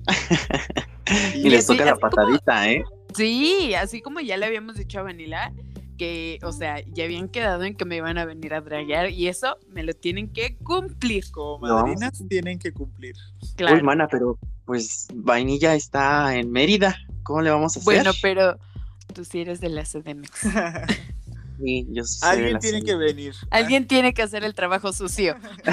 Y 1.35 1.49
les 1.49 1.65
así- 1.69 1.77
toca 1.77 1.85
la 1.85 1.95
como- 1.95 2.09
patadita, 2.09 2.71
¿eh? 2.71 2.83
Sí, 3.13 3.75
así 3.75 4.01
como 4.01 4.19
ya 4.21 4.37
le 4.37 4.45
habíamos 4.47 4.75
dicho 4.75 4.99
a 4.99 5.03
Vanilla, 5.03 5.53
que, 5.95 6.39
o 6.43 6.51
sea, 6.51 6.81
ya 6.93 7.03
habían 7.05 7.29
quedado 7.29 7.63
en 7.63 7.75
que 7.75 7.85
me 7.85 7.97
iban 7.97 8.17
a 8.17 8.25
venir 8.25 8.53
a 8.53 8.61
draguear 8.61 9.09
y 9.09 9.27
eso 9.27 9.57
me 9.69 9.83
lo 9.83 9.93
tienen 9.93 10.29
que 10.31 10.55
cumplir. 10.57 11.29
Como 11.31 11.65
No. 11.67 11.81
madrinas 11.81 12.23
tienen 12.29 12.59
que 12.59 12.71
cumplir. 12.73 13.15
Claro. 13.55 13.75
Uy, 13.75 13.83
mana, 13.83 14.07
pero 14.07 14.37
pues 14.65 15.07
Vainilla 15.13 15.75
está 15.75 16.35
en 16.35 16.51
Mérida. 16.51 16.97
¿Cómo 17.23 17.41
le 17.41 17.49
vamos 17.49 17.75
a 17.75 17.79
hacer? 17.79 17.85
bueno, 17.95 18.11
pero 18.21 18.57
tú 19.13 19.23
sí 19.25 19.41
eres 19.41 19.59
de 19.61 19.69
la 19.69 19.83
CDMX. 19.83 20.41
Sí, 21.57 21.87
yo 21.89 22.03
sí 22.03 22.19
Alguien 22.21 22.59
tiene 22.59 22.81
que 22.83 22.95
venir. 22.97 23.33
Alguien 23.49 23.87
tiene 23.87 24.13
que 24.13 24.21
hacer 24.21 24.43
el 24.43 24.53
trabajo 24.53 24.91
sucio. 24.91 25.37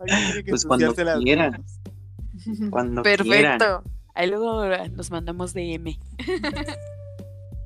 Alguien 0.00 0.26
tiene 0.26 0.42
que 0.42 0.50
Pues 0.50 0.64
cuando 0.66 0.92
las 0.92 1.20
quieran. 1.20 1.52
manos. 1.52 2.70
Cuando 2.70 3.02
quieran. 3.04 3.58
Perfecto. 3.58 3.84
Ahí 4.16 4.28
luego 4.28 4.64
nos 4.96 5.10
mandamos 5.12 5.54
DM. 5.54 5.96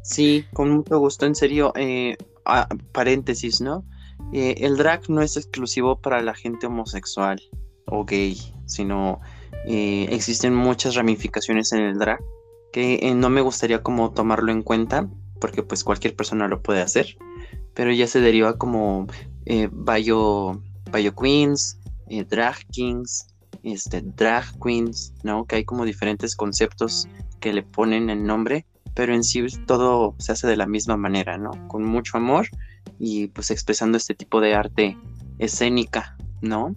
Sí, 0.03 0.45
con 0.53 0.71
mucho 0.71 0.99
gusto, 0.99 1.27
en 1.27 1.35
serio. 1.35 1.73
eh, 1.77 2.17
ah, 2.45 2.69
paréntesis, 2.93 3.61
¿no? 3.61 3.85
Eh, 4.33 4.57
el 4.59 4.77
drag 4.77 5.09
no 5.09 5.23
es 5.23 5.37
exclusivo 5.37 6.01
para 6.01 6.23
la 6.23 6.35
gente 6.35 6.67
homosexual 6.67 7.41
o 7.87 8.05
gay, 8.05 8.37
sino 8.67 9.21
eh, 9.67 10.09
existen 10.11 10.55
muchas 10.55 10.95
ramificaciones 10.95 11.73
en 11.73 11.81
el 11.81 11.99
drag 11.99 12.21
que 12.73 13.01
eh, 13.03 13.15
no 13.15 13.29
me 13.29 13.43
gustaría 13.43 13.83
como 13.83 14.13
tomarlo 14.13 14.51
en 14.51 14.63
cuenta, 14.63 15.09
porque 15.41 15.63
pues 15.63 15.85
cualquier 15.85 16.17
persona 16.17 16.49
lo 16.49 16.63
puede 16.63 16.81
hacer, 16.81 17.17
pero 17.75 17.93
ya 17.93 18.07
se 18.07 18.21
deriva 18.21 18.57
como 18.57 19.07
eh, 19.45 19.69
bio, 19.71 20.63
queens, 21.21 21.79
drag 22.29 22.57
kings, 22.71 23.27
este, 23.63 24.01
drag 24.03 24.45
queens, 24.63 25.13
¿no? 25.23 25.45
Que 25.45 25.57
hay 25.57 25.65
como 25.65 25.85
diferentes 25.85 26.35
conceptos 26.35 27.07
que 27.41 27.53
le 27.53 27.63
ponen 27.63 28.09
el 28.09 28.25
nombre 28.25 28.67
pero 28.95 29.15
en 29.15 29.25
sí 29.25 29.45
todo 29.67 30.15
se 30.19 30.33
hace 30.33 30.47
de 30.47 30.57
la 30.57 30.67
misma 30.67 30.97
manera, 30.97 31.39
¿no? 31.39 31.51
Con 31.69 31.85
mucho 31.85 32.17
amor 32.17 32.49
y 32.99 33.29
pues 33.29 33.51
expresando 33.51 33.97
este 33.97 34.15
tipo 34.15 34.41
de 34.41 34.55
arte 34.55 34.97
escénica, 35.39 36.17
¿no? 36.41 36.75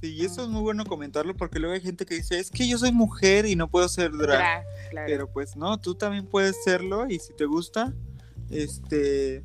Sí, 0.00 0.14
y 0.14 0.24
eso 0.24 0.42
es 0.42 0.48
muy 0.48 0.60
bueno 0.60 0.84
comentarlo 0.84 1.34
porque 1.34 1.58
luego 1.58 1.74
hay 1.74 1.80
gente 1.80 2.06
que 2.06 2.14
dice, 2.14 2.38
es 2.38 2.50
que 2.50 2.68
yo 2.68 2.78
soy 2.78 2.92
mujer 2.92 3.46
y 3.46 3.56
no 3.56 3.68
puedo 3.68 3.88
ser 3.88 4.12
drag. 4.12 4.28
Drag, 4.28 4.64
claro. 4.90 5.06
Pero 5.08 5.32
pues 5.32 5.56
no, 5.56 5.78
tú 5.78 5.96
también 5.96 6.26
puedes 6.26 6.62
serlo 6.62 7.06
y 7.08 7.18
si 7.18 7.32
te 7.34 7.46
gusta, 7.46 7.92
este, 8.50 9.44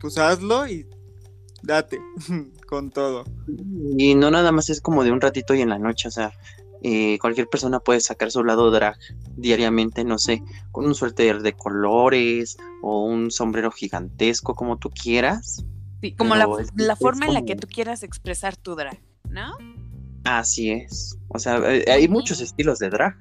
pues 0.00 0.18
hazlo 0.18 0.68
y 0.68 0.86
date 1.62 1.98
con 2.68 2.90
todo. 2.90 3.24
Y 3.96 4.14
no 4.14 4.30
nada 4.30 4.52
más 4.52 4.68
es 4.68 4.80
como 4.80 5.04
de 5.04 5.10
un 5.10 5.20
ratito 5.20 5.54
y 5.54 5.62
en 5.62 5.70
la 5.70 5.78
noche, 5.78 6.08
o 6.08 6.10
sea, 6.10 6.32
eh, 6.84 7.18
cualquier 7.18 7.48
persona 7.48 7.80
puede 7.80 8.00
sacar 8.00 8.30
su 8.30 8.44
lado 8.44 8.70
drag 8.70 8.96
diariamente, 9.36 10.04
no 10.04 10.18
sé, 10.18 10.42
con 10.70 10.84
un 10.84 10.94
suéter 10.94 11.40
de 11.42 11.54
colores 11.54 12.56
o 12.82 13.04
un 13.04 13.30
sombrero 13.30 13.70
gigantesco, 13.70 14.54
como 14.54 14.76
tú 14.78 14.90
quieras. 14.90 15.64
Sí, 16.02 16.14
como 16.14 16.36
la, 16.36 16.46
es- 16.60 16.70
la 16.76 16.92
es 16.92 16.98
forma 16.98 17.26
en 17.26 17.34
la 17.34 17.42
que 17.44 17.56
tú 17.56 17.66
quieras 17.66 18.02
expresar 18.02 18.56
tu 18.56 18.74
drag, 18.76 19.00
¿no? 19.30 19.56
Así 20.24 20.70
es. 20.70 21.18
O 21.28 21.38
sea, 21.38 21.56
eh, 21.74 21.84
hay 21.90 22.08
muchos 22.08 22.40
estilos 22.40 22.78
de 22.78 22.90
drag. 22.90 23.16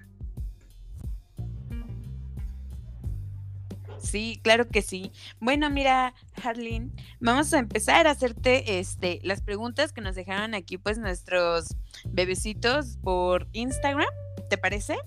Sí, 4.03 4.39
claro 4.43 4.67
que 4.67 4.81
sí. 4.81 5.11
Bueno, 5.39 5.69
mira, 5.69 6.13
Harleen, 6.43 6.93
vamos 7.21 7.53
a 7.53 7.59
empezar 7.59 8.05
a 8.05 8.11
hacerte 8.11 8.79
este 8.79 9.19
las 9.23 9.41
preguntas 9.41 9.93
que 9.93 10.01
nos 10.01 10.13
dejaron 10.13 10.53
aquí 10.53 10.77
pues 10.77 10.97
nuestros 10.97 11.75
bebecitos 12.09 12.97
por 13.01 13.47
Instagram, 13.53 14.09
¿te 14.49 14.57
parece? 14.57 14.97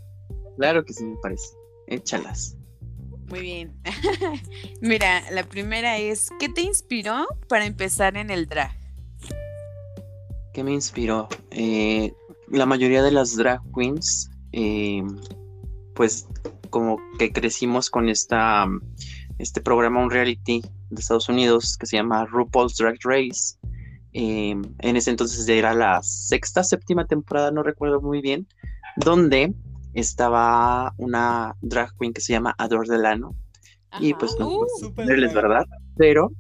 Claro 0.56 0.84
que 0.84 0.94
sí 0.94 1.04
me 1.04 1.16
parece. 1.22 1.46
Échalas. 1.88 2.56
Muy 3.28 3.40
bien. 3.40 3.76
mira, 4.80 5.30
la 5.30 5.44
primera 5.44 5.98
es 5.98 6.30
¿qué 6.40 6.48
te 6.48 6.62
inspiró 6.62 7.26
para 7.48 7.66
empezar 7.66 8.16
en 8.16 8.30
el 8.30 8.46
drag? 8.46 8.74
¿Qué 10.54 10.64
me 10.64 10.72
inspiró? 10.72 11.28
Eh, 11.50 12.14
la 12.48 12.64
mayoría 12.64 13.02
de 13.02 13.10
las 13.10 13.36
drag 13.36 13.60
queens, 13.74 14.30
eh, 14.52 15.02
pues 15.94 16.26
como 16.70 16.98
que 17.18 17.32
crecimos 17.32 17.90
con 17.90 18.08
esta, 18.08 18.66
este 19.38 19.60
programa, 19.60 20.02
un 20.02 20.10
reality 20.10 20.62
de 20.90 21.00
Estados 21.00 21.28
Unidos 21.28 21.76
que 21.78 21.86
se 21.86 21.96
llama 21.96 22.24
RuPaul's 22.26 22.76
Drag 22.76 22.96
Race. 23.04 23.56
Eh, 24.12 24.50
en 24.78 24.96
ese 24.96 25.10
entonces 25.10 25.44
ya 25.46 25.54
era 25.54 25.74
la 25.74 26.02
sexta, 26.02 26.64
séptima 26.64 27.06
temporada, 27.06 27.50
no 27.50 27.62
recuerdo 27.62 28.00
muy 28.00 28.22
bien, 28.22 28.46
donde 28.96 29.54
estaba 29.94 30.94
una 30.96 31.54
drag 31.60 31.90
queen 31.98 32.12
que 32.12 32.20
se 32.20 32.32
llama 32.32 32.54
Adore 32.58 32.88
Delano. 32.88 33.34
Y 34.00 34.10
Ajá. 34.12 34.18
pues 34.18 34.36
no, 34.38 34.48
Uh, 34.48 34.92
drag. 34.94 35.34
¿verdad? 35.34 35.64
Pero, 35.96 36.30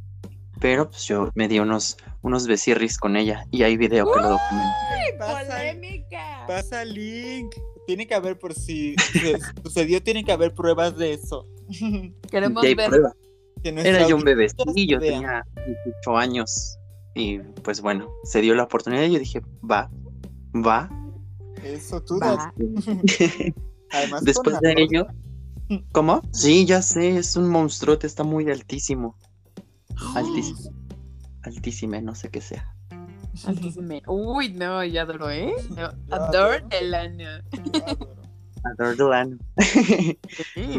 pero 0.60 0.88
pues 0.90 1.04
yo 1.04 1.30
me 1.34 1.48
di 1.48 1.58
unos, 1.58 1.96
unos 2.22 2.46
besirris 2.46 2.98
con 2.98 3.16
ella 3.16 3.44
y 3.50 3.62
hay 3.62 3.76
video 3.76 4.10
que 4.12 4.20
lo 4.20 4.30
documenta. 4.30 4.74
Pasa, 5.18 5.56
polémica. 5.56 6.44
pasa 6.46 6.84
link. 6.84 7.54
Tiene 7.86 8.06
que 8.06 8.14
haber, 8.14 8.38
por 8.38 8.54
si 8.54 8.94
sucedió, 9.64 10.02
tiene 10.02 10.24
que 10.24 10.32
haber 10.32 10.54
pruebas 10.54 10.96
de 10.96 11.12
eso. 11.14 11.46
Queremos 12.30 12.64
Y 12.64 12.68
hay 12.68 12.74
ver. 12.74 12.88
prueba. 12.90 13.12
Que 13.62 13.72
nuestra 13.72 13.96
Era 13.96 14.08
yo 14.08 14.16
un 14.16 14.28
audiencia 14.28 14.64
bebecillo, 14.64 15.00
vea. 15.00 15.12
tenía 15.12 15.44
18 16.04 16.16
años. 16.16 16.78
Y 17.14 17.38
pues 17.38 17.80
bueno, 17.80 18.10
se 18.24 18.40
dio 18.42 18.54
la 18.54 18.64
oportunidad 18.64 19.04
y 19.04 19.12
yo 19.12 19.18
dije, 19.18 19.40
va, 19.68 19.90
va. 20.54 20.90
Eso 21.64 22.02
tú 22.02 22.18
Va. 22.20 22.36
das. 22.36 22.52
Además, 23.90 24.24
Después 24.24 24.60
de 24.60 24.74
ello, 24.76 25.06
¿cómo? 25.92 26.20
Sí, 26.32 26.66
ya 26.66 26.82
sé, 26.82 27.16
es 27.16 27.34
un 27.36 27.48
monstruote, 27.48 28.06
está 28.06 28.22
muy 28.24 28.50
altísimo. 28.50 29.16
Altísimo. 30.14 30.58
Altísimo, 31.42 32.00
no 32.02 32.14
sé 32.14 32.28
qué 32.28 32.40
sea. 32.42 32.76
Uy, 34.06 34.48
no, 34.54 34.84
ya 34.84 35.02
adoro, 35.02 35.30
¿eh? 35.30 35.54
No, 35.76 35.90
adoro 36.10 36.58
adoro. 36.70 37.38
Adore 38.64 38.96
Delano. 38.96 39.38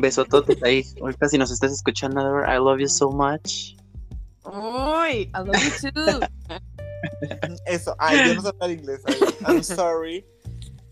Besototes 0.02 0.62
ahí. 0.64 0.84
Ahorita 1.02 1.30
si 1.30 1.38
nos 1.38 1.52
estás 1.52 1.72
escuchando, 1.72 2.20
Adore, 2.20 2.46
I 2.54 2.58
love 2.58 2.80
you 2.80 2.88
so 2.90 3.10
much. 3.12 3.76
Uy, 4.46 5.30
I 5.34 5.40
love 5.46 5.56
you 5.56 5.92
too. 5.92 6.20
Eso, 7.66 7.96
ay, 8.00 8.28
yo 8.28 8.36
no 8.36 8.42
sé 8.42 8.48
hablar 8.50 8.72
inglés. 8.72 9.02
ay, 9.06 9.16
I'm 9.46 9.64
sorry. 9.64 10.26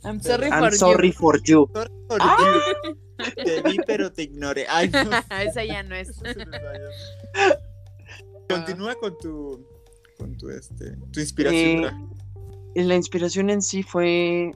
I'm 0.04 0.22
sorry 0.22 0.48
I'm 0.52 0.60
for 0.64 0.72
sorry 0.72 1.08
you. 1.08 1.14
for 1.14 1.40
you. 1.44 1.70
Sorry 1.74 1.90
for 2.08 2.18
Ah. 2.22 2.38
you. 2.86 2.96
Te 3.44 3.62
vi, 3.64 3.78
pero 3.88 4.12
te 4.12 4.24
ignoré. 4.24 4.66
Ay, 4.70 4.90
no. 4.90 5.00
Esa 5.42 5.64
ya 5.66 5.82
no 5.84 5.96
es. 5.96 6.12
Continúa 8.50 8.94
con 8.96 9.18
tu, 9.18 9.66
con 10.18 10.36
tu, 10.38 10.50
este, 10.50 10.98
tu 11.12 11.20
inspiración. 11.20 12.10
Eh, 12.76 12.84
La 12.84 12.96
inspiración 12.96 13.50
en 13.50 13.62
sí 13.62 13.84
fue, 13.84 14.52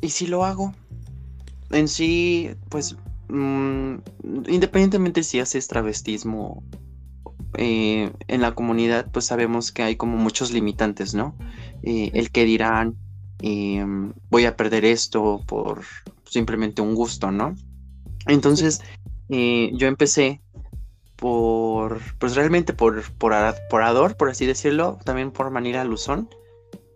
¿y 0.00 0.08
si 0.08 0.26
lo 0.26 0.44
hago? 0.44 0.74
En 1.70 1.88
sí, 1.88 2.50
pues, 2.68 2.96
mm, 3.28 3.94
independientemente 4.48 5.22
si 5.22 5.40
haces 5.40 5.68
travestismo 5.68 6.62
eh, 7.58 8.10
en 8.28 8.40
la 8.40 8.54
comunidad, 8.54 9.10
pues 9.12 9.26
sabemos 9.26 9.72
que 9.72 9.82
hay 9.82 9.96
como 9.96 10.16
muchos 10.16 10.52
limitantes, 10.52 11.14
¿no? 11.14 11.36
Eh, 11.82 12.10
el 12.14 12.30
que 12.30 12.44
dirán, 12.44 12.96
eh, 13.40 13.84
voy 14.30 14.46
a 14.46 14.56
perder 14.56 14.84
esto 14.86 15.42
por 15.46 15.82
simplemente 16.24 16.80
un 16.80 16.94
gusto, 16.94 17.30
¿no? 17.30 17.54
Entonces, 18.26 18.80
yo 19.28 19.86
empecé 19.86 20.40
por, 21.16 21.61
pues 22.18 22.34
realmente 22.34 22.72
por, 22.72 23.02
por, 23.14 23.34
por 23.70 23.82
Ador, 23.82 24.16
por 24.16 24.30
así 24.30 24.46
decirlo, 24.46 24.98
también 25.04 25.30
por 25.30 25.50
Manila 25.50 25.84
Luzón 25.84 26.28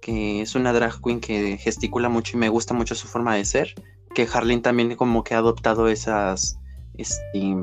que 0.07 0.41
es 0.41 0.55
una 0.55 0.73
drag 0.73 1.03
queen 1.03 1.19
que 1.19 1.59
gesticula 1.59 2.09
mucho 2.09 2.37
y 2.37 2.41
me 2.41 2.49
gusta 2.49 2.73
mucho 2.73 2.95
su 2.95 3.09
forma 3.09 3.35
de 3.35 3.45
ser, 3.45 3.75
que 4.15 4.29
Harleen 4.33 4.63
también 4.63 4.95
como 4.95 5.25
que 5.25 5.35
ha 5.35 5.39
adoptado 5.39 5.89
esas, 5.89 6.61
este, 6.95 7.57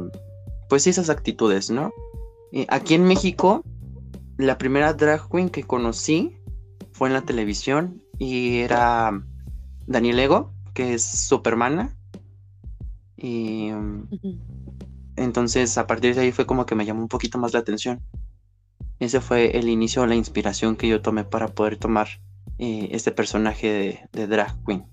pues 0.67 0.85
esas 0.85 1.09
actitudes, 1.09 1.69
¿no? 1.69 1.93
Aquí 2.67 2.95
en 2.95 3.05
México, 3.05 3.63
la 4.37 4.57
primera 4.57 4.93
drag 4.93 5.29
queen 5.29 5.49
que 5.49 5.63
conocí 5.63 6.35
fue 6.91 7.07
en 7.07 7.13
la 7.13 7.21
televisión 7.21 8.03
y 8.19 8.57
era 8.57 9.23
Daniel 9.87 10.19
Ego, 10.19 10.53
que 10.73 10.95
es 10.95 11.05
Supermana. 11.05 11.95
Y 13.15 13.69
entonces 15.15 15.77
a 15.77 15.87
partir 15.87 16.15
de 16.15 16.21
ahí 16.21 16.31
fue 16.31 16.45
como 16.45 16.65
que 16.65 16.75
me 16.75 16.85
llamó 16.85 17.01
un 17.01 17.07
poquito 17.07 17.37
más 17.37 17.53
la 17.53 17.59
atención. 17.59 18.01
Ese 18.99 19.21
fue 19.21 19.57
el 19.57 19.67
inicio, 19.69 20.05
la 20.05 20.15
inspiración 20.15 20.75
que 20.75 20.87
yo 20.87 21.01
tomé 21.01 21.23
para 21.23 21.49
poder 21.49 21.77
tomar 21.77 22.07
eh, 22.59 22.89
este 22.91 23.11
personaje 23.11 24.07
de, 24.11 24.27
drag 24.27 24.55
queen. 24.65 24.85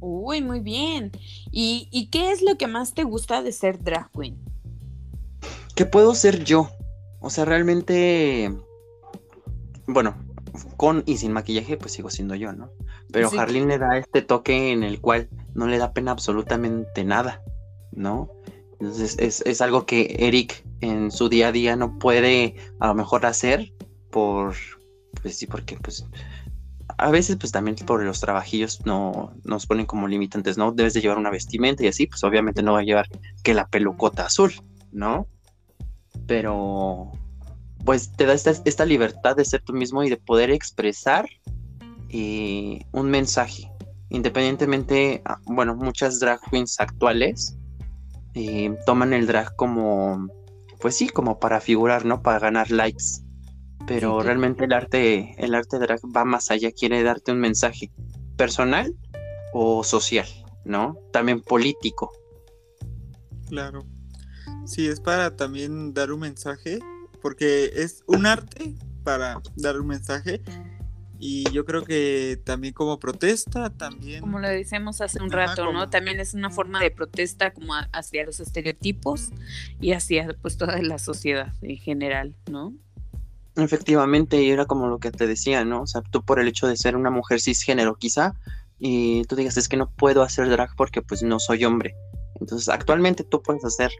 Uy, 0.00 0.42
muy 0.42 0.60
bien. 0.60 1.12
¿Y, 1.50 1.88
¿Y 1.90 2.08
qué 2.08 2.30
es 2.30 2.42
lo 2.42 2.56
que 2.56 2.66
más 2.66 2.94
te 2.94 3.04
gusta 3.04 3.42
de 3.42 3.52
ser 3.52 3.82
drag 3.82 4.10
queen? 4.12 4.38
Que 5.74 5.84
puedo 5.84 6.14
ser 6.14 6.44
yo. 6.44 6.70
O 7.20 7.30
sea, 7.30 7.44
realmente, 7.44 8.54
bueno, 9.86 10.14
con 10.76 11.02
y 11.06 11.16
sin 11.18 11.32
maquillaje, 11.32 11.76
pues 11.76 11.92
sigo 11.92 12.10
siendo 12.10 12.34
yo, 12.34 12.52
¿no? 12.52 12.70
Pero 13.12 13.30
sí. 13.30 13.36
le 13.36 13.78
da 13.78 13.98
este 13.98 14.22
toque 14.22 14.72
en 14.72 14.82
el 14.82 15.00
cual 15.00 15.28
no 15.54 15.66
le 15.66 15.78
da 15.78 15.92
pena 15.92 16.12
absolutamente 16.12 17.04
nada, 17.04 17.42
¿no? 17.92 18.30
Entonces 18.80 19.16
es, 19.18 19.42
es, 19.46 19.60
algo 19.60 19.86
que 19.86 20.16
Eric 20.18 20.64
en 20.80 21.10
su 21.10 21.28
día 21.28 21.48
a 21.48 21.52
día 21.52 21.76
no 21.76 21.98
puede 21.98 22.56
a 22.78 22.88
lo 22.88 22.94
mejor 22.94 23.24
hacer 23.24 23.72
por, 24.10 24.54
pues 25.22 25.38
sí, 25.38 25.46
porque 25.46 25.78
pues 25.78 26.06
a 26.98 27.10
veces 27.10 27.36
pues 27.36 27.52
también 27.52 27.76
por 27.76 28.02
los 28.02 28.20
trabajillos 28.20 28.84
no 28.84 29.32
nos 29.44 29.66
ponen 29.66 29.86
como 29.86 30.08
limitantes, 30.08 30.58
¿no? 30.58 30.72
Debes 30.72 30.94
de 30.94 31.00
llevar 31.00 31.18
una 31.18 31.30
vestimenta 31.30 31.84
y 31.84 31.88
así, 31.88 32.06
pues 32.06 32.22
obviamente 32.24 32.62
no 32.62 32.74
va 32.74 32.80
a 32.80 32.84
llevar 32.84 33.08
que 33.42 33.54
la 33.54 33.66
pelucota 33.68 34.26
azul, 34.26 34.52
¿no? 34.92 35.26
Pero 36.26 37.12
pues 37.84 38.12
te 38.12 38.26
da 38.26 38.34
esta, 38.34 38.52
esta 38.64 38.84
libertad 38.84 39.36
de 39.36 39.44
ser 39.44 39.62
tú 39.62 39.72
mismo 39.72 40.02
y 40.02 40.10
de 40.10 40.16
poder 40.16 40.50
expresar 40.50 41.28
eh, 42.10 42.84
un 42.92 43.10
mensaje. 43.10 43.70
Independientemente, 44.10 45.22
ah, 45.24 45.38
bueno, 45.46 45.74
muchas 45.74 46.20
drag 46.20 46.40
queens 46.50 46.78
actuales 46.78 47.56
eh, 48.36 48.76
toman 48.84 49.14
el 49.14 49.26
drag 49.26 49.56
como, 49.56 50.28
pues 50.78 50.94
sí, 50.94 51.08
como 51.08 51.40
para 51.40 51.60
figurar, 51.60 52.04
¿no? 52.04 52.22
Para 52.22 52.38
ganar 52.38 52.70
likes. 52.70 53.22
Pero 53.86 54.20
sí, 54.20 54.26
realmente 54.26 54.66
el 54.66 54.74
arte, 54.74 55.34
el 55.38 55.54
arte 55.54 55.78
drag 55.78 56.00
va 56.14 56.24
más 56.26 56.50
allá, 56.50 56.70
quiere 56.70 57.02
darte 57.02 57.32
un 57.32 57.40
mensaje 57.40 57.90
personal 58.36 58.94
o 59.54 59.82
social, 59.82 60.26
¿no? 60.66 60.98
También 61.12 61.40
político. 61.40 62.12
Claro. 63.48 63.86
Sí, 64.66 64.86
es 64.86 65.00
para 65.00 65.34
también 65.34 65.94
dar 65.94 66.12
un 66.12 66.20
mensaje, 66.20 66.80
porque 67.22 67.70
es 67.74 68.02
un 68.06 68.26
arte 68.26 68.74
para 69.02 69.40
dar 69.56 69.80
un 69.80 69.86
mensaje 69.86 70.42
y 71.18 71.50
yo 71.50 71.64
creo 71.64 71.84
que 71.84 72.38
también 72.44 72.74
como 72.74 72.98
protesta, 72.98 73.70
también... 73.70 74.20
Como 74.20 74.38
lo 74.38 74.48
decíamos 74.48 75.00
hace 75.00 75.22
un 75.22 75.30
rato, 75.30 75.62
Ajá, 75.64 75.72
¿no? 75.72 75.88
También 75.88 76.20
es 76.20 76.34
una 76.34 76.50
forma 76.50 76.80
de 76.80 76.90
protesta 76.90 77.52
como 77.52 77.74
hacia 77.92 78.24
los 78.24 78.40
estereotipos 78.40 79.30
y 79.80 79.92
hacia 79.92 80.36
pues 80.42 80.56
toda 80.56 80.80
la 80.82 80.98
sociedad 80.98 81.52
en 81.62 81.76
general, 81.78 82.34
¿no? 82.50 82.74
Efectivamente, 83.56 84.42
y 84.42 84.50
era 84.50 84.66
como 84.66 84.86
lo 84.88 84.98
que 84.98 85.10
te 85.10 85.26
decía, 85.26 85.64
¿no? 85.64 85.82
O 85.82 85.86
sea, 85.86 86.02
tú 86.02 86.22
por 86.22 86.38
el 86.38 86.48
hecho 86.48 86.66
de 86.66 86.76
ser 86.76 86.94
una 86.94 87.10
mujer 87.10 87.40
cisgénero 87.40 87.96
quizá, 87.96 88.34
y 88.78 89.24
tú 89.24 89.36
digas, 89.36 89.56
es 89.56 89.68
que 89.68 89.78
no 89.78 89.88
puedo 89.88 90.22
hacer 90.22 90.50
drag 90.50 90.76
porque 90.76 91.00
pues 91.00 91.22
no 91.22 91.38
soy 91.38 91.64
hombre. 91.64 91.96
Entonces, 92.38 92.68
actualmente 92.68 93.24
tú 93.24 93.42
puedes 93.42 93.64
hacer 93.64 93.90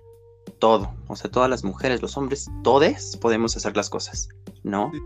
todo, 0.58 0.94
o 1.08 1.16
sea, 1.16 1.30
todas 1.30 1.48
las 1.48 1.64
mujeres, 1.64 2.02
los 2.02 2.16
hombres, 2.18 2.50
todos 2.62 3.16
podemos 3.16 3.56
hacer 3.56 3.74
las 3.74 3.88
cosas, 3.88 4.28
¿no? 4.62 4.90
Sí. 4.92 5.00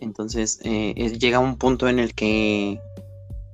Entonces 0.00 0.60
eh, 0.62 0.94
llega 1.18 1.38
un 1.38 1.56
punto 1.56 1.88
en 1.88 1.98
el 1.98 2.14
que, 2.14 2.80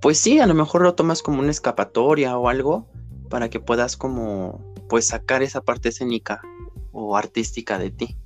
pues 0.01 0.18
sí, 0.18 0.40
a 0.40 0.47
lo 0.47 0.55
mejor 0.55 0.82
lo 0.82 0.95
tomas 0.95 1.22
como 1.22 1.40
una 1.40 1.51
escapatoria 1.51 2.36
o 2.36 2.49
algo 2.49 2.88
para 3.30 3.49
que 3.49 3.61
puedas 3.61 3.97
como, 3.97 4.74
pues 4.88 5.07
sacar 5.07 5.43
esa 5.43 5.62
parte 5.62 5.88
escénica 5.88 6.43
o 6.93 7.16
artística 7.16 7.78
de 7.78 7.90
ti. 7.90 8.16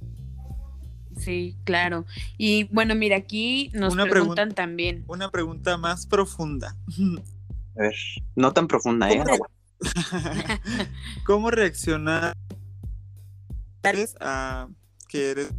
Sí, 1.16 1.56
claro. 1.64 2.04
Y 2.36 2.64
bueno, 2.64 2.94
mira, 2.94 3.16
aquí 3.16 3.70
nos 3.72 3.94
una 3.94 4.04
preguntan 4.04 4.54
también. 4.54 5.04
Una 5.06 5.30
pregunta 5.30 5.76
más 5.76 6.06
profunda. 6.06 6.76
A 7.78 7.82
ver, 7.82 7.94
no 8.34 8.52
tan 8.52 8.68
profunda, 8.68 9.10
¿eh? 9.10 9.22
¿Cómo 11.26 11.50
reaccionar 11.50 12.34
a 14.20 14.68
que 15.08 15.30
eres 15.30 15.52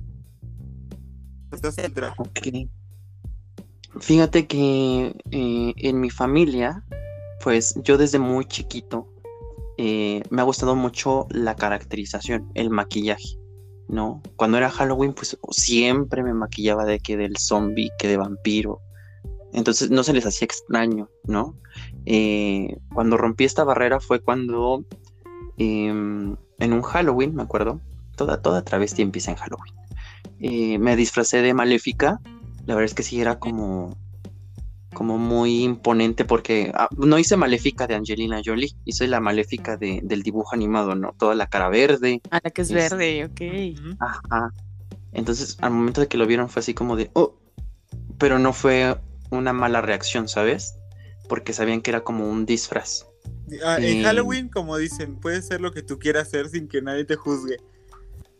Fíjate 4.00 4.48
que 4.48 5.16
eh, 5.32 5.74
en 5.76 6.00
mi 6.00 6.10
familia, 6.10 6.84
pues 7.44 7.76
yo 7.84 7.98
desde 7.98 8.20
muy 8.20 8.46
chiquito 8.46 9.08
eh, 9.78 10.24
me 10.30 10.42
ha 10.42 10.46
gustado 10.46 10.76
mucho 10.76 11.28
la 11.30 11.56
caracterización, 11.56 12.52
el 12.56 12.70
maquillaje, 12.70 13.40
¿no? 13.88 14.22
Cuando 14.36 14.58
era 14.58 14.70
Halloween, 14.70 15.14
pues 15.14 15.38
siempre 15.52 16.24
me 16.24 16.34
maquillaba 16.34 16.86
de 16.86 17.00
que 17.00 17.16
del 17.16 17.38
zombie, 17.38 17.92
que 18.00 18.08
de 18.08 18.18
vampiro. 18.18 18.82
Entonces 19.54 19.90
no 19.90 20.04
se 20.04 20.14
les 20.14 20.26
hacía 20.26 20.46
extraño, 20.46 21.10
¿no? 21.24 21.56
Eh, 22.06 22.78
cuando 22.94 23.18
rompí 23.18 23.46
esta 23.46 23.64
barrera 23.64 24.00
fue 24.00 24.20
cuando 24.20 24.84
em, 25.58 26.36
en 26.60 26.74
un 26.74 26.82
Halloween, 26.82 27.36
me 27.36 27.44
acuerdo, 27.44 27.80
toda, 28.16 28.42
toda 28.42 28.64
travesti 28.64 29.02
empieza 29.02 29.32
en 29.32 29.38
Halloween. 29.38 29.74
Eh, 30.40 30.78
me 30.78 30.96
disfracé 30.96 31.42
de 31.42 31.54
Maléfica. 31.54 32.20
La 32.66 32.76
verdad 32.76 32.86
es 32.86 32.94
que 32.94 33.04
sí 33.04 33.22
era 33.22 33.40
como, 33.40 33.98
como 34.94 35.18
muy 35.18 35.64
imponente 35.64 36.26
porque 36.26 36.72
ah, 36.76 36.90
no 36.98 37.18
hice 37.18 37.38
Maléfica 37.38 37.88
de 37.88 37.96
Angelina 37.96 38.42
Jolie, 38.44 38.76
hice 38.84 39.08
la 39.08 39.20
Maléfica 39.20 39.78
de, 39.78 40.02
del 40.04 40.24
dibujo 40.24 40.54
animado, 40.54 40.96
¿no? 40.96 41.14
Toda 41.18 41.36
la 41.36 41.48
cara 41.48 41.70
verde. 41.70 42.22
Ah, 42.30 42.40
la 42.44 42.52
que 42.52 42.62
es, 42.62 42.72
es 42.72 42.76
verde, 42.76 43.26
ok. 43.26 44.00
Ajá. 44.00 44.52
Entonces, 45.14 45.58
al 45.62 45.72
momento 45.72 46.02
de 46.02 46.08
que 46.08 46.18
lo 46.18 46.28
vieron 46.28 46.50
fue 46.50 46.60
así 46.60 46.74
como 46.74 46.96
de, 46.96 47.10
oh, 47.14 47.36
pero 48.18 48.38
no 48.40 48.54
fue 48.54 48.98
una 49.32 49.54
mala 49.54 49.82
reacción, 49.82 50.28
¿sabes? 50.28 50.76
Porque 51.28 51.54
sabían 51.54 51.82
que 51.82 51.92
era 51.92 52.04
como 52.04 52.30
un 52.30 52.46
disfraz. 52.46 53.08
Ah, 53.64 53.78
en 53.78 54.00
eh, 54.00 54.04
Halloween, 54.04 54.50
como 54.50 54.78
dicen, 54.78 55.16
puedes 55.16 55.48
ser 55.48 55.62
lo 55.62 55.72
que 55.72 55.82
tú 55.82 56.00
quieras 56.00 56.28
hacer 56.28 56.50
sin 56.50 56.68
que 56.68 56.82
nadie 56.82 57.06
te 57.06 57.16
juzgue. 57.16 57.58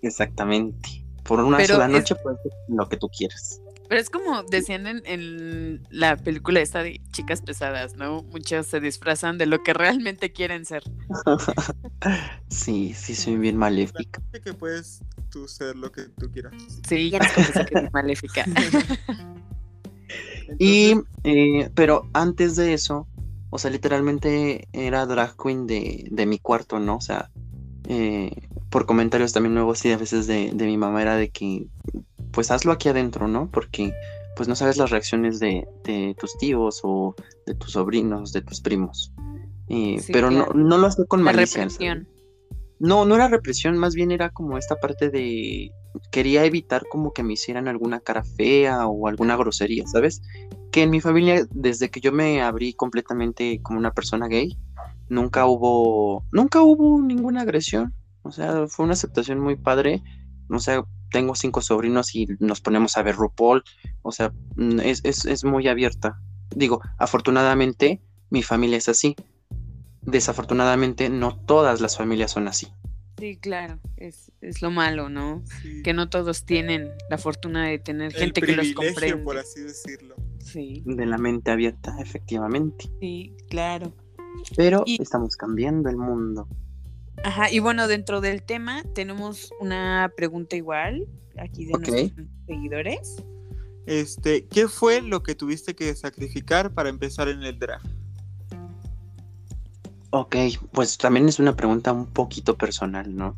Exactamente. 0.02 1.07
Por 1.28 1.42
una 1.42 1.58
Pero 1.58 1.76
sola 1.76 1.88
noche 1.88 2.14
es... 2.14 2.22
puedes 2.22 2.40
hacer 2.40 2.52
lo 2.70 2.88
que 2.88 2.98
tú 2.98 3.10
quieras. 3.10 3.62
Pero 3.90 4.02
es 4.02 4.10
como 4.10 4.44
decían 4.44 4.86
en, 4.86 5.02
en, 5.06 5.88
la 5.90 6.18
película 6.18 6.60
esta 6.60 6.84
de 6.84 7.00
chicas 7.12 7.42
pesadas, 7.42 7.96
¿no? 7.96 8.24
Muchas 8.24 8.68
se 8.68 8.82
disfrazan 8.82 9.38
de 9.38 9.46
lo 9.46 9.64
que 9.64 9.74
realmente 9.74 10.34
quieren 10.34 10.66
ser. 10.66 10.84
sí, 12.50 12.94
sí, 12.94 13.16
soy 13.16 13.38
bien 13.38 13.56
maléfica. 13.56 14.22
que 14.44 14.54
puedes 14.54 15.02
tú 15.30 15.48
ser 15.48 15.78
lo 15.78 15.92
que 15.92 16.04
tú 16.04 16.30
quieras. 16.32 16.54
Sí, 16.88 17.10
ya 17.10 17.20
que 17.20 17.80
es 17.80 17.94
maléfica. 17.94 18.44
Entonces... 18.46 18.98
Y, 20.60 20.96
eh, 21.24 21.70
pero 21.76 22.10
antes 22.14 22.56
de 22.56 22.74
eso, 22.74 23.08
o 23.50 23.60
sea, 23.60 23.72
literalmente 23.72 24.68
era 24.74 25.06
drag 25.06 25.36
queen 25.42 25.68
de, 25.68 26.08
de 26.10 26.26
mi 26.26 26.40
cuarto, 26.40 26.80
¿no? 26.80 26.98
O 26.98 27.02
sea, 27.02 27.30
eh, 27.88 28.32
por 28.70 28.86
comentarios 28.86 29.34
también 29.34 29.54
nuevos 29.54 29.84
y 29.86 29.92
a 29.92 29.98
veces 29.98 30.28
de, 30.28 30.52
de, 30.54 30.66
mi 30.66 30.78
mamá 30.78 31.02
era 31.02 31.16
de 31.16 31.30
que 31.30 31.68
pues 32.32 32.52
hazlo 32.52 32.72
aquí 32.72 32.90
adentro, 32.90 33.28
¿no? 33.28 33.50
Porque 33.52 33.94
pues 34.36 34.48
no 34.48 34.56
sabes 34.56 34.78
las 34.78 34.92
reacciones 34.92 35.40
de, 35.40 35.68
de 35.84 36.16
tus 36.20 36.38
tíos 36.38 36.82
o 36.84 37.16
de 37.46 37.56
tus 37.56 37.72
sobrinos, 37.72 38.34
de 38.34 38.42
tus 38.42 38.62
primos. 38.62 39.14
Eh, 39.70 40.00
sí, 40.00 40.12
pero 40.12 40.30
claro. 40.30 40.54
no, 40.54 40.64
no 40.64 40.78
lo 40.78 40.88
hacía 40.88 41.06
con 41.06 41.24
La 41.24 41.32
malicia. 41.32 41.64
represión. 41.64 42.08
No, 42.80 43.06
no 43.06 43.16
era 43.16 43.28
represión, 43.28 43.78
más 43.78 43.96
bien 43.96 44.12
era 44.12 44.30
como 44.30 44.58
esta 44.58 44.76
parte 44.76 45.10
de 45.10 45.72
quería 46.12 46.46
evitar 46.46 46.84
como 46.90 47.12
que 47.12 47.24
me 47.24 47.34
hicieran 47.34 47.68
alguna 47.68 48.00
cara 48.00 48.24
fea 48.24 48.86
o 48.88 49.08
alguna 49.08 49.36
grosería, 49.36 49.86
¿sabes? 49.88 50.22
Que 50.72 50.84
en 50.84 50.92
mi 50.92 51.02
familia, 51.02 51.48
desde 51.50 51.90
que 51.90 52.02
yo 52.02 52.12
me 52.12 52.42
abrí 52.42 52.74
completamente 52.74 53.60
como 53.64 53.80
una 53.80 53.92
persona 53.92 54.28
gay, 54.28 54.58
nunca 55.10 55.46
hubo, 55.48 56.24
nunca 56.32 56.62
hubo 56.62 57.02
ninguna 57.02 57.42
agresión. 57.42 57.94
O 58.28 58.32
sea, 58.32 58.68
fue 58.68 58.84
una 58.86 58.94
aceptación 58.94 59.40
muy 59.40 59.56
padre. 59.56 60.04
O 60.50 60.60
sea, 60.60 60.84
tengo 61.12 61.36
cinco 61.36 61.62
sobrinos 61.62 62.14
y 62.16 62.28
nos 62.40 62.62
ponemos 62.62 62.98
a 62.98 63.04
ver 63.04 63.16
RuPaul. 63.16 63.64
O 64.02 64.12
sea, 64.12 64.32
mm, 64.56 64.80
es, 64.82 65.02
es, 65.04 65.26
es 65.26 65.44
muy 65.44 65.68
abierta. 65.68 66.20
Digo, 66.56 66.82
afortunadamente 66.98 68.02
mi 68.30 68.44
familia 68.44 68.78
es 68.78 68.90
así. 68.90 69.16
Desafortunadamente 70.02 71.10
no 71.10 71.38
todas 71.38 71.82
las 71.82 71.98
familias 71.98 72.32
son 72.32 72.48
así. 72.48 72.68
Sí, 73.20 73.36
claro, 73.38 73.80
es, 73.98 74.32
es 74.42 74.62
lo 74.62 74.70
malo, 74.70 75.10
¿no? 75.10 75.44
Sí. 75.64 75.82
Que 75.84 75.92
no 75.94 76.08
todos 76.08 76.46
tienen 76.46 76.92
la 77.10 77.18
fortuna 77.18 77.68
de 77.68 77.80
tener 77.80 78.14
El 78.14 78.20
gente 78.20 78.42
que 78.42 78.56
los 78.56 78.72
comprende. 78.74 79.18
por 79.24 79.38
así 79.40 79.62
decirlo. 79.62 80.16
Sí, 80.40 80.84
de 80.86 81.06
la 81.08 81.18
mente 81.18 81.50
abierta, 81.52 81.96
efectivamente. 82.00 82.90
sí, 83.02 83.36
claro. 83.50 83.94
Pero 84.56 84.84
Y- 84.86 85.02
estamos 85.02 85.36
cambiando 85.36 85.90
el 85.90 85.98
mundo. 85.98 86.48
Ajá, 87.24 87.52
y 87.52 87.60
bueno, 87.60 87.88
dentro 87.88 88.22
del 88.22 88.44
tema 88.44 88.84
tenemos 88.94 89.52
una 89.60 90.12
pregunta 90.16 90.56
igual 90.56 91.08
aquí 91.38 91.66
de 91.66 91.74
nuestros 91.74 92.28
seguidores. 92.46 93.24
Este, 93.86 94.46
¿qué 94.48 94.68
fue 94.68 95.02
lo 95.02 95.24
que 95.24 95.34
tuviste 95.34 95.76
que 95.76 95.96
sacrificar 95.96 96.74
para 96.74 96.90
empezar 96.90 97.30
en 97.30 97.44
el 97.44 97.58
drag? 97.58 97.82
Ok, 100.10 100.36
pues 100.72 100.98
también 100.98 101.28
es 101.28 101.40
una 101.40 101.56
pregunta 101.56 101.92
un 101.94 102.06
poquito 102.08 102.58
personal, 102.58 103.16
¿no? 103.16 103.36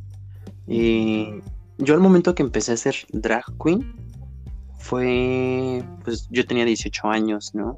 Y 0.67 1.41
yo 1.77 1.93
al 1.93 1.99
momento 1.99 2.35
que 2.35 2.43
empecé 2.43 2.73
a 2.73 2.77
ser 2.77 2.95
drag 3.11 3.45
queen 3.63 3.95
fue, 4.77 5.83
pues 6.03 6.27
yo 6.29 6.45
tenía 6.45 6.65
18 6.65 7.07
años, 7.07 7.53
¿no? 7.53 7.77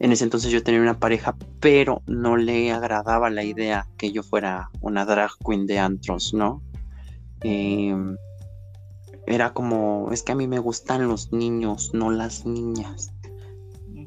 En 0.00 0.12
ese 0.12 0.24
entonces 0.24 0.50
yo 0.50 0.62
tenía 0.62 0.80
una 0.80 0.98
pareja, 0.98 1.36
pero 1.60 2.02
no 2.06 2.38
le 2.38 2.72
agradaba 2.72 3.28
la 3.28 3.44
idea 3.44 3.86
que 3.98 4.10
yo 4.12 4.22
fuera 4.22 4.70
una 4.80 5.04
drag 5.04 5.30
queen 5.44 5.66
de 5.66 5.78
antros, 5.78 6.32
¿no? 6.32 6.62
Em, 7.42 8.16
era 9.26 9.52
como, 9.52 10.08
es 10.10 10.22
que 10.22 10.32
a 10.32 10.34
mí 10.34 10.48
me 10.48 10.58
gustan 10.58 11.06
los 11.06 11.32
niños, 11.32 11.90
no 11.92 12.10
las 12.10 12.46
niñas. 12.46 13.10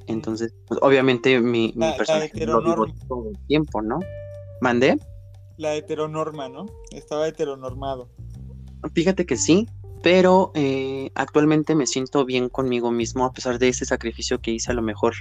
Entonces, 0.07 0.51
pues, 0.67 0.79
obviamente 0.81 1.39
mi, 1.39 1.73
mi 1.75 1.85
La- 1.85 1.87
la 1.91 1.95
personaje 1.97 2.45
lo 2.45 2.61
vivo 2.63 2.87
todo 3.07 3.29
el 3.29 3.37
tiempo, 3.47 3.83
¿no? 3.83 3.99
¿Mandé? 4.61 4.99
La 5.57 5.75
heteronorma, 5.75 6.49
¿no? 6.49 6.65
Estaba 6.91 7.27
heteronormado. 7.27 8.09
Fíjate 8.95 9.27
que 9.27 9.37
sí, 9.37 9.67
pero 10.01 10.51
eh, 10.55 11.11
actualmente 11.13 11.75
me 11.75 11.85
siento 11.85 12.25
bien 12.25 12.49
conmigo 12.49 12.89
mismo 12.91 13.25
a 13.25 13.31
pesar 13.31 13.59
de 13.59 13.69
ese 13.69 13.85
sacrificio 13.85 14.41
que 14.41 14.51
hice 14.51 14.71
a 14.71 14.75
lo 14.75 14.81
mejor 14.81 15.13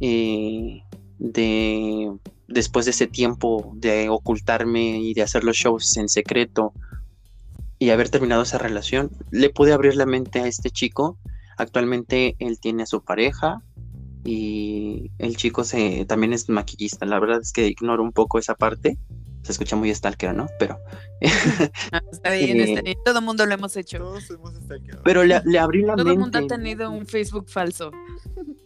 eh, 0.00 0.82
de 1.18 2.12
después 2.48 2.86
de 2.86 2.92
ese 2.92 3.06
tiempo 3.06 3.72
de 3.76 4.08
ocultarme 4.08 4.98
y 5.00 5.12
de 5.14 5.22
hacer 5.22 5.44
los 5.44 5.56
shows 5.56 5.96
en 5.98 6.08
secreto 6.08 6.72
y 7.78 7.90
haber 7.90 8.08
terminado 8.08 8.42
esa 8.42 8.58
relación, 8.58 9.10
le 9.30 9.50
pude 9.50 9.72
abrir 9.72 9.96
la 9.96 10.06
mente 10.06 10.40
a 10.40 10.46
este 10.46 10.70
chico. 10.70 11.18
Actualmente 11.58 12.36
él 12.38 12.58
tiene 12.58 12.84
a 12.84 12.86
su 12.86 13.02
pareja 13.04 13.62
y 14.24 15.10
el 15.18 15.36
chico 15.36 15.62
se, 15.64 16.04
también 16.06 16.32
es 16.32 16.48
maquillista. 16.48 17.04
La 17.06 17.20
verdad 17.20 17.40
es 17.42 17.52
que 17.52 17.66
ignoro 17.68 18.02
un 18.02 18.12
poco 18.12 18.38
esa 18.38 18.54
parte. 18.54 18.96
Se 19.42 19.52
escucha 19.52 19.76
muy 19.76 19.94
stalker, 19.94 20.34
¿no? 20.34 20.46
Pero 20.58 20.78
Ah, 21.92 22.02
está 22.10 22.32
bien, 22.32 22.60
está 22.60 22.80
Eh, 22.80 22.82
bien. 22.82 22.98
Todo 23.04 23.18
el 23.20 23.24
mundo 23.24 23.46
lo 23.46 23.54
hemos 23.54 23.76
hecho. 23.76 23.98
Todos 23.98 24.28
hemos 24.30 24.54
stalkeado. 24.56 25.02
Pero 25.04 25.22
le, 25.24 25.40
le 25.44 25.58
abrí 25.58 25.82
la 25.82 25.94
Todo 25.94 26.10
el 26.10 26.18
mente. 26.18 26.38
mundo 26.38 26.54
ha 26.54 26.58
tenido 26.58 26.90
un 26.90 27.06
Facebook 27.06 27.48
falso. 27.48 27.90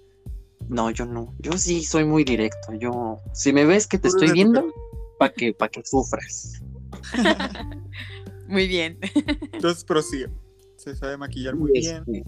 No, 0.73 0.91
yo 0.91 1.05
no. 1.05 1.35
Yo 1.39 1.53
sí 1.59 1.85
soy 1.85 2.07
muy 2.07 2.25
directo. 2.25 2.73
Yo, 2.73 3.21
si 3.35 3.53
me 3.53 3.67
ves 3.67 3.87
que 3.87 3.99
te 3.99 4.09
estoy 4.09 4.33
viendo, 4.33 4.73
para 5.19 5.33
que, 5.35 5.53
pa' 5.53 5.69
que 5.69 5.83
sufras. 5.85 6.63
Muy 8.49 8.67
bien. 8.67 8.99
Entonces 9.53 9.85
prosigue. 9.85 10.29
Se 10.77 10.97
sabe 10.97 11.17
maquillar 11.17 11.55
muy 11.55 11.73
bien. 11.73 12.05
Este, 12.07 12.25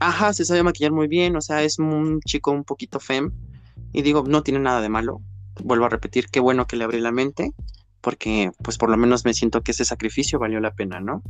Ajá, 0.00 0.32
se 0.32 0.44
sabe 0.44 0.62
maquillar 0.62 0.92
muy 0.92 1.08
bien. 1.08 1.34
O 1.34 1.40
sea, 1.40 1.62
es 1.62 1.78
un 1.78 2.20
chico 2.20 2.52
un 2.52 2.62
poquito 2.62 3.00
fem. 3.00 3.32
Y 3.92 4.02
digo, 4.02 4.22
no 4.28 4.42
tiene 4.42 4.60
nada 4.60 4.80
de 4.80 4.90
malo. 4.90 5.22
Vuelvo 5.64 5.86
a 5.86 5.88
repetir, 5.88 6.28
qué 6.28 6.40
bueno 6.40 6.66
que 6.66 6.76
le 6.76 6.84
abrí 6.84 7.00
la 7.00 7.10
mente. 7.10 7.52
Porque, 8.02 8.52
pues, 8.62 8.76
por 8.76 8.90
lo 8.90 8.96
menos 8.96 9.24
me 9.24 9.32
siento 9.32 9.62
que 9.62 9.72
ese 9.72 9.84
sacrificio 9.84 10.38
valió 10.38 10.60
la 10.60 10.74
pena, 10.74 11.00
¿no? 11.00 11.22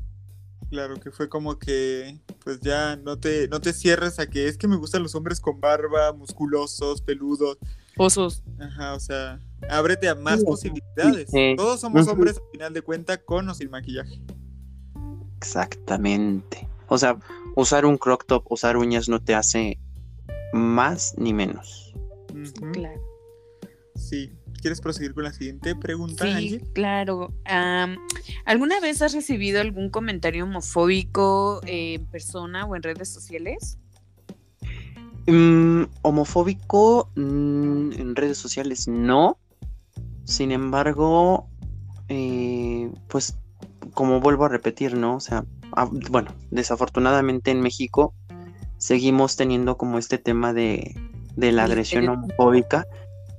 Claro, 0.70 0.96
que 1.00 1.10
fue 1.10 1.28
como 1.30 1.58
que, 1.58 2.18
pues 2.44 2.60
ya 2.60 2.96
no 2.96 3.18
te, 3.18 3.48
no 3.48 3.60
te 3.60 3.72
cierres 3.72 4.18
a 4.18 4.26
que 4.28 4.48
es 4.48 4.58
que 4.58 4.68
me 4.68 4.76
gustan 4.76 5.02
los 5.02 5.14
hombres 5.14 5.40
con 5.40 5.60
barba, 5.60 6.12
musculosos, 6.12 7.00
peludos. 7.00 7.56
Osos. 7.96 8.42
Ajá, 8.60 8.94
o 8.94 9.00
sea, 9.00 9.40
ábrete 9.70 10.08
a 10.08 10.14
más 10.14 10.40
Sí, 10.40 10.46
posibilidades. 10.46 11.30
sí. 11.30 11.54
Todos 11.56 11.80
somos 11.80 12.06
hombres 12.06 12.36
al 12.36 12.50
final 12.52 12.74
de 12.74 12.82
cuenta 12.82 13.16
con 13.16 13.48
o 13.48 13.54
sin 13.54 13.70
maquillaje. 13.70 14.20
Exactamente. 15.38 16.68
O 16.88 16.98
sea, 16.98 17.18
usar 17.56 17.86
un 17.86 17.96
crop 17.96 18.22
top, 18.26 18.44
usar 18.50 18.76
uñas 18.76 19.08
no 19.08 19.22
te 19.22 19.34
hace 19.34 19.78
más 20.52 21.14
ni 21.16 21.32
menos. 21.32 21.94
Claro. 22.72 23.00
Sí. 23.96 24.32
¿Quieres 24.60 24.80
proseguir 24.80 25.14
con 25.14 25.24
la 25.24 25.32
siguiente 25.32 25.76
pregunta, 25.76 26.24
Sí, 26.24 26.30
Angie? 26.30 26.60
claro. 26.72 27.32
¿Alguna 28.44 28.80
vez 28.80 29.02
has 29.02 29.12
recibido 29.14 29.60
algún 29.60 29.90
comentario 29.90 30.44
homofóbico 30.44 31.60
eh, 31.66 31.94
en 31.94 32.06
persona 32.06 32.64
o 32.66 32.74
en 32.74 32.82
redes 32.82 33.08
sociales? 33.08 33.78
Mm, 35.26 35.84
homofóbico 36.02 37.10
mm, 37.14 37.92
en 37.92 38.16
redes 38.16 38.38
sociales 38.38 38.88
no. 38.88 39.38
Sin 40.24 40.52
embargo, 40.52 41.48
eh, 42.08 42.90
pues 43.08 43.36
como 43.94 44.20
vuelvo 44.20 44.44
a 44.46 44.48
repetir, 44.48 44.96
¿no? 44.96 45.16
O 45.16 45.20
sea, 45.20 45.44
ah, 45.72 45.88
bueno, 46.10 46.34
desafortunadamente 46.50 47.50
en 47.50 47.60
México 47.60 48.14
seguimos 48.78 49.36
teniendo 49.36 49.76
como 49.76 49.98
este 49.98 50.18
tema 50.18 50.52
de, 50.52 50.96
de 51.36 51.52
la 51.52 51.64
agresión 51.64 52.08
homofóbica. 52.08 52.86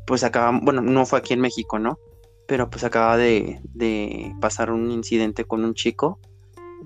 Pues 0.10 0.24
acaba, 0.24 0.60
bueno, 0.62 0.82
no 0.82 1.06
fue 1.06 1.20
aquí 1.20 1.34
en 1.34 1.40
México, 1.40 1.78
¿no? 1.78 2.00
Pero 2.48 2.68
pues 2.72 2.84
acaba 2.84 3.16
de, 3.16 3.62
de 3.76 4.34
pasar 4.42 4.72
un 4.72 4.90
incidente 4.90 5.46
con 5.46 5.64
un 5.64 5.76
chico. 5.76 6.20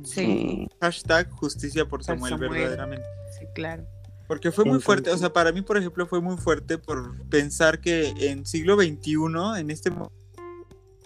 Sí. 0.04 0.22
eh, 0.22 0.68
Hashtag 0.82 1.32
justicia 1.32 1.86
por 1.88 2.04
Samuel, 2.04 2.32
Samuel. 2.34 2.50
verdaderamente. 2.52 3.06
Sí, 3.40 3.46
claro. 3.56 3.86
Porque 4.28 4.52
fue 4.52 4.66
muy 4.66 4.82
fuerte, 4.82 5.10
o 5.12 5.18
sea, 5.18 5.32
para 5.32 5.54
mí, 5.54 5.62
por 5.62 5.78
ejemplo, 5.78 6.06
fue 6.06 6.20
muy 6.20 6.36
fuerte 6.36 6.78
por 6.78 7.18
pensar 7.30 7.80
que 7.80 8.10
en 8.30 8.46
siglo 8.46 8.76
XXI, 8.76 9.16
en 9.58 9.72
este 9.72 9.90
mo- 9.90 10.12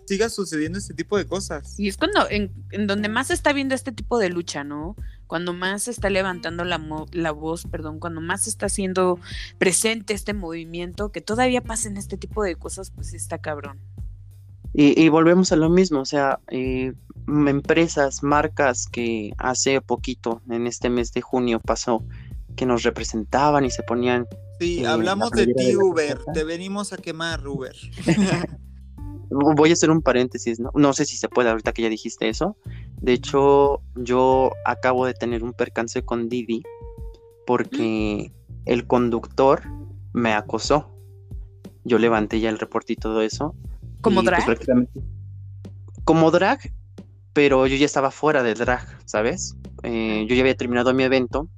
siga 0.07 0.29
sucediendo 0.29 0.79
este 0.79 0.93
tipo 0.93 1.17
de 1.17 1.25
cosas. 1.27 1.77
Y 1.79 1.87
es 1.89 1.97
cuando, 1.97 2.29
en, 2.29 2.51
en 2.71 2.87
donde 2.87 3.09
más 3.09 3.27
se 3.27 3.33
está 3.33 3.51
viendo 3.53 3.75
este 3.75 3.91
tipo 3.91 4.17
de 4.17 4.29
lucha, 4.29 4.63
¿no? 4.63 4.95
Cuando 5.27 5.53
más 5.53 5.83
se 5.83 5.91
está 5.91 6.09
levantando 6.09 6.63
la, 6.63 6.77
mo- 6.77 7.07
la 7.11 7.31
voz, 7.31 7.65
perdón, 7.65 7.99
cuando 7.99 8.21
más 8.21 8.43
se 8.43 8.49
está 8.49 8.67
haciendo 8.67 9.19
presente 9.57 10.13
este 10.13 10.33
movimiento, 10.33 11.11
que 11.11 11.19
todavía 11.21 11.61
pasen 11.61 11.97
este 11.97 12.17
tipo 12.17 12.41
de 12.43 12.55
cosas, 12.55 12.91
pues 12.91 13.13
está 13.13 13.37
cabrón. 13.39 13.79
Y, 14.73 14.99
y 15.01 15.09
volvemos 15.09 15.51
a 15.51 15.55
lo 15.57 15.69
mismo, 15.69 15.99
o 16.01 16.05
sea, 16.05 16.39
eh, 16.49 16.93
empresas, 17.27 18.23
marcas 18.23 18.87
que 18.87 19.33
hace 19.37 19.81
poquito, 19.81 20.41
en 20.49 20.67
este 20.67 20.89
mes 20.89 21.11
de 21.13 21.21
junio 21.21 21.59
pasó, 21.59 22.05
que 22.55 22.65
nos 22.65 22.83
representaban 22.83 23.65
y 23.65 23.71
se 23.71 23.83
ponían, 23.83 24.25
Sí, 24.59 24.79
Eh, 24.79 24.87
hablamos 24.87 25.31
la 25.31 25.37
de 25.45 25.53
ti, 25.53 25.65
de 25.65 25.77
Uber. 25.77 26.19
Te 26.33 26.43
venimos 26.43 26.91
a 26.93 26.97
quemar, 26.97 27.45
Uber. 27.47 27.75
voy 29.29 29.69
a 29.69 29.73
hacer 29.73 29.89
un 29.91 30.01
paréntesis, 30.01 30.59
¿no? 30.59 30.71
No 30.73 30.93
sé 30.93 31.05
si 31.05 31.17
se 31.17 31.29
puede 31.29 31.49
ahorita 31.49 31.73
que 31.73 31.81
ya 31.83 31.89
dijiste 31.89 32.29
eso. 32.29 32.57
De 33.01 33.13
hecho, 33.13 33.81
yo 33.95 34.51
acabo 34.65 35.05
de 35.05 35.13
tener 35.13 35.43
un 35.43 35.53
percance 35.53 36.03
con 36.03 36.29
Didi 36.29 36.63
porque 37.45 38.31
el 38.65 38.87
conductor 38.87 39.63
me 40.13 40.33
acosó. 40.33 40.91
Yo 41.83 41.99
levanté 41.99 42.39
ya 42.39 42.49
el 42.49 42.59
reporte 42.59 42.93
y 42.93 42.95
todo 42.97 43.21
eso. 43.21 43.55
¿Como 44.01 44.23
pues, 44.23 44.25
drag? 44.25 44.87
como 46.07 46.31
drag, 46.31 46.71
pero 47.33 47.67
yo 47.67 47.75
ya 47.75 47.85
estaba 47.85 48.11
fuera 48.11 48.41
de 48.41 48.53
drag, 48.53 48.87
¿sabes? 49.05 49.57
Eh, 49.83 50.25
yo 50.29 50.35
ya 50.35 50.41
había 50.41 50.55
terminado 50.55 50.93
mi 50.93 51.03
evento, 51.03 51.49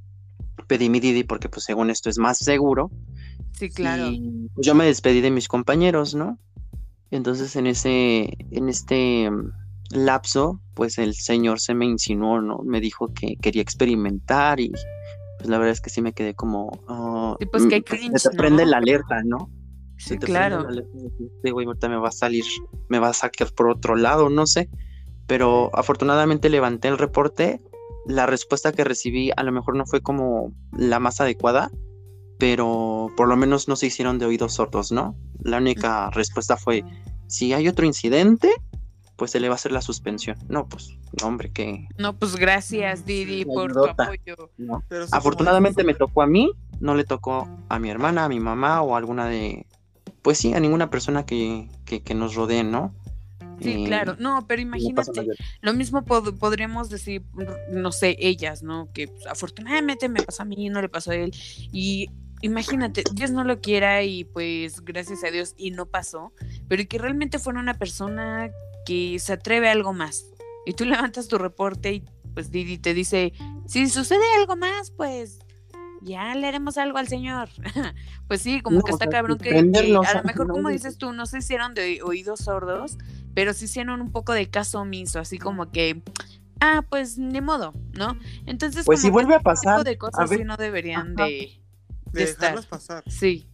pedí 0.68 0.90
mi 0.90 1.00
Didi 1.00 1.24
porque 1.24 1.50
pues 1.50 1.66
según 1.66 1.92
esto 1.92 2.10
es 2.10 2.18
más 2.18 2.40
seguro. 2.40 2.90
Sí, 3.54 3.70
claro. 3.70 4.08
Y 4.08 4.50
pues, 4.56 4.66
yo 4.66 4.74
me 4.74 4.86
despedí 4.86 5.22
de 5.22 5.30
mis 5.30 5.48
compañeros, 5.48 6.16
¿no? 6.16 6.40
Entonces 7.12 7.55
en 7.55 7.68
ese, 7.68 8.30
en 8.51 8.70
este 8.70 9.30
mm, 9.30 9.51
lapso, 9.91 10.62
pues 10.76 10.97
el 10.97 11.16
señor 11.16 11.60
se 11.60 11.74
me 11.74 11.86
insinuó, 11.86 12.41
¿no? 12.41 12.60
Me 12.64 12.80
dijo 12.80 13.14
que 13.14 13.36
quería 13.41 13.62
experimentar 13.62 14.60
y 14.60 14.70
pues 14.70 15.49
la 15.49 15.57
verdad 15.57 15.72
es 15.72 15.82
que 15.82 15.89
sí 15.89 16.01
me 16.01 16.14
quedé 16.14 16.36
como... 16.36 16.70
ah, 16.88 17.36
Sí, 17.39 17.45
pues, 17.45 17.66
mm, 17.66 17.70
cringe, 17.86 18.18
Se 18.20 18.30
te 18.30 18.38
prende 18.38 18.66
¿no? 18.66 18.72
la 18.72 18.78
alerta, 18.78 19.22
¿no? 19.24 19.49
Sí, 19.97 20.18
te 20.18 20.28
claro. 20.28 20.64
la 20.64 20.70
alerta 20.70 20.97
de 20.97 21.10
que, 21.18 21.26
"Este 21.26 21.51
güey 21.51 21.66
ahorita 21.66 21.89
me 21.89 21.97
va 21.97 22.10
a 22.10 22.12
salir, 22.12 22.43
me 22.89 22.99
va 22.99 23.10
a 23.10 23.14
sacar 23.14 23.51
por 23.53 23.70
otro 23.70 23.95
lado, 23.95 24.30
no 24.30 24.45
sé. 24.47 24.70
Pero 25.28 25.70
afortunadamente 25.74 26.49
levanté 26.49 26.88
el 26.88 26.97
reporte. 26.97 27.62
La 28.05 28.26
respuesta 28.26 28.72
que 28.72 28.84
recibí 28.84 29.32
a 29.36 29.43
lo 29.43 29.51
mejor 29.51 29.76
no 29.76 29.86
fue 29.86 30.01
como 30.01 30.53
la 30.72 30.99
más 30.99 31.20
adecuada, 31.22 31.70
pero 32.40 33.12
por 33.16 33.28
lo 33.28 33.36
menos 33.36 33.68
no 33.68 33.76
se 33.76 33.86
hicieron 33.86 34.18
de 34.18 34.26
oídos 34.26 34.54
sordos, 34.56 34.92
¿no? 34.92 35.16
La 35.44 35.58
única 35.58 36.10
respuesta 36.10 36.58
fue, 36.58 36.84
si 37.28 37.54
hay 37.54 37.68
otro 37.68 37.86
incidente, 37.86 38.50
pues 39.18 39.32
se 39.32 39.40
le 39.42 39.50
va 39.50 39.56
a 39.56 39.58
hacer 39.58 39.74
la 39.74 39.82
suspensión. 39.82 40.38
No, 40.48 40.68
pues, 40.68 40.98
no, 41.22 41.28
hombre, 41.28 41.52
que... 41.52 41.86
No, 41.98 42.18
pues 42.18 42.38
gracias, 42.38 43.06
Didi, 43.06 43.44
La 43.44 43.54
por 43.54 43.74
tu 43.74 43.86
apoyo. 43.86 44.50
No. 44.58 44.82
Afortunadamente 45.12 45.84
me 45.84 45.94
tocó 45.94 46.22
a 46.22 46.28
mí, 46.28 46.50
no 46.80 46.96
le 46.96 47.04
tocó 47.04 47.48
a 47.68 47.78
mi 47.78 47.90
hermana, 47.90 48.24
a 48.26 48.30
mi 48.30 48.40
mamá 48.40 48.82
o 48.82 48.96
a 48.96 48.98
alguna 48.98 49.28
de... 49.28 49.66
Pues 50.22 50.38
sí, 50.38 50.54
a 50.54 50.60
ninguna 50.62 50.90
persona 50.90 51.26
que, 51.26 51.70
que, 51.86 52.02
que 52.02 52.16
nos 52.16 52.36
rodee, 52.36 52.64
¿no? 52.64 52.96
Sí, 53.62 53.84
Eh, 53.84 53.86
claro. 53.86 54.16
No, 54.20 54.46
pero 54.48 54.62
imagínate, 54.62 55.28
lo 55.62 55.74
mismo 55.74 56.06
pod- 56.06 56.38
podríamos 56.38 56.90
decir, 56.90 57.24
no 57.72 57.92
sé, 57.92 58.16
ellas, 58.20 58.64
¿no? 58.64 58.88
Que 58.94 59.10
pues, 59.10 59.28
afortunadamente 59.28 60.08
me 60.08 60.22
pasó 60.22 60.44
a 60.44 60.46
mí, 60.46 60.70
no 60.70 60.82
le 60.82 60.88
pasó 60.88 61.12
a 61.12 61.16
él. 61.16 61.32
Y 61.74 62.10
imagínate, 62.42 63.04
Dios 63.14 63.32
no 63.32 63.44
lo 63.44 63.62
quiera 63.62 64.04
y 64.04 64.24
pues 64.26 64.84
gracias 64.84 65.24
a 65.24 65.32
Dios 65.32 65.54
y 65.58 65.72
no 65.72 65.86
pasó, 65.86 66.34
pero 66.68 66.84
que 66.88 66.98
realmente 66.98 67.40
fuera 67.40 67.60
una 67.60 67.74
persona 67.78 68.50
que 68.86 69.18
se 69.20 69.34
atreve 69.34 69.70
a 69.70 69.74
algo 69.74 69.94
más. 69.94 70.26
Y 70.66 70.74
tú 70.74 70.86
levantas 71.14 71.28
tu 71.28 71.38
reporte 71.38 71.94
y 71.94 72.04
pues 72.34 72.52
Didi 72.52 72.78
te 72.78 72.94
dice, 72.94 73.34
si 73.68 73.90
sucede 73.90 74.24
algo 74.40 74.56
más, 74.56 74.92
pues 74.92 75.40
ya 76.02 76.34
le 76.36 76.48
haremos 76.48 76.78
algo 76.78 76.98
al 76.98 77.08
señor. 77.08 77.50
pues 78.28 78.42
sí, 78.42 78.62
como 78.62 78.78
No, 78.78 78.84
que 78.84 78.92
o 78.92 78.96
está 78.96 79.06
sea, 79.06 79.12
cabrón 79.12 79.38
que, 79.38 79.50
a 79.58 79.62
lo 79.62 80.24
mejor 80.24 80.48
no 80.48 80.54
como 80.54 80.70
dices 80.70 80.98
tú, 80.98 81.12
no 81.14 81.26
se 81.26 81.40
hicieron 81.40 81.74
de 81.74 82.02
oídos 82.04 82.40
sordos, 82.42 82.98
pero 83.34 83.54
sí 83.54 83.66
hicieron 83.66 84.02
un 84.02 84.12
poco 84.12 84.34
de 84.34 84.50
caso 84.50 84.82
omiso, 84.82 85.20
así 85.20 85.38
como 85.38 85.72
que, 85.72 86.02
ah, 86.62 86.84
pues 86.90 87.18
ni 87.18 87.42
modo, 87.42 87.74
¿no? 87.98 88.18
Entonces, 88.46 88.86
Pues 88.86 89.02
si 89.02 89.08
como 89.10 89.20
que 89.20 89.26
vuelve 89.28 89.34
a 89.36 89.38
ese 89.38 89.62
tipo 89.62 89.84
pasar, 89.84 89.84
de 89.84 89.92
a 89.92 89.98
cosas 89.98 90.30
sí 90.30 90.38
ver, 90.38 90.46
no 90.46 90.58
deberían 90.58 91.14
ajá. 91.18 91.26
de, 91.26 91.59
De 92.12 92.22
de 92.22 92.26
dejarlas 92.28 92.64
estar. 92.66 92.70
pasar. 92.70 93.03
Sí, 93.07 93.49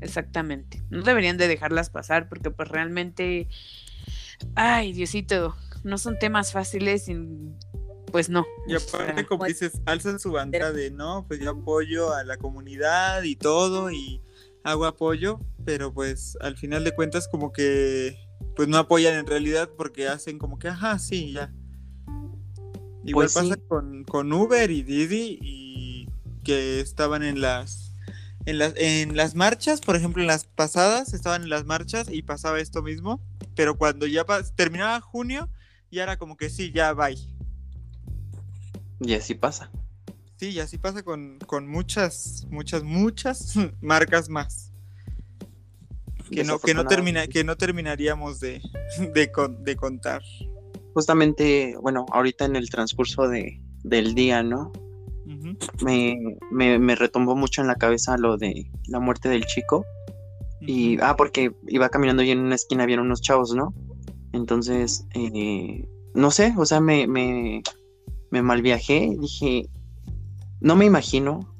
exactamente. 0.00 0.82
No 0.90 1.02
deberían 1.02 1.36
de 1.36 1.48
dejarlas 1.48 1.90
pasar 1.90 2.28
porque 2.28 2.50
pues 2.50 2.68
realmente, 2.68 3.48
ay, 4.54 4.92
Diosito, 4.92 5.56
no 5.84 5.98
son 5.98 6.18
temas 6.18 6.52
fáciles 6.52 7.08
y 7.08 7.16
pues 8.10 8.28
no. 8.28 8.44
Y 8.66 8.74
o 8.74 8.80
sea, 8.80 9.00
aparte, 9.02 9.24
como 9.26 9.44
dices, 9.44 9.80
alzan 9.86 10.18
su 10.18 10.32
bandera 10.32 10.72
de 10.72 10.90
no, 10.90 11.24
pues 11.28 11.40
yo 11.40 11.50
apoyo 11.50 12.12
a 12.12 12.24
la 12.24 12.36
comunidad 12.38 13.22
y 13.22 13.36
todo, 13.36 13.90
y 13.90 14.20
hago 14.64 14.84
apoyo, 14.86 15.40
pero 15.64 15.94
pues 15.94 16.36
al 16.40 16.56
final 16.56 16.82
de 16.84 16.92
cuentas, 16.92 17.28
como 17.28 17.52
que 17.52 18.16
pues 18.56 18.68
no 18.68 18.78
apoyan 18.78 19.14
en 19.14 19.26
realidad 19.26 19.70
porque 19.76 20.08
hacen 20.08 20.38
como 20.38 20.58
que, 20.58 20.68
ajá, 20.68 20.98
sí, 20.98 21.32
ya. 21.32 21.52
Igual 23.04 23.28
Pues 23.32 23.32
sí. 23.32 23.48
pasa 23.48 23.56
con, 23.68 24.04
con 24.04 24.32
Uber 24.32 24.70
y 24.70 24.82
Didi, 24.82 25.38
y 25.40 26.08
que 26.44 26.80
estaban 26.80 27.22
en 27.22 27.40
las. 27.40 27.89
En 28.46 28.58
las, 28.58 28.72
en 28.76 29.16
las 29.16 29.34
marchas, 29.34 29.80
por 29.80 29.96
ejemplo, 29.96 30.22
en 30.22 30.26
las 30.26 30.44
pasadas 30.44 31.12
estaban 31.12 31.42
en 31.42 31.50
las 31.50 31.66
marchas 31.66 32.08
y 32.10 32.22
pasaba 32.22 32.58
esto 32.60 32.82
mismo, 32.82 33.20
pero 33.54 33.76
cuando 33.76 34.06
ya 34.06 34.24
terminaba 34.56 35.00
junio, 35.00 35.48
ya 35.90 36.04
era 36.04 36.16
como 36.16 36.36
que 36.36 36.48
sí, 36.48 36.72
ya 36.72 36.92
bye. 36.94 37.18
Y 39.00 39.14
así 39.14 39.34
pasa. 39.34 39.70
Sí, 40.36 40.50
y 40.50 40.60
así 40.60 40.78
pasa 40.78 41.02
con, 41.02 41.38
con 41.46 41.68
muchas, 41.68 42.46
muchas, 42.50 42.82
muchas 42.82 43.54
marcas 43.82 44.28
más. 44.30 44.72
Que 46.30 46.44
no, 46.44 46.58
que 46.60 46.74
no, 46.74 46.86
termina, 46.86 47.26
que 47.26 47.42
no 47.44 47.56
terminaríamos 47.56 48.40
de, 48.40 48.62
de, 49.14 49.30
con- 49.32 49.62
de 49.64 49.76
contar. 49.76 50.22
Justamente, 50.94 51.76
bueno, 51.82 52.06
ahorita 52.12 52.44
en 52.46 52.56
el 52.56 52.70
transcurso 52.70 53.28
de, 53.28 53.60
del 53.82 54.14
día, 54.14 54.42
¿no? 54.42 54.72
Me, 55.82 56.18
me, 56.50 56.96
mucho 57.36 57.60
en 57.60 57.66
la 57.66 57.76
cabeza 57.76 58.16
lo 58.16 58.36
de 58.36 58.70
la 58.86 59.00
muerte 59.00 59.28
del 59.28 59.46
chico. 59.46 59.84
Y, 60.60 60.98
ah, 61.00 61.16
porque 61.16 61.52
iba 61.68 61.88
caminando 61.88 62.22
y 62.22 62.30
en 62.30 62.40
una 62.40 62.54
esquina 62.54 62.82
habían 62.82 63.00
unos 63.00 63.22
chavos, 63.22 63.54
¿no? 63.54 63.72
Entonces, 64.32 65.06
eh, 65.14 65.86
no 66.14 66.30
sé, 66.30 66.54
o 66.56 66.66
sea, 66.66 66.80
me, 66.80 67.06
me, 67.06 67.62
me 68.30 68.42
malviajé, 68.42 69.16
dije, 69.18 69.68
no 70.60 70.76
me 70.76 70.84
imagino 70.84 71.54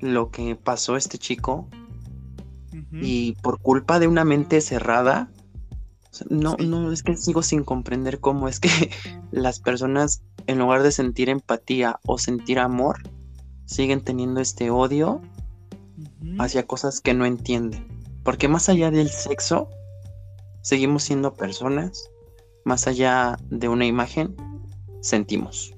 lo 0.00 0.30
que 0.30 0.56
pasó 0.56 0.96
este 0.96 1.18
chico 1.18 1.68
y 3.00 3.32
por 3.42 3.60
culpa 3.60 3.98
de 3.98 4.06
una 4.06 4.24
mente 4.24 4.60
cerrada, 4.60 5.30
no, 6.28 6.56
Sí. 6.58 6.66
no, 6.66 6.92
es 6.92 7.02
que 7.02 7.16
sigo 7.16 7.42
sin 7.42 7.64
comprender 7.64 8.20
cómo 8.20 8.48
es 8.48 8.60
que 8.60 8.68
las 9.32 9.60
personas, 9.60 10.22
en 10.46 10.58
lugar 10.58 10.82
de 10.82 10.92
sentir 10.92 11.28
empatía 11.28 11.98
o 12.06 12.18
sentir 12.18 12.58
amor, 12.58 13.02
siguen 13.66 14.02
teniendo 14.02 14.40
este 14.40 14.70
odio 14.70 15.22
hacia 16.38 16.66
cosas 16.66 17.00
que 17.00 17.14
no 17.14 17.26
entienden. 17.26 17.86
Porque 18.22 18.48
más 18.48 18.68
allá 18.68 18.90
del 18.90 19.10
sexo, 19.10 19.68
seguimos 20.62 21.02
siendo 21.04 21.34
personas, 21.34 22.10
más 22.64 22.86
allá 22.86 23.36
de 23.50 23.68
una 23.68 23.86
imagen, 23.86 24.34
sentimos. 25.00 25.74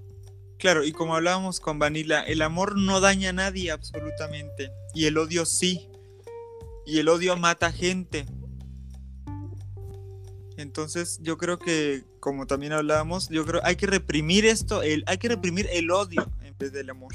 Claro, 0.58 0.84
y 0.84 0.92
como 0.92 1.14
hablábamos 1.16 1.60
con 1.60 1.78
Vanilla, 1.78 2.22
el 2.22 2.40
amor 2.42 2.78
no 2.78 3.00
daña 3.00 3.30
a 3.30 3.32
nadie 3.34 3.70
absolutamente. 3.70 4.70
Y 4.94 5.04
el 5.06 5.18
odio 5.18 5.44
sí. 5.44 5.90
Y 6.86 6.98
el 7.00 7.08
odio 7.08 7.36
mata 7.36 7.72
gente. 7.72 8.26
Entonces 10.56 11.18
yo 11.22 11.36
creo 11.36 11.58
que, 11.58 12.04
como 12.20 12.46
también 12.46 12.72
hablábamos, 12.72 13.28
yo 13.28 13.44
creo 13.44 13.60
hay 13.64 13.76
que 13.76 13.86
reprimir 13.86 14.46
esto, 14.46 14.82
el, 14.82 15.04
hay 15.06 15.18
que 15.18 15.28
reprimir 15.28 15.68
el 15.72 15.90
odio 15.90 16.30
en 16.42 16.56
vez 16.58 16.72
del 16.72 16.90
amor. 16.90 17.12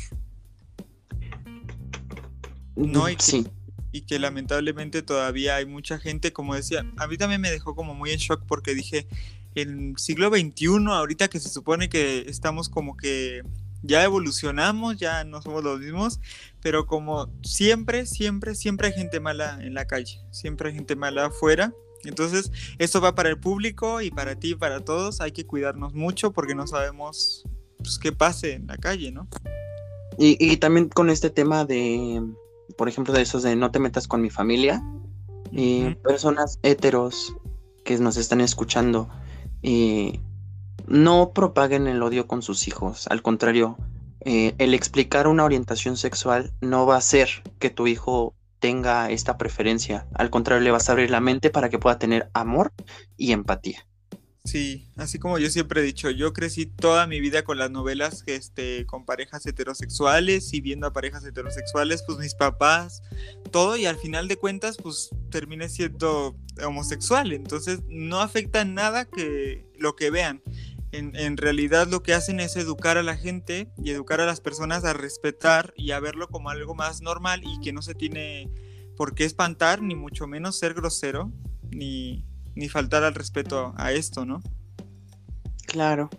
No, 2.76 3.10
y 3.10 3.16
que- 3.16 3.24
sí, 3.24 3.48
y 3.92 4.02
que 4.02 4.20
lamentablemente 4.20 5.02
todavía 5.02 5.56
hay 5.58 5.66
mucha 5.66 6.00
gente, 6.00 6.32
como 6.32 6.56
decía, 6.56 6.86
a 6.98 7.08
mí 7.08 7.18
también 7.18 7.42
me 7.42 7.52
dejó 7.52 7.76
como 7.76 7.94
muy 7.94 8.12
en 8.12 8.20
shock 8.20 8.44
porque 8.48 8.74
dije, 8.74 9.08
en 9.56 9.98
siglo 9.98 10.30
XXI, 10.30 10.88
ahorita 10.88 11.28
que 11.28 11.40
se 11.40 11.50
supone 11.50 11.90
que 11.90 12.20
estamos 12.28 12.70
como 12.70 12.96
que 12.96 13.42
ya 13.84 14.04
evolucionamos, 14.04 14.98
ya 14.98 15.24
no 15.26 15.42
somos 15.42 15.64
los 15.64 15.80
mismos, 15.80 16.20
pero 16.62 16.86
como 16.88 17.30
siempre, 17.44 18.06
siempre, 18.06 18.56
siempre 18.56 18.88
hay 18.88 18.94
gente 18.94 19.20
mala 19.20 19.58
en 19.62 19.74
la 19.74 19.86
calle, 19.88 20.22
siempre 20.32 20.70
hay 20.70 20.76
gente 20.76 20.96
mala 20.96 21.26
afuera. 21.26 21.74
Entonces, 22.04 22.52
esto 22.80 23.02
va 23.02 23.16
para 23.16 23.30
el 23.30 23.40
público 23.40 24.02
y 24.02 24.12
para 24.12 24.36
ti, 24.36 24.56
para 24.56 24.80
todos, 24.80 25.22
hay 25.22 25.32
que 25.32 25.46
cuidarnos 25.46 25.94
mucho 25.94 26.32
porque 26.32 26.56
no 26.56 26.68
sabemos 26.68 27.44
pues, 27.78 28.00
qué 28.00 28.12
pase 28.12 28.54
en 28.54 28.68
la 28.68 28.78
calle, 28.78 29.12
¿no? 29.12 29.28
Y, 30.18 30.38
y 30.40 30.58
también 30.58 30.90
con 30.90 31.10
este 31.10 31.30
tema 31.30 31.66
de, 31.66 32.22
por 32.78 32.90
ejemplo, 32.90 33.14
de 33.14 33.22
esos 33.22 33.44
de 33.44 33.56
no 33.56 33.72
te 33.72 33.80
metas 33.80 34.08
con 34.08 34.22
mi 34.22 34.30
familia, 34.30 34.84
y 35.52 35.96
personas 35.96 36.60
heteros 36.64 37.36
que 37.84 37.98
nos 37.98 38.18
están 38.18 38.42
escuchando, 38.42 39.10
eh, 39.64 40.20
no 40.88 41.32
propaguen 41.34 41.88
el 41.88 42.02
odio 42.02 42.28
con 42.28 42.42
sus 42.42 42.68
hijos. 42.68 43.08
Al 43.08 43.22
contrario, 43.22 43.78
eh, 44.22 44.56
el 44.60 44.74
explicar 44.74 45.28
una 45.28 45.44
orientación 45.44 45.98
sexual 45.98 46.54
no 46.62 46.86
va 46.86 46.96
a 46.96 47.00
hacer 47.00 47.30
que 47.60 47.70
tu 47.70 47.88
hijo 47.88 48.34
tenga 48.62 49.10
esta 49.10 49.38
preferencia. 49.38 50.08
Al 50.14 50.30
contrario, 50.30 50.64
le 50.64 50.72
vas 50.72 50.88
a 50.88 50.94
abrir 50.94 51.10
la 51.10 51.20
mente 51.20 51.50
para 51.50 51.70
que 51.70 51.80
pueda 51.80 52.00
tener 52.00 52.30
amor 52.34 52.72
y 53.18 53.34
empatía. 53.34 53.86
Sí, 54.44 54.88
así 54.96 55.20
como 55.20 55.38
yo 55.38 55.52
siempre 55.52 55.82
he 55.82 55.84
dicho, 55.84 56.10
yo 56.10 56.34
crecí 56.34 56.66
toda 56.66 57.06
mi 57.06 57.20
vida 57.20 57.44
con 57.44 57.60
las 57.60 57.70
novelas 57.70 58.24
este, 58.26 58.88
con 58.88 59.06
parejas 59.06 59.46
heterosexuales 59.46 60.52
y 60.54 60.62
viendo 60.62 60.88
a 60.88 60.94
parejas 60.94 61.24
heterosexuales, 61.24 62.04
pues 62.08 62.18
mis 62.18 62.34
papás, 62.34 63.04
todo, 63.52 63.78
y 63.78 63.86
al 63.86 63.98
final 63.98 64.28
de 64.28 64.38
cuentas, 64.38 64.78
pues 64.82 65.10
terminé 65.30 65.70
siendo 65.70 66.36
homosexual. 66.66 67.34
Entonces, 67.34 67.82
no 67.88 68.20
afecta 68.20 68.66
nada 68.66 69.06
que 69.06 69.68
lo 69.78 69.96
que 69.96 70.10
vean. 70.10 70.42
En, 70.92 71.16
en 71.16 71.38
realidad 71.38 71.88
lo 71.88 72.04
que 72.04 72.14
hacen 72.14 72.40
es 72.40 72.56
educar 72.58 72.98
a 72.98 73.04
la 73.04 73.16
gente 73.16 73.72
y 73.82 73.92
educar 73.92 74.20
a 74.20 74.26
las 74.26 74.42
personas 74.42 74.84
a 74.84 74.94
respetar 74.94 75.74
y 75.78 75.92
a 75.92 76.00
verlo 76.00 76.28
como 76.28 76.50
algo 76.50 76.76
más 76.76 77.02
normal 77.02 77.42
y 77.44 77.60
que 77.62 77.72
no 77.72 77.82
se 77.82 77.96
tiene 77.96 78.50
por 78.98 79.16
qué 79.16 79.24
espantar, 79.24 79.82
ni 79.82 79.96
mucho 79.96 80.28
menos 80.28 80.60
ser 80.60 80.74
grosero, 80.74 81.32
ni, 81.70 82.26
ni 82.56 82.70
faltar 82.70 83.04
al 83.04 83.16
respeto 83.16 83.74
a 83.78 83.94
esto, 83.94 84.26
¿no? 84.26 84.42
Claro. 85.66 86.10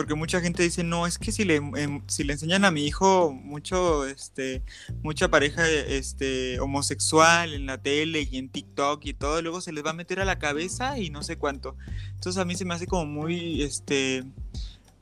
Porque 0.00 0.14
mucha 0.14 0.40
gente 0.40 0.62
dice, 0.62 0.82
no, 0.82 1.06
es 1.06 1.18
que 1.18 1.30
si 1.30 1.44
le, 1.44 1.56
em, 1.56 2.00
si 2.06 2.24
le 2.24 2.32
enseñan 2.32 2.64
a 2.64 2.70
mi 2.70 2.86
hijo 2.86 3.32
mucho, 3.34 4.06
este, 4.06 4.62
mucha 5.02 5.28
pareja 5.28 5.68
este, 5.68 6.58
homosexual 6.58 7.52
en 7.52 7.66
la 7.66 7.76
tele 7.76 8.26
y 8.30 8.38
en 8.38 8.48
TikTok 8.48 9.04
y 9.04 9.12
todo, 9.12 9.42
luego 9.42 9.60
se 9.60 9.72
les 9.72 9.84
va 9.84 9.90
a 9.90 9.92
meter 9.92 10.18
a 10.18 10.24
la 10.24 10.38
cabeza 10.38 10.98
y 10.98 11.10
no 11.10 11.22
sé 11.22 11.36
cuánto. 11.36 11.76
Entonces 12.14 12.40
a 12.40 12.46
mí 12.46 12.54
se 12.54 12.64
me 12.64 12.72
hace 12.72 12.86
como 12.86 13.04
muy, 13.04 13.62
este, 13.62 14.24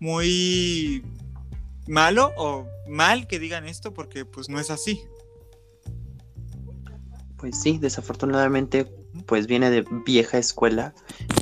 muy 0.01 1.05
malo 1.87 2.33
o 2.37 2.67
mal 2.89 3.29
que 3.29 3.39
digan 3.39 3.69
esto 3.69 3.95
porque 3.95 4.25
pues 4.25 4.49
no 4.49 4.59
es 4.59 4.69
así. 4.69 5.01
Pues 7.37 7.61
sí, 7.61 7.79
desafortunadamente, 7.79 8.85
pues 9.27 9.47
viene 9.47 9.71
de 9.71 9.85
vieja 10.05 10.39
escuela. 10.39 10.93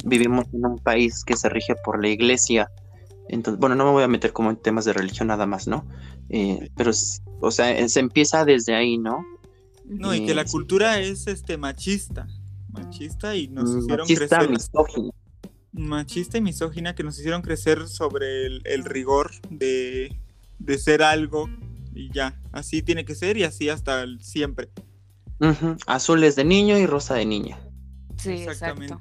Vivimos 0.05 0.45
en 0.53 0.67
un 0.67 0.79
país 0.79 1.25
que 1.25 1.39
se 1.39 1.49
rige 1.49 1.75
por 1.75 2.03
la 2.03 2.11
iglesia. 2.11 2.71
Entonces, 3.29 3.59
bueno, 3.61 3.75
no 3.75 3.85
me 3.85 3.91
voy 3.93 4.03
a 4.05 4.09
meter 4.09 4.33
como 4.33 4.51
en 4.51 4.57
temas 4.57 4.85
de 4.85 4.93
religión 4.93 5.29
nada 5.29 5.47
más, 5.47 5.67
¿no? 5.67 5.85
Eh, 6.29 6.71
pero, 6.77 6.93
o 7.41 7.51
sea, 7.51 7.77
eh, 7.77 7.89
se 7.89 8.01
empieza 8.01 8.45
desde 8.45 8.75
ahí, 8.75 8.99
¿no? 8.99 9.25
No, 9.85 10.15
y 10.15 10.25
que 10.25 10.35
la 10.35 10.45
Sí. 10.45 10.53
cultura 10.53 10.99
es 11.01 11.27
este 11.27 11.57
machista, 11.57 12.27
machista 12.73 13.37
y 13.37 13.49
nos 13.49 13.71
hicieron 13.77 13.99
Machista, 14.09 14.39
crecer 14.39 14.51
misógino. 14.51 15.11
machista 15.73 16.39
y 16.39 16.41
misógina 16.41 16.95
que 16.95 17.03
nos 17.05 17.19
hicieron 17.19 17.43
crecer 17.43 17.87
sobre 17.89 18.47
el, 18.47 18.63
el 18.65 18.85
rigor 18.85 19.31
de, 19.51 20.17
de 20.59 20.79
ser 20.79 21.03
algo 21.03 21.49
y 21.95 22.11
ya, 22.13 22.41
así 22.53 22.83
tiene 22.83 23.05
que 23.05 23.15
ser 23.15 23.37
y 23.37 23.45
así 23.45 23.69
hasta 23.69 24.03
el 24.03 24.23
siempre. 24.23 24.71
Ujú, 25.41 25.77
Azul 25.87 26.25
es 26.25 26.35
de 26.37 26.45
niño 26.45 26.79
y 26.79 26.87
rosa 26.87 27.15
de 27.15 27.27
niña. 27.27 27.59
Sí, 28.19 28.31
exacto. 28.31 28.99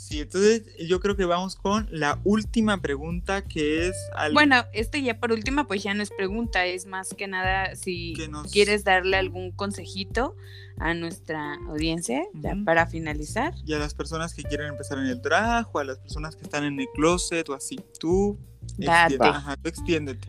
Sí, 0.00 0.20
entonces 0.20 0.62
yo 0.88 0.98
creo 0.98 1.14
que 1.14 1.26
vamos 1.26 1.56
con 1.56 1.86
la 1.90 2.18
última 2.24 2.80
pregunta 2.80 3.42
que 3.42 3.86
es... 3.88 3.94
al- 4.16 4.32
Bueno, 4.32 4.64
este 4.72 5.02
ya 5.02 5.20
por 5.20 5.30
última, 5.30 5.66
pues 5.66 5.82
ya 5.82 5.92
no 5.92 6.02
es 6.02 6.10
pregunta, 6.10 6.64
es 6.64 6.86
más 6.86 7.10
que 7.10 7.28
nada 7.28 7.76
si 7.76 8.14
Que 8.14 8.26
nos- 8.26 8.50
quieres 8.50 8.82
darle 8.82 9.18
algún 9.18 9.52
consejito 9.52 10.34
a 10.78 10.94
nuestra 10.94 11.54
audiencia 11.68 12.22
para 12.64 12.86
finalizar. 12.86 13.52
y 13.66 13.74
a 13.74 13.78
las 13.78 13.92
personas 13.92 14.32
que 14.34 14.42
quieren 14.42 14.68
empezar 14.68 14.96
en 14.98 15.04
el 15.06 15.20
drag 15.20 15.68
o 15.70 15.78
a 15.78 15.84
las 15.84 15.98
personas 15.98 16.34
que 16.34 16.44
están 16.44 16.64
en 16.64 16.80
el 16.80 16.86
closet 16.94 17.46
o 17.50 17.54
así. 17.54 17.78
Tú, 17.98 18.38
Date. 18.78 19.16
extiende- 19.16 19.28
ajá, 19.36 19.56
tú 19.56 19.68
extiéndete. 19.68 20.28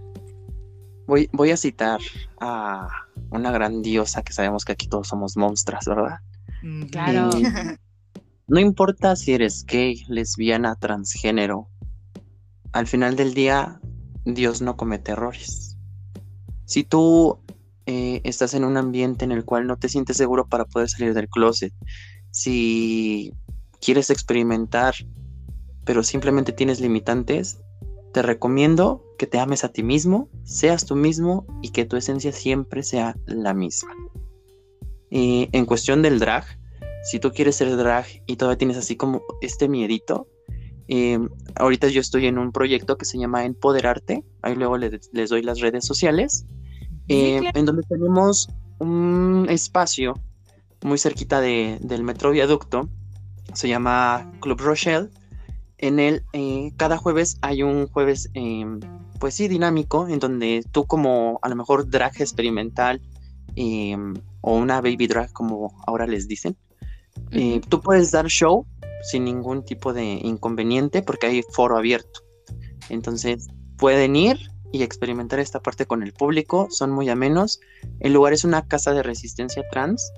Voy, 1.08 1.30
voy 1.32 1.52
a 1.52 1.58
citar 1.58 2.00
a 2.42 2.90
una 3.30 3.52
gran 3.52 3.82
diosa 3.82 4.22
que 4.22 4.34
sabemos 4.34 4.66
que 4.66 4.74
aquí 4.74 4.88
todos 4.88 5.08
somos 5.08 5.38
monstras, 5.38 5.86
¿verdad? 5.86 6.20
Claro. 6.92 7.30
Eh, 7.38 7.78
no 8.52 8.60
importa 8.60 9.16
si 9.16 9.32
eres 9.32 9.66
gay, 9.66 10.04
lesbiana, 10.10 10.76
transgénero, 10.76 11.70
al 12.74 12.86
final 12.86 13.16
del 13.16 13.34
día 13.34 13.80
Dios 14.26 14.62
no 14.62 14.76
comete 14.76 15.14
errores. 15.14 15.78
Si 16.66 16.84
tú 16.84 17.40
eh, 17.86 18.20
estás 18.26 18.54
en 18.54 18.66
un 18.66 18.76
ambiente 18.76 19.24
en 19.24 19.32
el 19.32 19.46
cual 19.46 19.68
no 19.68 19.78
te 19.78 19.88
sientes 19.88 20.18
seguro 20.18 20.50
para 20.50 20.66
poder 20.66 20.90
salir 20.90 21.14
del 21.14 21.30
closet, 21.30 21.74
si 22.30 23.32
quieres 23.80 24.10
experimentar, 24.10 24.96
pero 25.86 26.04
simplemente 26.04 26.52
tienes 26.52 26.82
limitantes, 26.82 27.62
te 28.12 28.22
recomiendo 28.22 29.02
que 29.18 29.28
te 29.28 29.40
ames 29.40 29.64
a 29.64 29.70
ti 29.70 29.82
mismo, 29.82 30.28
seas 30.44 30.86
tú 30.86 30.98
mismo 30.98 31.46
y 31.62 31.70
que 31.70 31.86
tu 31.86 31.96
esencia 31.96 32.34
siempre 32.34 32.84
sea 32.84 33.16
la 33.28 33.54
misma. 33.54 33.96
Eh, 35.10 35.48
en 35.54 35.66
cuestión 35.66 36.02
del 36.02 36.20
drag, 36.20 36.60
si 37.04 37.20
tú 37.20 37.32
quieres 37.32 37.56
ser 37.56 37.76
drag 37.76 38.06
y 38.28 38.36
todavía 38.36 38.58
tienes 38.58 38.78
así 38.78 38.96
como 38.96 39.22
este 39.42 39.68
miedito, 39.68 40.28
eh, 40.88 41.20
ahorita 41.56 41.88
yo 41.88 42.02
estoy 42.02 42.28
en 42.28 42.38
un 42.38 42.52
proyecto 42.52 42.98
que 42.98 43.06
se 43.06 43.18
llama 43.18 43.46
Empoderarte, 43.46 44.24
ahí 44.42 44.56
luego 44.56 44.78
le- 44.78 45.00
les 45.14 45.30
doy 45.30 45.42
las 45.42 45.60
redes 45.60 45.86
sociales, 45.86 46.46
eh, 47.08 47.40
claro. 47.40 47.60
en 47.60 47.66
donde 47.66 47.84
tenemos 47.84 48.50
un 48.80 49.48
espacio 49.50 50.14
muy 50.84 50.98
cerquita 50.98 51.40
de- 51.42 51.78
del 51.82 52.04
metro 52.04 52.32
viaducto, 52.32 52.90
se 53.54 53.68
llama 53.68 54.32
Club 54.42 54.60
Rochelle, 54.60 55.10
en 55.78 56.00
el 56.00 56.24
eh, 56.34 56.72
cada 56.78 56.98
jueves 56.98 57.38
hay 57.42 57.64
un 57.64 57.88
jueves, 57.88 58.30
eh, 58.34 58.66
pues 59.20 59.36
sí, 59.36 59.48
dinámico, 59.48 60.08
en 60.08 60.20
donde 60.20 60.64
tú 60.72 60.86
como 60.86 61.40
a 61.42 61.50
lo 61.50 61.56
mejor 61.56 61.90
drag 61.90 62.20
experimental 62.22 63.02
eh, 63.56 63.96
o 64.42 64.56
una 64.58 64.82
baby 64.82 65.08
drag 65.08 65.32
como 65.34 65.74
ahora 65.86 66.08
les 66.08 66.28
dicen, 66.28 66.56
eh, 67.32 67.62
tú 67.70 67.82
puedes 67.82 68.12
dar 68.12 68.28
show 68.28 68.66
sin 69.04 69.26
ningún 69.26 69.64
tipo 69.66 69.94
de 69.94 70.20
inconveniente 70.24 71.02
porque 71.02 71.28
hay 71.28 71.44
foro 71.52 71.78
abierto. 71.78 72.22
Entonces 72.90 73.48
pueden 73.78 74.16
ir 74.16 74.38
y 74.72 74.84
experimentar 74.84 75.40
esta 75.40 75.60
parte 75.60 75.86
con 75.86 76.04
el 76.04 76.14
público, 76.14 76.68
son 76.70 76.92
muy 76.92 77.10
amenos. 77.10 77.60
El 78.00 78.14
lugar 78.14 78.34
es 78.34 78.44
una 78.44 78.68
casa 78.68 78.94
de 78.94 79.04
resistencia 79.04 79.64
trans, 79.70 80.12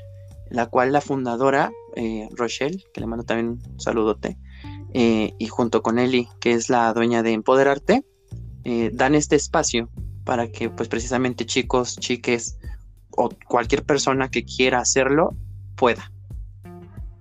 la 0.50 0.68
cual 0.68 0.92
la 0.92 1.02
fundadora, 1.02 1.72
eh, 1.96 2.30
Rochelle, 2.36 2.84
que 2.94 3.02
le 3.02 3.08
mando 3.08 3.26
también 3.26 3.50
un 3.50 3.80
saludote, 3.80 4.38
eh, 4.94 5.34
y 5.40 5.48
junto 5.48 5.82
con 5.82 5.98
Eli, 5.98 6.28
que 6.40 6.54
es 6.54 6.70
la 6.70 6.94
dueña 6.94 7.24
de 7.24 7.32
Empoderarte, 7.32 8.06
eh, 8.64 8.92
dan 8.94 9.16
este 9.16 9.36
espacio 9.36 9.90
para 10.24 10.48
que 10.48 10.70
pues 10.70 10.88
precisamente 10.88 11.46
chicos, 11.46 11.98
chiques 11.98 12.58
o 13.10 13.30
cualquier 13.48 13.84
persona 13.84 14.30
que 14.30 14.46
quiera 14.46 14.80
hacerlo 14.80 15.36
pueda. 15.76 16.13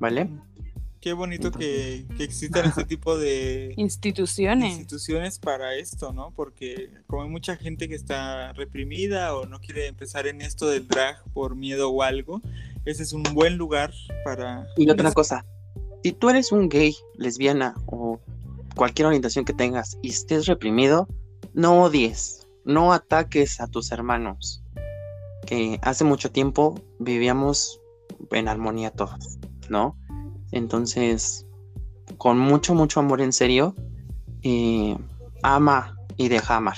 ¿Vale? 0.03 0.29
Qué 1.01 1.13
bonito 1.13 1.53
que, 1.53 2.07
que 2.17 2.25
existan 2.25 2.65
este 2.67 2.85
tipo 2.93 3.17
de 3.17 3.73
Instituciones. 3.77 4.73
instituciones 4.73 5.39
para 5.39 5.77
esto, 5.77 6.13
¿no? 6.13 6.33
Porque 6.35 6.91
como 7.07 7.23
hay 7.23 7.29
mucha 7.29 7.55
gente 7.55 7.89
que 7.89 7.95
está 7.95 8.53
reprimida 8.53 9.37
o 9.37 9.47
no 9.47 9.61
quiere 9.61 9.87
empezar 9.87 10.27
en 10.27 10.43
esto 10.43 10.67
del 10.67 10.89
drag 10.89 11.23
por 11.33 11.55
miedo 11.55 11.89
o 11.89 12.03
algo, 12.03 12.43
ese 12.85 13.05
es 13.05 13.13
un 13.13 13.23
buen 13.23 13.57
lugar 13.57 13.95
para... 14.25 14.67
Y 14.77 14.91
otra 14.91 15.13
cosa, 15.13 15.47
si 16.03 16.11
tú 16.11 16.31
eres 16.31 16.51
un 16.51 16.69
gay, 16.69 16.97
lesbiana 17.15 17.77
o 17.87 18.21
cualquier 18.75 19.07
orientación 19.07 19.45
que 19.45 19.53
tengas 19.53 19.99
y 20.03 20.09
estés 20.09 20.47
reprimido, 20.47 21.07
no 21.55 21.81
odies, 21.81 22.49
no 22.65 22.93
ataques 22.93 23.61
a 23.61 23.69
tus 23.69 23.93
hermanos, 23.93 24.65
que 25.47 25.79
hace 25.81 26.03
mucho 26.03 26.33
tiempo 26.33 26.75
vivíamos 26.99 27.79
en 28.33 28.49
armonía 28.49 28.91
todos, 28.91 29.39
¿no? 29.69 29.97
Entonces, 30.51 31.47
con 32.19 32.39
mucho, 32.39 32.75
mucho 32.75 33.01
amor 33.01 33.21
en 33.21 33.33
serio, 33.33 33.75
eh, 34.43 34.97
ama 35.43 35.97
y 36.17 36.29
deja 36.29 36.57
amar. 36.57 36.77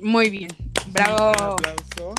Muy 0.00 0.30
bien. 0.30 0.50
Un 0.86 0.92
Bravo. 0.92 1.28
aplauso. 1.28 2.14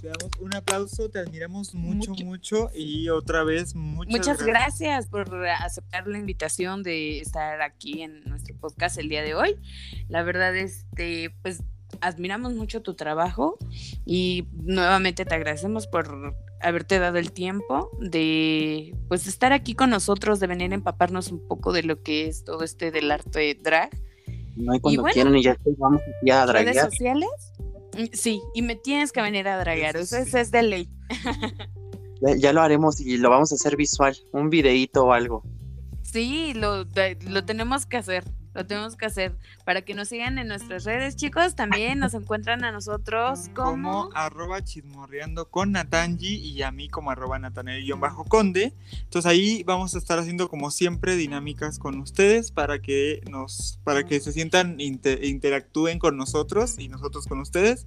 Te 0.00 0.08
damos 0.08 0.30
un 0.40 0.54
aplauso, 0.56 1.08
te 1.10 1.20
admiramos 1.20 1.74
mucho, 1.74 2.10
Mucho. 2.10 2.24
mucho 2.24 2.70
y 2.74 3.08
otra 3.08 3.44
vez 3.44 3.76
muchas, 3.76 4.10
Muchas 4.12 4.42
gracias 4.42 5.06
por 5.06 5.46
aceptar 5.46 6.08
la 6.08 6.18
invitación 6.18 6.82
de 6.82 7.20
estar 7.20 7.62
aquí 7.62 8.02
en 8.02 8.24
nuestro 8.24 8.56
podcast 8.56 8.98
el 8.98 9.08
día 9.08 9.22
de 9.22 9.34
hoy. 9.36 9.54
La 10.08 10.24
verdad, 10.24 10.56
este, 10.56 11.30
pues 11.42 11.62
admiramos 12.02 12.52
mucho 12.54 12.82
tu 12.82 12.94
trabajo 12.94 13.56
y 14.04 14.46
nuevamente 14.52 15.24
te 15.24 15.34
agradecemos 15.34 15.86
por 15.86 16.36
haberte 16.60 16.98
dado 16.98 17.18
el 17.18 17.32
tiempo 17.32 17.90
de 18.00 18.94
pues 19.08 19.26
estar 19.26 19.52
aquí 19.52 19.74
con 19.74 19.90
nosotros, 19.90 20.38
de 20.40 20.46
venir 20.48 20.72
a 20.72 20.74
empaparnos 20.74 21.32
un 21.32 21.46
poco 21.48 21.72
de 21.72 21.82
lo 21.84 22.02
que 22.02 22.26
es 22.28 22.44
todo 22.44 22.62
este 22.64 22.90
del 22.90 23.10
arte 23.10 23.54
drag. 23.62 23.90
No 24.56 24.72
hay 24.72 24.80
cuando 24.80 25.00
bueno, 25.02 25.14
quieran 25.14 25.36
y 25.36 25.42
ya 25.42 25.56
vamos 25.78 26.02
aquí 26.20 26.30
a 26.30 26.44
¿Redes 26.44 26.64
draguear. 26.74 26.90
sociales? 26.90 27.30
Mm, 27.96 28.04
Sí, 28.12 28.40
y 28.54 28.62
me 28.62 28.76
tienes 28.76 29.12
que 29.12 29.22
venir 29.22 29.48
a 29.48 29.58
dragar, 29.58 29.96
Eso 29.96 30.16
es- 30.18 30.50
de 30.50 30.62
ley. 30.62 30.88
Ya, 32.20 32.36
ya 32.36 32.52
lo 32.52 32.60
haremos 32.62 33.00
y 33.00 33.16
lo 33.18 33.30
vamos 33.30 33.50
a 33.52 33.54
hacer 33.56 33.76
visual, 33.76 34.16
un 34.32 34.48
videíto 34.50 35.06
o 35.06 35.12
algo. 35.12 35.42
Sí, 36.02 36.52
lo, 36.54 36.84
lo 37.28 37.44
tenemos 37.44 37.86
que 37.86 37.96
hacer, 37.96 38.24
lo 38.54 38.66
tenemos 38.66 38.96
que 38.96 39.06
hacer. 39.06 39.34
Para 39.64 39.82
que 39.82 39.94
nos 39.94 40.08
sigan 40.08 40.38
en 40.38 40.48
nuestras 40.48 40.84
redes, 40.84 41.16
chicos, 41.16 41.54
también 41.54 41.98
nos 41.98 42.14
encuentran 42.14 42.64
a 42.64 42.72
nosotros 42.72 43.48
como... 43.54 44.08
como 44.08 44.10
arroba 44.14 44.62
chismorreando 44.62 45.48
con 45.48 45.72
Natanji 45.72 46.34
y 46.36 46.62
a 46.62 46.70
mí 46.70 46.88
como 46.88 47.10
arroba 47.10 47.38
natanel-conde. 47.38 48.74
Entonces 49.04 49.30
ahí 49.30 49.62
vamos 49.64 49.94
a 49.94 49.98
estar 49.98 50.18
haciendo 50.18 50.48
como 50.48 50.70
siempre 50.70 51.16
dinámicas 51.16 51.78
con 51.78 52.00
ustedes 52.00 52.50
para 52.50 52.80
que 52.80 53.20
nos, 53.30 53.78
para 53.84 54.04
que 54.04 54.20
se 54.20 54.32
sientan, 54.32 54.78
inte- 54.78 55.26
interactúen 55.26 55.98
con 55.98 56.16
nosotros 56.16 56.78
y 56.78 56.88
nosotros 56.88 57.26
con 57.26 57.40
ustedes. 57.40 57.86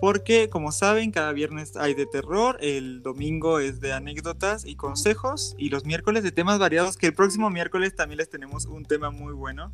Porque 0.00 0.48
como 0.48 0.72
saben, 0.72 1.10
cada 1.10 1.32
viernes 1.32 1.76
hay 1.76 1.92
de 1.94 2.06
terror, 2.06 2.56
el 2.60 3.02
domingo 3.02 3.58
es 3.60 3.80
de 3.80 3.92
anécdotas 3.92 4.64
y 4.64 4.74
consejos 4.76 5.54
y 5.58 5.68
los 5.68 5.84
miércoles 5.84 6.22
de 6.22 6.32
temas 6.32 6.58
variados, 6.58 6.96
que 6.96 7.06
el 7.08 7.14
próximo 7.14 7.50
miércoles 7.50 7.94
también 7.94 8.16
les 8.18 8.30
tenemos 8.30 8.64
un 8.64 8.84
tema 8.84 9.10
muy 9.10 9.32
bueno 9.34 9.72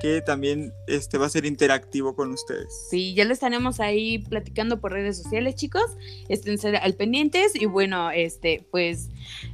que 0.00 0.20
también 0.20 0.72
este, 0.88 1.18
va 1.18 1.26
a 1.26 1.28
ser 1.28 1.44
interactivo 1.46 2.16
con 2.16 2.32
ustedes. 2.32 2.86
Sí, 2.90 3.14
ya 3.14 3.24
lo 3.24 3.32
estaremos 3.32 3.78
ahí 3.80 4.18
platicando 4.18 4.80
por 4.80 4.92
redes 4.92 5.16
sociales, 5.22 5.54
chicos. 5.54 5.84
Estén 6.28 6.58
al 6.76 6.94
pendientes. 6.94 7.54
Y 7.54 7.66
bueno, 7.66 8.10
este, 8.10 8.66
pues, 8.72 9.08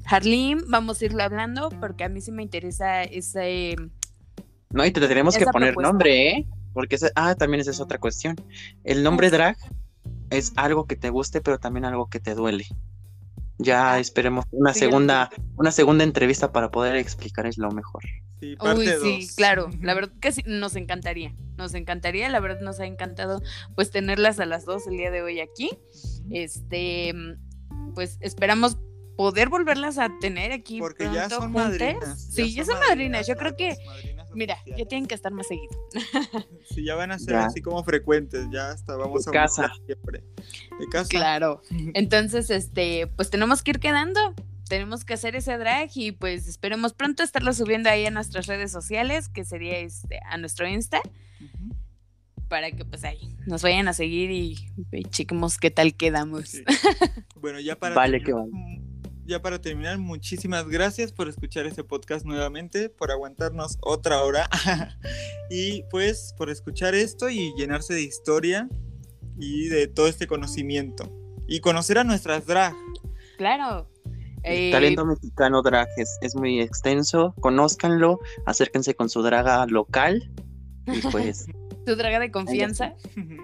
Harleen, 0.07 0.65
vamos 0.69 1.03
a 1.03 1.05
irlo 1.05 1.23
hablando 1.23 1.69
porque 1.81 2.05
a 2.05 2.09
mí 2.09 2.21
sí 2.23 2.33
me 2.33 2.43
interesa 2.43 3.03
ese. 3.03 3.77
No, 4.71 4.85
y 4.87 4.91
te 4.93 5.01
tenemos 5.07 5.37
que 5.37 5.43
Esa 5.43 5.53
poner 5.53 5.71
propuesta. 5.75 5.93
nombre, 5.93 6.29
¿eh? 6.31 6.47
Porque 6.73 6.95
ese- 6.95 7.13
ah, 7.17 7.35
también 7.35 7.61
esa 7.61 7.73
es 7.73 7.81
otra 7.81 7.99
cuestión. 7.99 8.37
El 8.85 9.03
nombre 9.03 9.29
drag 9.31 9.59
es 10.31 10.53
algo 10.57 10.87
que 10.87 10.97
te 10.97 11.11
guste, 11.11 11.41
pero 11.41 11.59
también 11.59 11.85
algo 11.85 12.09
que 12.09 12.21
te 12.21 12.35
duele. 12.35 12.67
Ya 13.59 13.99
esperemos 13.99 14.47
una 14.53 14.73
sí, 14.73 14.81
segunda, 14.81 15.29
una 15.57 15.71
segunda 15.71 16.03
entrevista 16.05 16.51
para 16.51 16.71
poder 16.71 16.97
explicar 16.97 17.47
es 17.47 17.59
lo 17.59 17.71
mejor. 17.71 18.03
Sí, 18.41 18.57
Uy, 18.59 18.89
sí, 19.03 19.29
claro. 19.37 19.69
La 19.83 19.93
verdad 19.93 20.13
que 20.19 20.33
sí, 20.33 20.43
nos 20.47 20.77
encantaría. 20.77 21.35
Nos 21.59 21.75
encantaría, 21.75 22.31
la 22.31 22.41
verdad 22.41 22.63
nos 22.63 22.81
ha 22.81 22.87
encantado 22.87 23.43
pues 23.75 23.91
tenerlas 23.91 24.41
a 24.41 24.47
las 24.47 24.65
dos 24.65 24.87
el 24.87 24.97
día 24.97 25.11
de 25.11 25.21
hoy 25.21 25.41
aquí. 25.41 25.71
Este, 26.31 27.13
pues 27.95 28.17
esperamos 28.21 28.79
poder 29.15 29.51
volverlas 29.51 29.99
a 29.99 30.09
tener 30.23 30.53
aquí 30.53 30.79
Porque 30.79 31.05
pronto 31.05 31.21
ya 31.21 31.29
son 31.29 31.53
juntas. 31.53 31.69
madrinas. 31.69 32.29
Sí, 32.33 32.55
ya 32.55 32.65
son 32.65 32.79
madrinas. 32.79 33.27
Yo 33.27 33.37
creo 33.37 33.55
que, 33.55 33.77
mira, 34.35 34.57
ya 34.67 34.85
tienen 34.87 35.07
que 35.07 35.15
estar 35.15 35.33
más 35.33 35.47
seguido. 35.49 35.77
Sí, 36.75 36.85
ya 36.85 36.95
van 36.95 37.11
a 37.11 37.19
ser 37.19 37.31
Ya. 37.35 37.47
así 37.47 37.61
como 37.63 37.83
frecuentes, 37.83 38.47
ya 38.53 38.71
hasta 38.71 38.95
vamos 38.97 39.25
De 39.25 39.31
a 39.31 39.33
casa. 39.33 39.63
buscar 39.63 39.87
siempre. 39.87 40.25
De 40.79 40.87
casa. 40.91 41.09
Claro. 41.09 41.63
Entonces, 41.95 42.51
este, 42.51 43.07
pues 43.17 43.31
tenemos 43.31 43.63
que 43.63 43.73
ir 43.73 43.81
quedando. 43.81 44.21
Tenemos 44.69 45.05
que 45.05 45.15
hacer 45.15 45.35
ese 45.35 45.59
drag 45.59 45.91
y 45.97 46.13
pues 46.13 46.47
esperemos 46.47 46.93
pronto 46.95 47.25
estarlo 47.25 47.53
subiendo 47.53 47.91
ahí 47.91 48.07
a 48.07 48.11
nuestras 48.13 48.47
redes 48.47 48.71
sociales, 48.71 49.29
que 49.29 49.45
sería 49.45 49.79
este, 49.79 50.21
a 50.29 50.37
nuestro 50.39 50.69
Insta, 50.69 51.01
para 52.49 52.71
que 52.71 52.85
pues 52.85 53.03
ahí 53.05 53.37
nos 53.47 53.63
vayan 53.63 53.89
a 53.89 53.93
seguir 53.93 54.31
y, 54.31 54.57
y 54.93 55.05
chequemos 55.05 55.59
qué 55.59 55.71
tal 55.73 55.95
quedamos. 55.95 56.49
Sí. 56.51 56.65
Bueno, 57.41 57.59
ya 57.59 57.75
para 57.75 57.95
Vale, 57.95 58.23
que 58.23 58.35
mm, 58.35 58.80
ya 59.31 59.41
para 59.41 59.61
terminar, 59.61 59.97
muchísimas 59.99 60.67
gracias 60.69 61.13
por 61.13 61.29
escuchar 61.29 61.65
este 61.65 61.85
podcast 61.85 62.27
nuevamente, 62.27 62.89
por 62.89 63.13
aguantarnos 63.13 63.79
otra 63.81 64.25
hora 64.25 64.51
y 65.51 65.85
pues 65.85 66.35
por 66.37 66.51
escuchar 66.51 66.97
esto 66.97 67.31
y 67.31 67.55
llenarse 67.57 67.95
de 67.95 68.03
historia 68.03 68.69
y 69.39 69.69
de 69.69 69.87
todo 69.87 70.09
este 70.09 70.27
conocimiento 70.27 71.09
y 71.47 71.61
conocer 71.61 71.99
a 71.99 72.05
nuestras 72.05 72.45
drag. 72.45 72.75
Claro. 73.39 73.89
El 74.43 74.69
Eh, 74.69 74.71
talento 74.73 75.07
mexicano 75.07 75.63
drag 75.63 75.87
es, 75.97 76.19
es 76.23 76.35
muy 76.35 76.61
extenso, 76.61 77.33
conózcanlo, 77.41 78.19
acérquense 78.47 78.97
con 78.97 79.09
su 79.09 79.23
draga 79.23 79.65
local 79.67 80.29
y 80.89 81.01
pues 81.13 81.47
tu 81.87 81.95
draga 81.95 82.19
de 82.19 82.33
confianza. 82.33 82.95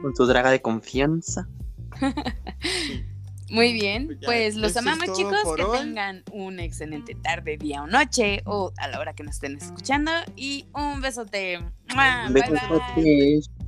con 0.03 0.17
su 0.17 0.27
draga 0.27 0.51
de 0.51 0.61
confianza. 0.61 1.49
Muy 3.51 3.73
bien, 3.73 4.07
Pues 4.07 4.21
ya, 4.21 4.27
pues 4.27 4.57
los 4.57 4.77
amamos 4.77 5.17
chicos, 5.17 5.37
que 5.57 5.63
hoy. 5.63 5.79
tengan 5.79 6.25
una 6.33 6.65
excelente 6.65 7.15
tarde, 7.15 7.57
día 7.57 7.83
o 7.83 7.87
noche 7.87 8.43
o 8.45 8.73
a 8.77 8.89
la 8.89 8.99
hora 8.99 9.15
que 9.15 9.23
nos 9.23 9.37
estén 9.37 9.57
escuchando 9.57 10.11
y 10.37 10.67
un 10.75 11.01
besote. 11.01 11.59
Bye 11.89 11.97
bye. 12.33 12.43